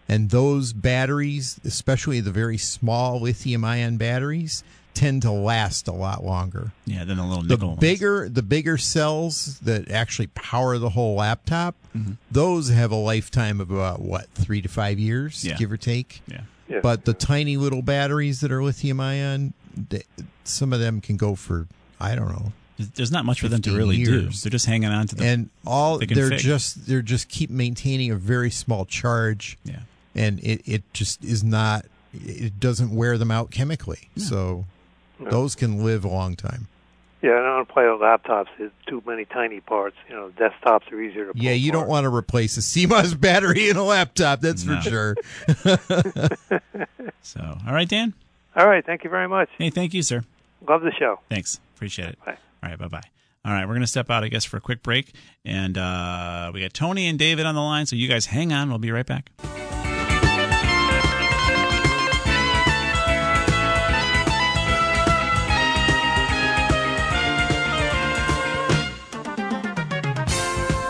And 0.09 0.29
those 0.29 0.73
batteries, 0.73 1.59
especially 1.63 2.19
the 2.21 2.31
very 2.31 2.57
small 2.57 3.19
lithium 3.21 3.63
ion 3.65 3.97
batteries, 3.97 4.63
tend 4.95 5.21
to 5.23 5.31
last 5.31 5.87
a 5.87 5.91
lot 5.91 6.23
longer. 6.23 6.71
Yeah, 6.85 7.03
than 7.03 7.17
the 7.17 7.23
little 7.23 7.43
The 7.43 7.49
nickel. 7.49 7.67
ones. 7.69 7.79
bigger 7.79 8.27
the 8.29 8.41
bigger 8.41 8.77
cells 8.77 9.59
that 9.59 9.91
actually 9.91 10.27
power 10.27 10.77
the 10.77 10.89
whole 10.89 11.15
laptop, 11.15 11.75
Mm-hmm. 11.95 12.13
those 12.31 12.69
have 12.69 12.91
a 12.91 12.95
lifetime 12.95 13.61
of 13.61 13.71
about 13.71 14.01
what 14.01 14.27
three 14.35 14.61
to 14.61 14.67
five 14.67 14.99
years, 14.99 15.45
Yeah. 15.45 15.55
give 15.55 15.71
or 15.71 15.77
take. 15.77 16.21
Yeah. 16.27 16.41
Yeah. 16.67 16.79
But 16.81 17.05
the 17.05 17.13
tiny 17.13 17.55
little 17.57 17.81
batteries 17.81 18.41
that 18.41 18.51
are 18.51 18.61
lithium 18.63 18.99
ion, 18.99 19.53
they, 19.89 20.03
some 20.43 20.73
of 20.73 20.79
them 20.79 20.99
can 20.99 21.15
go 21.17 21.35
for 21.35 21.67
I 21.99 22.15
don't 22.15 22.27
know. 22.29 22.51
There's 22.77 23.11
not 23.11 23.23
much 23.23 23.39
for 23.39 23.47
them 23.47 23.61
to 23.61 23.69
15 23.69 23.77
really 23.77 24.03
do. 24.03 24.21
They're 24.29 24.49
just 24.51 24.65
hanging 24.65 24.89
on 24.89 25.07
to 25.07 25.15
the 25.15 25.23
and 25.23 25.49
all 25.65 25.99
thick 25.99 26.09
they're 26.09 26.29
fig. 26.31 26.39
just 26.39 26.87
they're 26.87 27.01
just 27.01 27.29
keep 27.29 27.49
maintaining 27.49 28.11
a 28.11 28.15
very 28.17 28.51
small 28.51 28.83
charge. 28.83 29.57
Yeah. 29.63 29.79
And 30.13 30.39
it, 30.41 30.61
it 30.65 30.83
just 30.93 31.23
is 31.23 31.41
not 31.43 31.85
it 32.13 32.59
doesn't 32.59 32.93
wear 32.93 33.17
them 33.17 33.31
out 33.31 33.51
chemically. 33.51 34.09
So 34.17 34.65
No. 35.19 35.29
those 35.31 35.55
can 35.55 35.83
live 35.83 36.03
a 36.05 36.09
long 36.09 36.35
time. 36.35 36.67
Yeah, 37.21 37.31
I 37.39 37.43
don't 37.57 37.67
play 37.67 37.89
with 37.89 38.01
laptops. 38.01 38.47
There's 38.57 38.71
too 38.85 39.01
many 39.07 39.25
tiny 39.25 39.59
parts. 39.59 39.95
You 40.09 40.15
know, 40.15 40.29
desktops 40.37 40.91
are 40.91 41.01
easier 41.01 41.25
to 41.27 41.33
pull 41.33 41.41
Yeah, 41.41 41.53
you 41.53 41.71
don't 41.71 41.87
want 41.87 42.03
to 42.03 42.13
replace 42.13 42.55
a 42.57 42.59
CMOS 42.59 43.19
battery 43.19 43.69
in 43.69 43.77
a 43.77 43.83
laptop, 43.83 44.41
that's 44.41 44.63
No. 44.63 44.75
for 44.75 44.81
sure. 44.89 45.15
So, 47.21 47.57
all 47.67 47.73
right, 47.73 47.87
Dan. 47.89 48.13
All 48.55 48.67
right, 48.67 48.85
thank 48.85 49.03
you 49.03 49.09
very 49.09 49.27
much. 49.27 49.49
Hey, 49.57 49.69
thank 49.71 49.93
you, 49.95 50.03
sir. 50.03 50.23
Love 50.67 50.81
the 50.83 50.91
show. 50.91 51.19
Thanks. 51.29 51.59
Appreciate 51.75 52.09
it. 52.09 52.19
Bye. 52.25 52.37
All 52.63 52.69
right, 52.69 52.77
bye 52.77 52.87
bye. 52.87 53.01
All 53.43 53.51
right, 53.51 53.65
we're 53.65 53.73
going 53.73 53.81
to 53.81 53.87
step 53.87 54.09
out, 54.11 54.23
I 54.23 54.27
guess, 54.27 54.45
for 54.45 54.57
a 54.57 54.61
quick 54.61 54.83
break. 54.83 55.13
And 55.43 55.77
uh, 55.77 56.51
we 56.53 56.61
got 56.61 56.73
Tony 56.73 57.07
and 57.07 57.17
David 57.17 57.45
on 57.47 57.55
the 57.55 57.61
line. 57.61 57.85
So 57.87 57.95
you 57.95 58.07
guys 58.07 58.27
hang 58.27 58.53
on. 58.53 58.69
We'll 58.69 58.77
be 58.77 58.91
right 58.91 59.05
back. 59.05 59.31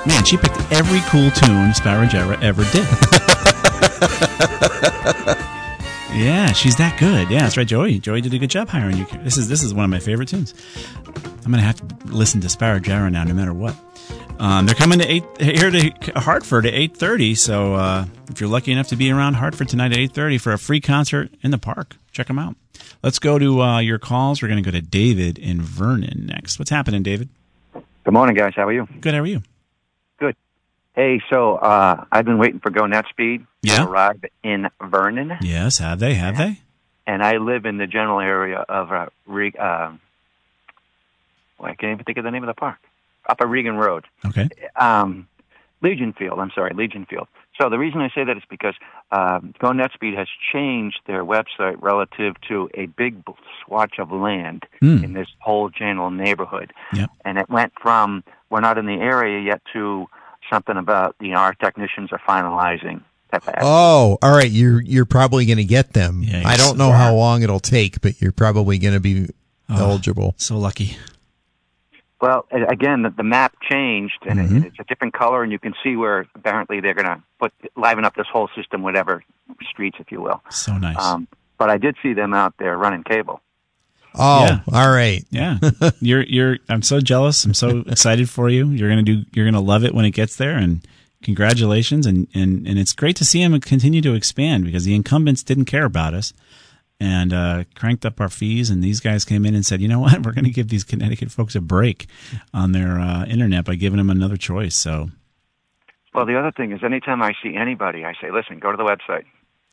Man, 0.08 0.24
she 0.24 0.38
picked 0.38 0.58
every 0.72 1.00
cool 1.10 1.32
tune 1.32 1.72
Spyro 1.72 2.08
Gyra 2.08 2.42
ever 2.44 2.64
did. 2.66 2.86
yeah, 6.16 6.52
she's 6.52 6.76
that 6.78 6.98
good. 7.00 7.30
Yeah, 7.30 7.40
that's 7.40 7.58
right, 7.58 7.68
Joey. 7.68 7.98
Joey 8.00 8.22
did 8.22 8.34
a 8.34 8.38
good 8.38 8.50
job 8.52 8.70
hiring 8.70 8.98
you. 8.98 9.06
This 9.24 9.38
is 9.38 9.50
this 9.50 9.64
is 9.64 9.74
one 9.74 9.84
of 9.84 9.90
my 9.90 10.00
favorite 10.00 10.30
tunes. 10.30 10.54
I'm 11.44 11.52
gonna 11.52 11.64
have 11.64 11.76
to 11.88 12.08
listen 12.08 12.42
to 12.42 12.48
Spyro 12.48 12.80
Gyra 12.80 13.12
now, 13.12 13.24
no 13.24 13.34
matter 13.34 13.54
what. 13.54 13.76
Um, 14.38 14.66
they're 14.66 14.76
coming 14.76 15.00
to 15.00 15.08
eight 15.12 15.24
here 15.40 15.72
to 15.72 15.92
Hartford 16.18 16.66
at 16.68 16.74
eight 16.74 16.96
thirty. 16.96 17.34
So 17.34 17.74
uh, 17.74 18.06
if 18.30 18.40
you're 18.40 18.50
lucky 18.50 18.72
enough 18.72 18.90
to 18.90 18.96
be 18.96 19.10
around 19.12 19.36
Hartford 19.36 19.70
tonight 19.70 19.92
at 19.92 19.98
eight 19.98 20.12
thirty 20.12 20.38
for 20.38 20.54
a 20.54 20.60
free 20.60 20.82
concert 20.82 21.32
in 21.42 21.50
the 21.50 21.58
park, 21.58 21.96
check 22.12 22.28
them 22.28 22.38
out. 22.38 22.56
Let's 23.02 23.18
go 23.18 23.40
to 23.40 23.62
uh, 23.62 23.80
your 23.80 23.98
calls. 23.98 24.42
We're 24.42 24.50
gonna 24.50 24.62
go 24.62 24.72
to 24.72 24.82
David 24.82 25.40
in 25.40 25.62
Vernon 25.62 26.28
next. 26.28 26.60
What's 26.60 26.72
happening, 26.72 27.02
David? 27.02 27.30
Good 27.74 28.14
morning, 28.14 28.36
guys. 28.36 28.54
How 28.56 28.68
are 28.68 28.74
you? 28.74 28.88
Good. 29.02 29.16
How 29.16 29.22
are 29.22 29.26
you? 29.26 29.42
Hey, 30.96 31.22
so 31.30 31.56
uh, 31.56 32.06
I've 32.12 32.26
been 32.26 32.38
waiting 32.38 32.60
for 32.60 32.72
GoNetspeed 32.72 33.46
Yeah. 33.62 33.78
to 33.78 33.90
arrive 33.90 34.24
in 34.44 34.70
Vernon, 34.82 35.34
Yes. 35.42 35.80
Have 35.80 36.00
they? 36.00 36.14
Have 36.16 36.38
they? 36.38 36.60
and 37.08 37.22
I 37.24 37.38
live 37.38 37.66
in 37.66 37.78
the 37.78 37.86
general 37.86 38.20
area 38.20 38.58
of 38.68 38.92
uh, 38.92 39.06
Re- 39.28 39.54
uh, 39.60 39.92
well, 41.60 41.72
I 41.72 41.76
can't 41.76 41.92
even 41.94 42.04
think 42.04 42.18
of 42.18 42.24
the 42.24 42.32
name 42.32 42.42
of 42.44 42.48
the 42.48 42.54
park. 42.56 42.78
Upper 43.30 43.46
Regan 43.46 43.76
Road. 43.76 44.06
Okay. 44.26 44.50
Um, 44.76 45.28
Legion 45.82 46.14
Field. 46.14 46.40
I'm 46.40 46.52
sorry, 46.56 46.72
Legion 46.74 47.06
Field. 47.08 47.28
So 47.62 47.70
the 47.70 47.78
reason 47.78 48.02
I 48.02 48.10
say 48.10 48.24
that 48.24 48.36
is 48.38 48.44
because 48.50 48.74
um, 49.12 49.54
GoNetspeed 49.62 50.18
has 50.18 50.28
changed 50.52 51.00
their 51.08 51.24
website 51.24 51.76
relative 51.80 52.34
to 52.50 52.70
a 52.74 52.88
big 52.88 53.24
swatch 53.64 54.00
of 54.00 54.12
land 54.12 54.64
Hmm. 54.80 55.04
in 55.04 55.14
this 55.14 55.28
whole 55.40 55.70
general 55.70 56.10
neighborhood. 56.12 56.74
Yep. 56.94 57.10
And 57.24 57.38
it 57.38 57.50
went 57.50 57.74
from 57.82 58.24
we're 58.50 58.62
not 58.62 58.78
in 58.78 58.86
the 58.88 58.94
area 59.00 59.40
yet 59.42 59.62
to 59.74 60.08
something 60.50 60.78
about 60.78 61.16
you 61.20 61.30
know 61.32 61.38
our 61.40 61.54
technicians 61.54 62.12
are 62.12 62.20
finalizing. 62.28 63.02
Oh, 63.62 64.18
all 64.22 64.32
right. 64.32 64.50
You're 64.50 64.82
you're 64.82 65.04
probably 65.06 65.46
going 65.46 65.58
to 65.58 65.66
get 65.66 65.92
them. 65.94 66.24
Yeah, 66.24 66.44
I 66.46 66.56
don't 66.56 66.78
know 66.78 66.92
how 66.92 67.14
long 67.16 67.44
it'll 67.44 67.60
take, 67.60 68.00
but 68.00 68.22
you're 68.22 68.32
probably 68.32 68.78
going 68.78 68.94
to 68.94 69.00
be 69.02 69.28
Oh. 69.68 69.78
eligible. 69.90 70.36
So 70.38 70.58
lucky. 70.58 70.96
Well, 72.22 72.46
again, 72.52 73.02
the, 73.02 73.10
the 73.10 73.24
map 73.24 73.56
changed, 73.70 74.20
and 74.28 74.40
Mm-hmm. 74.40 74.58
it, 74.58 74.66
it's 74.68 74.80
a 74.80 74.84
different 74.86 75.14
color, 75.16 75.44
and 75.44 75.52
you 75.52 75.60
can 75.60 75.74
see 75.84 75.96
where 75.96 76.28
apparently 76.36 76.80
they're 76.80 76.94
going 76.94 77.08
to 77.08 77.22
put 77.40 77.52
liven 77.76 78.06
up 78.06 78.16
this 78.16 78.28
whole 78.32 78.48
system, 78.56 78.84
whatever 78.84 79.24
streets, 79.70 79.98
if 80.00 80.12
you 80.12 80.22
will. 80.22 80.42
So 80.50 80.78
nice. 80.78 80.98
Um, 81.04 81.28
but 81.58 81.70
I 81.70 81.78
did 81.78 81.96
see 82.02 82.14
them 82.14 82.34
out 82.34 82.54
there 82.58 82.78
running 82.78 83.04
cable. 83.04 83.42
Oh, 84.18 84.46
Yeah. 84.46 84.60
all 84.72 84.90
right. 84.92 85.24
Yeah, 85.30 85.58
you're 86.00 86.24
you're. 86.24 86.58
I'm 86.70 86.82
so 86.82 87.00
jealous. 87.00 87.44
I'm 87.46 87.54
so 87.54 87.84
excited 87.88 88.30
for 88.30 88.50
you. 88.50 88.70
You're 88.70 88.90
gonna 88.90 89.04
do. 89.04 89.24
You're 89.34 89.46
gonna 89.46 89.62
love 89.62 89.84
it 89.84 89.94
when 89.94 90.06
it 90.06 90.12
gets 90.12 90.36
there. 90.38 90.58
And 90.58 90.86
congratulations. 91.24 92.06
And 92.06 92.28
and 92.34 92.68
and 92.68 92.80
it's 92.80 92.94
great 92.94 93.16
to 93.18 93.26
see 93.26 93.42
him 93.42 93.60
continue 93.60 94.02
to 94.02 94.14
expand 94.14 94.64
because 94.66 94.86
the 94.86 94.96
incumbents 94.96 95.44
didn't 95.44 95.66
care 95.66 95.86
about 95.86 96.14
us 96.14 96.34
and 97.00 97.34
uh, 97.34 97.64
cranked 97.76 98.06
up 98.06 98.22
our 98.22 98.30
fees. 98.30 98.70
And 98.70 98.82
these 98.84 99.00
guys 99.02 99.26
came 99.26 99.46
in 99.46 99.54
and 99.54 99.66
said, 99.66 99.82
you 99.82 99.88
know 99.88 100.00
what, 100.00 100.20
we're 100.26 100.32
gonna 100.34 100.50
give 100.50 100.70
these 100.70 100.84
Connecticut 100.84 101.32
folks 101.32 101.56
a 101.56 101.62
break 101.62 102.08
on 102.54 102.72
their 102.72 103.00
uh, 103.00 103.26
internet 103.26 103.66
by 103.66 103.76
giving 103.76 103.98
them 103.98 104.10
another 104.10 104.38
choice. 104.38 104.76
So 104.76 105.10
Well, 106.14 106.26
the 106.26 106.40
other 106.40 106.52
thing 106.52 106.72
is, 106.72 106.84
anytime 106.84 107.22
I 107.22 107.34
see 107.44 107.56
anybody, 107.56 108.06
I 108.06 108.14
say, 108.22 108.32
"Listen, 108.32 108.60
go 108.60 108.72
to 108.72 108.78
the 108.78 108.86
website." 108.86 109.26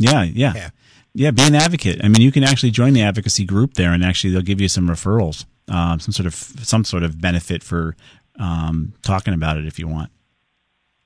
Yeah, 0.02 0.22
yeah, 0.22 0.52
yeah. 0.54 0.70
yeah. 1.14 1.30
be 1.30 1.42
an 1.42 1.54
advocate. 1.54 2.00
I 2.04 2.08
mean, 2.08 2.22
you 2.22 2.32
can 2.32 2.44
actually 2.44 2.70
join 2.70 2.92
the 2.92 3.02
advocacy 3.02 3.44
group 3.44 3.74
there, 3.74 3.92
and 3.92 4.04
actually 4.04 4.32
they'll 4.32 4.42
give 4.42 4.60
you 4.60 4.68
some 4.68 4.88
referrals, 4.88 5.44
um, 5.68 6.00
some 6.00 6.12
sort 6.12 6.26
of 6.26 6.34
some 6.34 6.84
sort 6.84 7.02
of 7.02 7.20
benefit 7.20 7.62
for 7.62 7.96
um, 8.38 8.94
talking 9.02 9.34
about 9.34 9.56
it 9.56 9.66
if 9.66 9.78
you 9.78 9.88
want. 9.88 10.10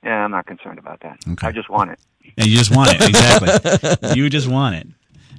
Yeah, 0.03 0.23
I'm 0.23 0.31
not 0.31 0.45
concerned 0.45 0.79
about 0.79 1.01
that. 1.01 1.17
Okay. 1.29 1.47
I 1.47 1.51
just 1.51 1.69
want 1.69 1.91
it. 1.91 1.99
And 2.37 2.47
you 2.47 2.57
just 2.57 2.75
want 2.75 2.91
it. 2.91 3.01
Exactly. 3.01 4.09
you 4.15 4.29
just 4.29 4.47
want 4.47 4.75
it. 4.75 4.87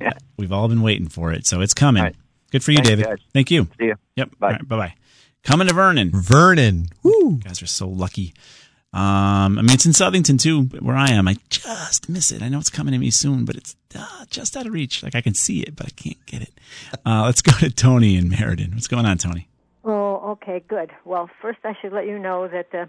Yeah. 0.01 0.13
We've 0.37 0.53
all 0.53 0.69
been 0.69 0.83
waiting 0.83 1.09
for 1.09 1.33
it. 1.33 1.47
So 1.47 1.61
it's 1.61 1.75
coming. 1.75 2.01
All 2.01 2.07
right. 2.09 2.17
Good 2.51 2.65
for 2.65 2.73
you, 2.73 2.79
Thanks, 2.79 2.89
David. 2.91 3.05
guys. 3.05 3.19
Thank 3.33 3.51
you. 3.51 3.69
See 3.79 3.87
you. 3.87 3.95
Yep. 4.17 4.31
Bye. 4.39 4.47
All 4.47 4.53
right, 4.55 4.69
bye-bye. 4.69 4.95
Coming 5.43 5.69
to 5.69 5.75
Vernon. 5.75 6.11
Vernon. 6.13 6.87
Woo. 7.03 7.13
You 7.13 7.39
guys 7.39 7.63
are 7.63 7.67
so 7.67 7.89
lucky. 7.89 8.35
Um, 8.93 9.59
I 9.59 9.63
mean, 9.63 9.71
it's 9.71 9.85
in 9.85 9.93
Southington 9.93 10.41
too, 10.41 10.63
where 10.81 10.97
I 10.97 11.11
am. 11.11 11.29
I 11.29 11.37
just 11.51 12.09
miss 12.09 12.33
it. 12.33 12.43
I 12.43 12.49
know 12.49 12.59
it's 12.59 12.71
coming 12.71 12.93
to 12.93 12.99
me 12.99 13.11
soon, 13.11 13.45
but 13.45 13.55
it's 13.55 13.77
uh, 13.95 14.25
just 14.31 14.57
out 14.57 14.67
of 14.67 14.73
reach. 14.73 15.03
Like 15.03 15.15
I 15.15 15.21
can 15.21 15.35
see 15.35 15.61
it, 15.61 15.77
but 15.77 15.87
I 15.87 15.91
can't 15.91 16.25
get 16.27 16.43
it. 16.43 16.53
Uh, 17.05 17.25
let's 17.25 17.43
go 17.43 17.53
to 17.53 17.71
Tony 17.71 18.17
in 18.17 18.31
Meriden. 18.31 18.73
What's 18.73 18.89
going 18.89 19.05
on, 19.05 19.19
Tony? 19.19 19.49
Oh, 19.85 20.33
okay, 20.33 20.63
good. 20.69 20.91
Well, 21.05 21.29
first 21.41 21.59
I 21.65 21.75
should 21.81 21.93
let 21.93 22.07
you 22.07 22.19
know 22.19 22.49
that 22.49 22.75
uh, 22.75 22.87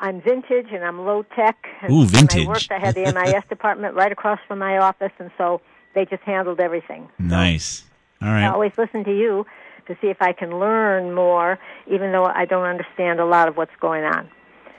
I'm 0.00 0.20
vintage 0.20 0.66
and 0.72 0.84
I'm 0.84 1.04
low 1.04 1.24
tech. 1.34 1.56
And 1.80 1.92
Ooh, 1.92 2.04
vintage. 2.04 2.44
I 2.44 2.48
worked, 2.48 2.70
I 2.70 2.78
had 2.78 2.94
the 2.94 3.12
MIS 3.12 3.44
department 3.48 3.94
right 3.94 4.10
across 4.12 4.40
from 4.48 4.58
my 4.58 4.78
office, 4.78 5.12
and 5.18 5.30
so 5.38 5.60
they 5.94 6.04
just 6.04 6.22
handled 6.22 6.60
everything. 6.60 7.08
Nice. 7.18 7.84
All 8.20 8.28
right. 8.28 8.44
I 8.44 8.48
always 8.48 8.72
listen 8.76 9.04
to 9.04 9.16
you 9.16 9.46
to 9.86 9.96
see 10.00 10.08
if 10.08 10.20
I 10.20 10.32
can 10.32 10.58
learn 10.58 11.14
more, 11.14 11.58
even 11.86 12.12
though 12.12 12.24
I 12.24 12.44
don't 12.46 12.64
understand 12.66 13.20
a 13.20 13.26
lot 13.26 13.48
of 13.48 13.56
what's 13.56 13.74
going 13.80 14.04
on. 14.04 14.28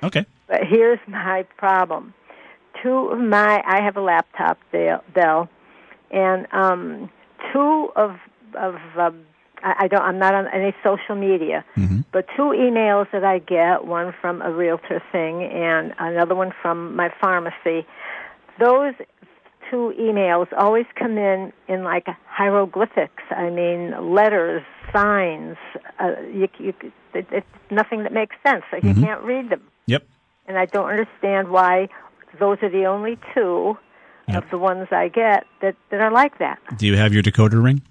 Okay. 0.04 0.26
But 0.48 0.62
here's 0.70 1.00
my 1.08 1.44
problem. 1.58 2.14
Two 2.82 3.10
of 3.10 3.20
my, 3.20 3.62
I 3.66 3.82
have 3.82 3.98
a 3.98 4.02
laptop, 4.02 4.60
Dell, 4.72 5.04
Dell 5.14 5.50
and 6.12 6.48
um, 6.52 7.10
two 7.52 7.90
of 7.96 8.18
of 8.58 8.76
um, 8.98 9.26
I, 9.64 9.88
don't, 9.88 10.02
I'm 10.02 10.20
not 10.20 10.36
on 10.36 10.48
any 10.54 10.74
social 10.84 11.16
media, 11.16 11.66
but 12.12 12.28
two 12.36 12.54
emails 12.54 13.12
that 13.12 13.24
I 13.24 13.40
get, 13.40 13.86
one 13.86 14.14
from 14.22 14.42
a 14.42 14.52
realtor 14.52 15.02
thing 15.12 15.44
and 15.44 15.94
another 16.00 16.36
one 16.36 16.54
from 16.62 16.96
my 16.96 17.12
pharmacy. 17.20 17.86
Those 18.60 18.94
two 19.70 19.94
emails 20.00 20.48
always 20.58 20.86
come 20.96 21.18
in 21.18 21.52
in 21.68 21.84
like 21.84 22.06
hieroglyphics. 22.28 23.24
I 23.32 23.50
mean, 23.50 24.14
letters, 24.14 24.64
signs. 24.94 25.58
Uh, 26.00 26.14
you, 26.32 26.48
you, 26.60 26.74
it, 27.14 27.28
it's 27.32 27.48
nothing 27.72 28.04
that 28.04 28.14
makes 28.14 28.36
sense. 28.46 28.64
Like 28.72 28.84
Mhm. 28.84 28.96
You 28.96 29.04
can't 29.04 29.24
read 29.24 29.50
them 29.50 29.62
Yep. 29.88 30.04
And 30.48 30.58
I 30.58 30.66
don't 30.66 30.90
understand 30.90 31.50
why 31.50 31.90
those 32.40 32.58
are 32.62 32.70
the 32.70 32.86
only 32.86 33.18
two 33.34 33.78
of 34.30 34.50
the 34.50 34.58
ones 34.58 34.88
I 34.92 35.08
get 35.08 35.46
that 35.62 35.76
that 35.90 36.02
are 36.02 36.12
like 36.12 36.38
that. 36.40 36.60
Do 36.78 36.86
you 36.86 36.98
have 36.98 37.14
your 37.14 37.24
decoder 37.24 37.64
ring? 37.64 37.82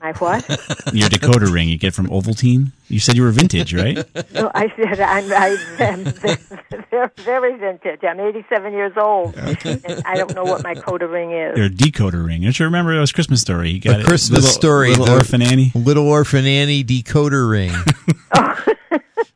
My 0.00 0.12
what? 0.14 0.48
Your 0.92 1.08
decoder 1.08 1.52
ring 1.52 1.68
you 1.68 1.78
get 1.78 1.94
from 1.94 2.08
Ovaltine. 2.08 2.72
You 2.88 2.98
said 2.98 3.14
you 3.14 3.22
were 3.22 3.30
vintage, 3.30 3.72
right? 3.72 3.96
no, 4.34 4.50
I 4.52 4.66
said 4.74 4.98
I'm, 4.98 5.32
I'm 5.32 6.04
very, 6.90 7.08
very 7.18 7.56
vintage. 7.56 8.00
I'm 8.02 8.18
87 8.18 8.72
years 8.72 8.94
old, 8.96 9.36
and 9.36 10.02
I 10.04 10.16
don't 10.16 10.34
know 10.34 10.42
what 10.42 10.64
my 10.64 10.74
coda 10.74 11.06
ring 11.06 11.30
is. 11.30 11.56
Your 11.56 11.68
decoder 11.68 12.26
ring. 12.26 12.42
Don't 12.42 12.58
you 12.58 12.64
remember 12.64 12.92
it 12.92 12.98
was 12.98 13.12
Christmas 13.12 13.42
story? 13.42 13.70
You 13.70 13.80
got 13.80 13.98
a 13.98 14.00
it. 14.00 14.06
Christmas 14.06 14.40
little, 14.40 14.50
story. 14.50 14.90
Little 14.90 15.08
orphan 15.10 15.40
Annie. 15.40 15.70
Little 15.72 16.08
orphan 16.08 16.46
Annie 16.46 16.82
decoder 16.82 17.48
ring. 17.48 17.72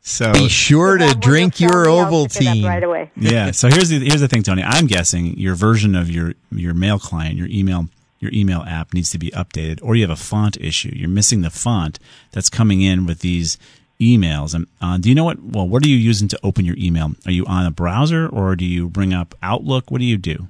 So 0.07 0.33
be 0.33 0.49
sure 0.49 0.97
to 0.99 1.17
drink 1.17 1.59
your 1.59 1.87
Ovaltine 1.87 2.65
right 2.65 2.85
away. 2.85 3.11
yeah. 3.17 3.51
So 3.51 3.69
here's 3.69 3.89
the 3.89 3.99
here's 3.99 4.21
the 4.21 4.29
thing, 4.29 4.45
Tony. 4.45 4.63
I'm 4.63 4.87
guessing 4.87 5.37
your 5.37 5.57
version 5.57 5.97
of 5.97 6.09
your 6.09 6.35
your 6.53 6.75
mail 6.75 7.01
client, 7.01 7.35
your 7.35 7.49
email 7.51 7.89
your 8.21 8.31
email 8.33 8.63
app 8.63 8.95
needs 8.95 9.11
to 9.11 9.19
be 9.19 9.33
updated, 9.33 9.81
or 9.83 9.97
you 9.97 10.03
have 10.03 10.11
a 10.11 10.23
font 10.23 10.59
issue. 10.61 10.93
You're 10.95 11.09
missing 11.09 11.43
the 11.43 11.51
font 11.51 11.99
that's 12.31 12.49
coming 12.49 12.83
in 12.83 13.05
with 13.05 13.19
these 13.19 13.59
emails. 14.01 14.55
And 14.55 14.69
uh, 14.81 14.97
do 14.99 15.09
you 15.09 15.15
know 15.17 15.25
what? 15.25 15.43
Well, 15.43 15.67
what 15.67 15.85
are 15.85 15.89
you 15.89 15.97
using 15.97 16.29
to 16.29 16.39
open 16.45 16.65
your 16.65 16.77
email? 16.79 17.11
Are 17.27 17.33
you 17.33 17.45
on 17.47 17.67
a 17.67 17.73
browser, 17.73 18.29
or 18.29 18.55
do 18.55 18.65
you 18.65 18.89
bring 18.89 19.13
up 19.13 19.35
Outlook? 19.43 19.91
What 19.91 19.99
do 19.99 20.05
you 20.05 20.19
do? 20.19 20.47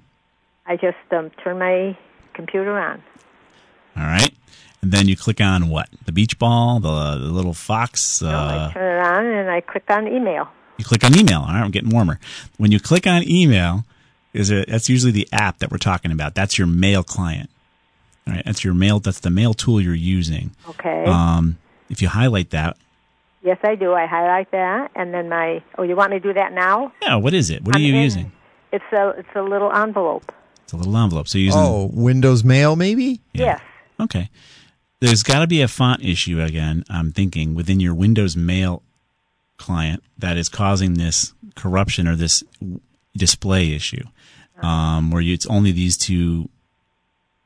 I 0.66 0.76
just 0.76 0.98
um, 1.12 1.30
turn 1.42 1.58
my 1.58 1.96
computer 2.34 2.78
on. 2.78 3.02
All 3.96 4.02
right. 4.02 4.35
And 4.86 4.92
then 4.92 5.08
you 5.08 5.16
click 5.16 5.40
on 5.40 5.68
what? 5.68 5.88
The 6.04 6.12
beach 6.12 6.38
ball, 6.38 6.78
the, 6.78 7.18
the 7.18 7.32
little 7.32 7.54
fox. 7.54 8.22
Uh, 8.22 8.30
no, 8.30 8.38
I 8.38 8.72
turn 8.72 8.98
it 9.00 9.04
on 9.04 9.26
and 9.26 9.50
I 9.50 9.60
click 9.60 9.82
on 9.90 10.06
email. 10.06 10.46
You 10.78 10.84
click 10.84 11.02
on 11.02 11.18
email. 11.18 11.40
All 11.40 11.48
right, 11.48 11.60
I'm 11.60 11.72
getting 11.72 11.90
warmer. 11.90 12.20
When 12.56 12.70
you 12.70 12.78
click 12.78 13.04
on 13.04 13.28
email, 13.28 13.84
is 14.32 14.52
it, 14.52 14.68
that's 14.68 14.88
usually 14.88 15.10
the 15.10 15.26
app 15.32 15.58
that 15.58 15.72
we're 15.72 15.78
talking 15.78 16.12
about. 16.12 16.36
That's 16.36 16.56
your 16.56 16.68
mail 16.68 17.02
client. 17.02 17.50
All 18.28 18.34
right, 18.34 18.44
that's 18.44 18.62
your 18.62 18.74
mail. 18.74 19.00
That's 19.00 19.18
the 19.18 19.30
mail 19.30 19.54
tool 19.54 19.80
you're 19.80 19.92
using. 19.92 20.52
Okay. 20.68 21.04
Um, 21.06 21.58
if 21.90 22.00
you 22.00 22.06
highlight 22.06 22.50
that, 22.50 22.76
yes, 23.42 23.58
I 23.64 23.74
do. 23.74 23.92
I 23.92 24.06
highlight 24.06 24.52
that, 24.52 24.92
and 24.94 25.12
then 25.12 25.28
my. 25.28 25.64
Oh, 25.78 25.82
you 25.82 25.96
want 25.96 26.12
me 26.12 26.20
to 26.20 26.22
do 26.22 26.32
that 26.34 26.52
now? 26.52 26.92
yeah. 27.02 27.16
What 27.16 27.34
is 27.34 27.50
it? 27.50 27.64
What 27.64 27.74
are 27.74 27.78
I'm 27.80 27.84
you 27.84 27.92
in- 27.92 28.02
using? 28.02 28.30
It's 28.70 28.84
a 28.92 29.08
it's 29.18 29.34
a 29.34 29.42
little 29.42 29.72
envelope. 29.72 30.32
It's 30.62 30.72
a 30.72 30.76
little 30.76 30.96
envelope. 30.96 31.26
So 31.26 31.38
you're 31.38 31.46
using. 31.46 31.60
Oh, 31.60 31.90
Windows 31.92 32.44
Mail, 32.44 32.76
maybe? 32.76 33.20
Yes. 33.32 33.60
Okay. 33.98 34.30
There's 35.00 35.22
got 35.22 35.40
to 35.40 35.46
be 35.46 35.60
a 35.60 35.68
font 35.68 36.02
issue 36.02 36.40
again, 36.40 36.84
I'm 36.88 37.12
thinking, 37.12 37.54
within 37.54 37.80
your 37.80 37.94
Windows 37.94 38.36
Mail 38.36 38.82
client 39.58 40.02
that 40.18 40.36
is 40.36 40.48
causing 40.48 40.94
this 40.94 41.34
corruption 41.54 42.08
or 42.08 42.16
this 42.16 42.42
display 43.16 43.72
issue, 43.72 44.04
um, 44.62 45.10
where 45.10 45.20
you, 45.20 45.34
it's 45.34 45.46
only 45.46 45.72
these 45.72 45.96
two 45.96 46.48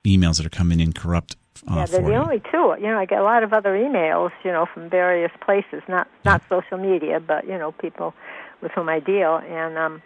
emails 0.04 0.36
that 0.36 0.46
are 0.46 0.50
coming 0.50 0.80
in 0.80 0.92
corrupt 0.92 1.36
uh, 1.68 1.76
yeah, 1.76 1.86
they're 1.86 2.02
the 2.02 2.08
you. 2.08 2.14
only 2.14 2.40
two. 2.50 2.74
You 2.80 2.86
know, 2.86 2.98
I 2.98 3.04
get 3.04 3.18
a 3.18 3.24
lot 3.24 3.42
of 3.42 3.52
other 3.52 3.70
emails, 3.70 4.30
you 4.44 4.50
know, 4.50 4.66
from 4.72 4.88
various 4.88 5.32
places, 5.44 5.82
not 5.88 6.08
not 6.24 6.42
social 6.48 6.78
media, 6.78 7.20
but 7.20 7.46
you 7.46 7.58
know, 7.58 7.72
people 7.72 8.14
with 8.62 8.72
whom 8.72 8.88
I 8.88 9.00
deal, 9.00 9.36
and 9.36 9.76
um, 9.76 10.02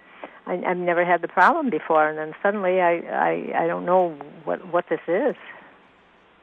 I, 0.46 0.62
I've 0.66 0.76
never 0.76 1.04
had 1.04 1.22
the 1.22 1.28
problem 1.28 1.70
before, 1.70 2.08
and 2.08 2.18
then 2.18 2.34
suddenly 2.42 2.80
I 2.80 2.96
I, 2.96 3.64
I 3.64 3.66
don't 3.66 3.86
know 3.86 4.16
what 4.44 4.66
what 4.72 4.86
this 4.88 5.00
is. 5.06 5.36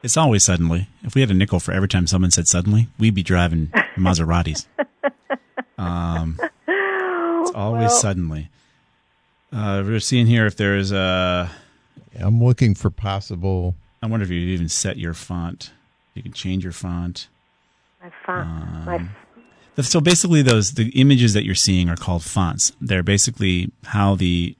It's 0.02 0.16
always 0.16 0.42
suddenly. 0.42 0.88
If 1.04 1.14
we 1.14 1.20
had 1.20 1.30
a 1.30 1.34
nickel 1.34 1.60
for 1.60 1.72
every 1.72 1.88
time 1.88 2.06
someone 2.06 2.30
said 2.30 2.48
suddenly, 2.48 2.88
we'd 2.98 3.14
be 3.14 3.22
driving 3.22 3.68
Maseratis. 3.96 4.66
um, 5.78 6.38
it's 6.66 7.50
always 7.54 7.88
Well- 7.88 7.90
suddenly. 7.90 8.48
Uh, 9.52 9.82
we're 9.84 10.00
seeing 10.00 10.26
here 10.26 10.46
if 10.46 10.56
there's 10.56 10.92
a. 10.92 11.50
I'm 12.18 12.42
looking 12.42 12.74
for 12.74 12.88
possible. 12.88 13.74
I 14.02 14.06
wonder 14.06 14.24
if 14.24 14.30
you 14.30 14.40
even 14.40 14.68
set 14.70 14.96
your 14.96 15.12
font. 15.12 15.72
You 16.14 16.22
can 16.22 16.32
change 16.32 16.64
your 16.64 16.72
font. 16.72 17.28
My 18.02 18.10
font, 18.24 18.86
my 18.86 19.82
So 19.82 20.00
basically, 20.00 20.40
those 20.40 20.72
the 20.72 20.88
images 20.98 21.34
that 21.34 21.44
you're 21.44 21.54
seeing 21.54 21.90
are 21.90 21.96
called 21.96 22.24
fonts. 22.24 22.72
They're 22.80 23.02
basically 23.02 23.70
how 23.84 24.14
the 24.14 24.56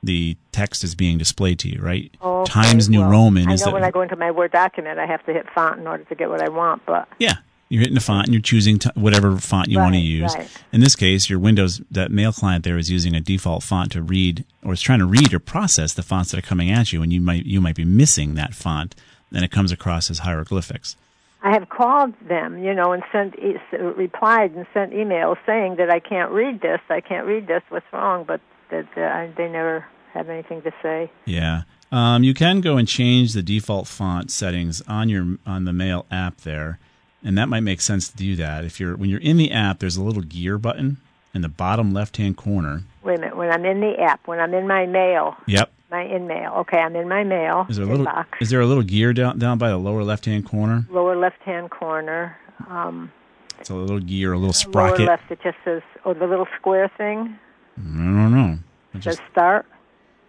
the 0.00 0.36
text 0.52 0.84
is 0.84 0.94
being 0.94 1.18
displayed 1.18 1.58
to 1.60 1.68
you, 1.68 1.80
right? 1.82 2.14
Times 2.44 2.88
New 2.88 3.00
well, 3.00 3.10
Roman 3.10 3.48
I 3.48 3.54
know 3.56 3.72
when 3.72 3.84
I 3.84 3.90
go 3.90 4.02
into 4.02 4.16
my 4.16 4.30
Word 4.30 4.52
document, 4.52 4.98
I 4.98 5.06
have 5.06 5.24
to 5.26 5.32
hit 5.32 5.46
font 5.54 5.80
in 5.80 5.86
order 5.86 6.04
to 6.04 6.14
get 6.14 6.30
what 6.30 6.42
I 6.42 6.48
want, 6.48 6.82
but 6.86 7.08
Yeah. 7.18 7.34
You're 7.70 7.80
hitting 7.80 7.94
the 7.94 8.00
font 8.00 8.26
and 8.26 8.34
you're 8.34 8.42
choosing 8.42 8.78
t- 8.78 8.90
whatever 8.94 9.36
font 9.38 9.68
you 9.68 9.78
want 9.78 9.94
to 9.94 10.00
use. 10.00 10.32
right. 10.36 10.48
In 10.70 10.80
this 10.80 10.94
case, 10.94 11.30
your 11.30 11.38
Windows, 11.38 11.80
that 11.90 12.10
mail 12.12 12.30
client 12.30 12.62
there 12.62 12.76
is 12.76 12.90
using 12.90 13.16
a 13.16 13.20
default 13.20 13.62
font 13.62 13.90
to 13.92 14.02
read 14.02 14.44
or 14.62 14.74
is 14.74 14.82
trying 14.82 14.98
to 15.00 15.06
read 15.06 15.32
or 15.32 15.38
process 15.40 15.94
the 15.94 16.02
fonts 16.02 16.30
that 16.30 16.38
are 16.38 16.46
coming 16.46 16.70
at 16.70 16.92
you. 16.92 17.02
And 17.02 17.12
you 17.12 17.20
might, 17.22 17.46
you 17.46 17.60
might 17.60 17.74
be 17.74 17.84
missing 17.84 18.34
that 18.34 18.54
font. 18.54 18.94
and 19.32 19.42
it 19.44 19.50
comes 19.50 19.72
across 19.72 20.10
as 20.10 20.20
hieroglyphics. 20.20 20.96
I 21.42 21.52
have 21.52 21.68
called 21.68 22.14
them, 22.28 22.62
you 22.62 22.72
know, 22.72 22.92
and 22.92 23.02
sent 23.10 23.34
e- 23.38 23.56
replied 23.72 24.52
and 24.52 24.66
sent 24.72 24.92
emails 24.92 25.36
saying 25.44 25.76
that 25.76 25.90
I 25.90 25.98
can't 26.00 26.30
read 26.30 26.60
this, 26.60 26.80
I 26.88 27.00
can't 27.00 27.26
read 27.26 27.48
this, 27.48 27.62
what's 27.68 27.86
wrong? 27.92 28.24
But 28.24 28.40
that 28.70 28.86
uh, 28.96 29.00
I, 29.00 29.30
they 29.36 29.48
never 29.48 29.84
have 30.12 30.28
anything 30.28 30.62
to 30.62 30.72
say. 30.82 31.10
Yeah. 31.24 31.62
Um, 31.92 32.24
you 32.24 32.34
can 32.34 32.60
go 32.60 32.76
and 32.76 32.88
change 32.88 33.32
the 33.34 33.42
default 33.42 33.86
font 33.86 34.30
settings 34.30 34.82
on 34.88 35.08
your 35.08 35.36
on 35.46 35.64
the 35.64 35.72
Mail 35.72 36.06
app 36.10 36.38
there, 36.38 36.78
and 37.22 37.38
that 37.38 37.48
might 37.48 37.60
make 37.60 37.80
sense 37.80 38.08
to 38.08 38.16
do 38.16 38.34
that. 38.36 38.64
If 38.64 38.80
you're 38.80 38.96
when 38.96 39.10
you're 39.10 39.20
in 39.20 39.36
the 39.36 39.52
app, 39.52 39.78
there's 39.78 39.96
a 39.96 40.02
little 40.02 40.22
gear 40.22 40.58
button 40.58 40.96
in 41.34 41.42
the 41.42 41.48
bottom 41.48 41.92
left 41.92 42.16
hand 42.16 42.36
corner. 42.36 42.82
Wait 43.02 43.18
a 43.18 43.20
minute, 43.20 43.36
when 43.36 43.50
I'm 43.50 43.64
in 43.64 43.80
the 43.80 44.00
app, 44.00 44.26
when 44.26 44.40
I'm 44.40 44.54
in 44.54 44.66
my 44.66 44.86
mail, 44.86 45.36
Yep. 45.46 45.70
my 45.90 46.02
in 46.04 46.26
mail, 46.26 46.52
okay, 46.60 46.78
I'm 46.78 46.96
in 46.96 47.06
my 47.08 47.22
mail 47.22 47.66
Is 47.68 47.76
there 47.76 47.84
a 47.84 47.88
little 47.88 48.06
inbox, 48.06 48.26
is 48.40 48.50
there 48.50 48.60
a 48.60 48.66
little 48.66 48.82
gear 48.82 49.12
down 49.12 49.38
down 49.38 49.58
by 49.58 49.68
the 49.68 49.76
lower 49.76 50.02
left 50.04 50.24
hand 50.24 50.46
corner? 50.46 50.86
lower 50.90 51.14
left 51.16 51.42
hand 51.42 51.70
corner, 51.70 52.36
um, 52.68 53.12
It's 53.60 53.68
a 53.70 53.74
little 53.74 54.00
gear, 54.00 54.32
a 54.32 54.38
little 54.38 54.52
sprocket. 54.54 55.00
lower 55.00 55.08
left, 55.08 55.30
it 55.30 55.40
just 55.42 55.58
says, 55.64 55.82
oh, 56.04 56.14
the 56.14 56.26
little 56.26 56.48
square 56.58 56.90
thing 56.96 57.38
I 57.76 57.82
don't 57.82 58.32
know. 58.32 58.58
I 58.94 59.00
says 59.00 59.04
just 59.16 59.20
start. 59.30 59.66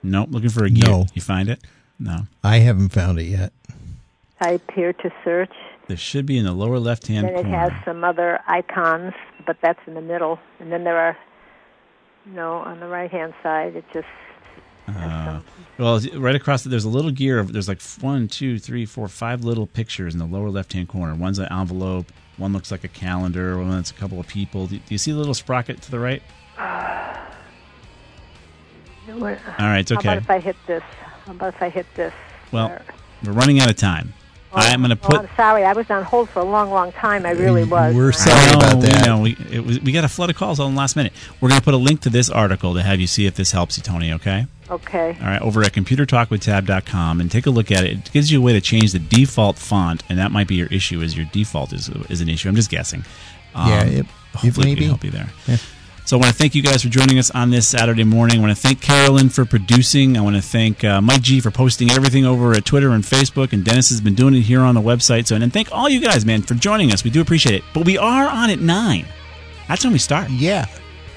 Nope. 0.06 0.30
Looking 0.32 0.50
for 0.50 0.64
a 0.66 0.70
gear. 0.70 0.90
No. 0.90 1.06
You 1.14 1.22
find 1.22 1.50
it? 1.50 1.62
No. 2.00 2.28
I 2.44 2.58
haven't 2.60 2.90
found 2.90 3.20
it 3.20 3.26
yet. 3.26 3.52
Type 4.42 4.70
here 4.74 4.94
to 4.94 5.12
search. 5.24 5.54
There 5.88 5.98
should 5.98 6.26
be 6.26 6.38
in 6.38 6.46
the 6.46 6.52
lower 6.54 6.80
left 6.80 7.08
hand 7.08 7.28
Then 7.28 7.36
it 7.36 7.42
corner. 7.44 7.58
has 7.58 7.72
some 7.86 8.04
other 8.04 8.40
icons, 8.48 9.14
but 9.46 9.58
that's 9.62 9.80
in 9.88 9.94
the 9.94 10.02
middle. 10.02 10.40
And 10.60 10.72
then 10.72 10.84
there 10.84 10.98
are, 10.98 11.18
no, 12.26 12.54
on 12.54 12.80
the 12.80 12.88
right 12.88 13.10
hand 13.12 13.34
side, 13.44 13.76
it 13.76 13.86
just 13.94 14.08
Uh, 14.88 15.40
well, 15.78 16.00
right 16.16 16.36
across, 16.36 16.64
the, 16.64 16.70
there's 16.70 16.86
a 16.86 16.90
little 16.90 17.12
gear. 17.12 17.40
Of, 17.40 17.54
there's 17.54 17.68
like 17.68 17.82
one, 18.02 18.28
two, 18.28 18.60
three, 18.60 18.86
four, 18.86 19.08
five 19.08 19.44
little 19.44 19.68
pictures 19.68 20.14
in 20.14 20.20
the 20.20 20.26
lower 20.26 20.50
left-hand 20.50 20.88
corner. 20.90 21.16
One's 21.16 21.40
an 21.40 21.48
envelope. 21.52 22.12
One 22.38 22.52
looks 22.52 22.72
like 22.72 22.84
a 22.84 22.88
calendar. 22.90 23.58
One 23.58 23.72
that's 23.72 23.92
a 23.92 23.96
couple 23.96 24.20
of 24.20 24.28
people. 24.28 24.68
Do, 24.68 24.78
do 24.78 24.84
you 24.90 24.98
see 24.98 25.12
the 25.12 25.18
little 25.18 25.34
sprocket 25.34 25.82
to 25.84 25.92
the 25.92 26.00
right? 26.00 26.22
All 29.10 29.24
All 29.24 29.28
right, 29.60 29.80
it's 29.80 29.92
How 29.92 29.98
okay. 29.98 30.10
about 30.10 30.18
if 30.24 30.30
I 30.30 30.40
hit 30.40 30.56
this? 30.68 30.84
How 31.26 31.32
about 31.32 31.54
if 31.56 31.62
I 31.62 31.70
hit 31.70 31.86
this? 31.96 32.14
Well, 32.52 32.70
there? 32.70 32.82
we're 33.26 33.32
running 33.34 33.60
out 33.60 33.70
of 33.70 33.76
time. 33.76 34.14
I'm 34.58 34.80
going 34.80 34.90
to 34.92 34.96
put. 34.96 35.18
I'm 35.18 35.28
sorry. 35.36 35.66
I 35.66 35.74
was 35.74 35.90
on 35.92 36.04
hold 36.04 36.30
for 36.30 36.40
a 36.40 36.46
long, 36.46 36.70
long 36.70 36.94
time. 36.94 37.26
I 37.26 37.32
really 37.32 37.66
was. 37.66 37.94
We're 37.94 38.08
I- 38.10 38.12
sorry 38.12 38.54
about 38.56 38.76
we 38.76 38.82
that. 38.88 39.06
know. 39.06 39.20
We, 39.20 39.36
it 39.52 39.66
was, 39.66 39.82
we 39.82 39.92
got 39.92 40.06
a 40.06 40.08
flood 40.08 40.30
of 40.30 40.38
calls 40.38 40.62
on 40.62 40.74
the 40.74 40.78
last 40.78 40.96
minute. 40.96 41.12
We're 41.42 41.50
going 41.50 41.60
to 41.60 41.66
put 41.66 41.74
a 41.74 41.78
link 41.78 42.00
to 42.02 42.10
this 42.10 42.30
article 42.30 42.74
to 42.76 42.82
have 42.82 43.02
you 43.02 43.08
see 43.08 43.26
if 43.26 43.36
this 43.36 43.52
helps 43.52 43.76
you, 43.78 43.84
Tony. 43.84 44.14
Okay. 44.14 44.46
Okay. 44.70 45.18
All 45.20 45.28
right, 45.28 45.42
over 45.42 45.62
at 45.62 45.74
computertalkwithtab.com 45.74 47.20
and 47.22 47.30
take 47.30 47.46
a 47.48 47.50
look 47.50 47.70
at 47.70 47.84
it. 47.84 47.92
It 47.92 48.12
gives 48.14 48.32
you 48.32 48.40
a 48.40 48.42
way 48.42 48.54
to 48.54 48.62
change 48.62 48.94
the 48.94 49.00
default 49.00 49.58
font, 49.58 50.04
and 50.10 50.18
that 50.20 50.32
might 50.32 50.48
be 50.48 50.56
your 50.56 50.68
issue. 50.68 51.02
Is 51.02 51.16
your 51.18 51.26
default 51.34 51.74
is, 51.74 51.90
is 52.10 52.22
an 52.22 52.30
issue? 52.30 52.48
I'm 52.48 52.56
just 52.56 52.72
guessing. 52.72 53.04
Um, 53.54 53.70
Yeah, 53.70 53.84
it- 53.84 54.06
hopefully, 54.34 54.68
we 54.68 54.72
maybe. 54.72 54.82
can 54.82 54.88
help 54.90 55.04
you 55.04 55.12
there. 55.12 55.30
Yeah. 55.48 55.58
So 56.06 56.18
I 56.18 56.20
want 56.20 56.32
to 56.32 56.38
thank 56.38 56.54
you 56.54 56.62
guys 56.62 56.84
for 56.84 56.90
joining 56.90 57.18
us 57.18 57.32
on 57.32 57.50
this 57.50 57.68
Saturday 57.68 58.04
morning. 58.04 58.38
I 58.38 58.42
want 58.42 58.56
to 58.56 58.62
thank 58.62 58.80
Carolyn 58.80 59.28
for 59.28 59.44
producing. 59.44 60.16
I 60.18 60.22
want 60.22 60.36
to 60.36 60.42
thank 60.42 60.84
uh, 60.84 61.02
Mike 61.02 61.24
G 61.24 61.40
for 61.40 61.50
posting 61.50 61.90
everything 61.90 62.26
over 62.26 62.54
at 62.54 62.64
Twitter 62.64 62.92
and 62.92 63.04
Facebook, 63.04 63.54
and 63.54 63.66
Dennis 63.66 63.90
has 63.90 64.02
been 64.02 64.14
doing 64.14 64.36
it 64.36 64.42
here 64.42 64.62
on 64.62 64.76
the 64.76 64.82
website. 64.82 65.26
So 65.26 65.36
and 65.36 65.52
thank 65.52 65.72
all 65.72 65.90
you 65.90 66.00
guys, 66.00 66.24
man, 66.24 66.44
for 66.44 66.54
joining 66.54 66.94
us. 66.94 67.04
We 67.04 67.10
do 67.10 67.22
appreciate 67.22 67.56
it. 67.56 67.64
But 67.74 67.88
we 67.88 67.98
are 67.98 68.28
on 68.28 68.52
at 68.52 68.60
nine. 68.60 69.08
That's 69.68 69.84
when 69.84 69.94
we 69.94 70.00
start. 70.00 70.30
Yeah. 70.30 70.68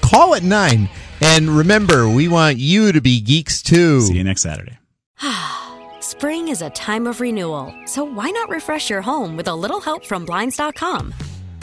Call 0.01 0.33
at 0.33 0.41
nine. 0.41 0.89
And 1.21 1.49
remember, 1.49 2.09
we 2.09 2.27
want 2.27 2.57
you 2.57 2.91
to 2.91 2.99
be 2.99 3.21
geeks 3.21 3.61
too. 3.61 4.01
See 4.01 4.15
you 4.15 4.23
next 4.23 4.41
Saturday. 4.41 4.79
Spring 5.99 6.47
is 6.47 6.63
a 6.63 6.71
time 6.71 7.05
of 7.05 7.21
renewal, 7.21 7.71
so 7.85 8.03
why 8.03 8.31
not 8.31 8.49
refresh 8.49 8.89
your 8.89 9.03
home 9.03 9.37
with 9.37 9.47
a 9.49 9.55
little 9.55 9.81
help 9.81 10.03
from 10.03 10.25
Blinds.com? 10.25 11.13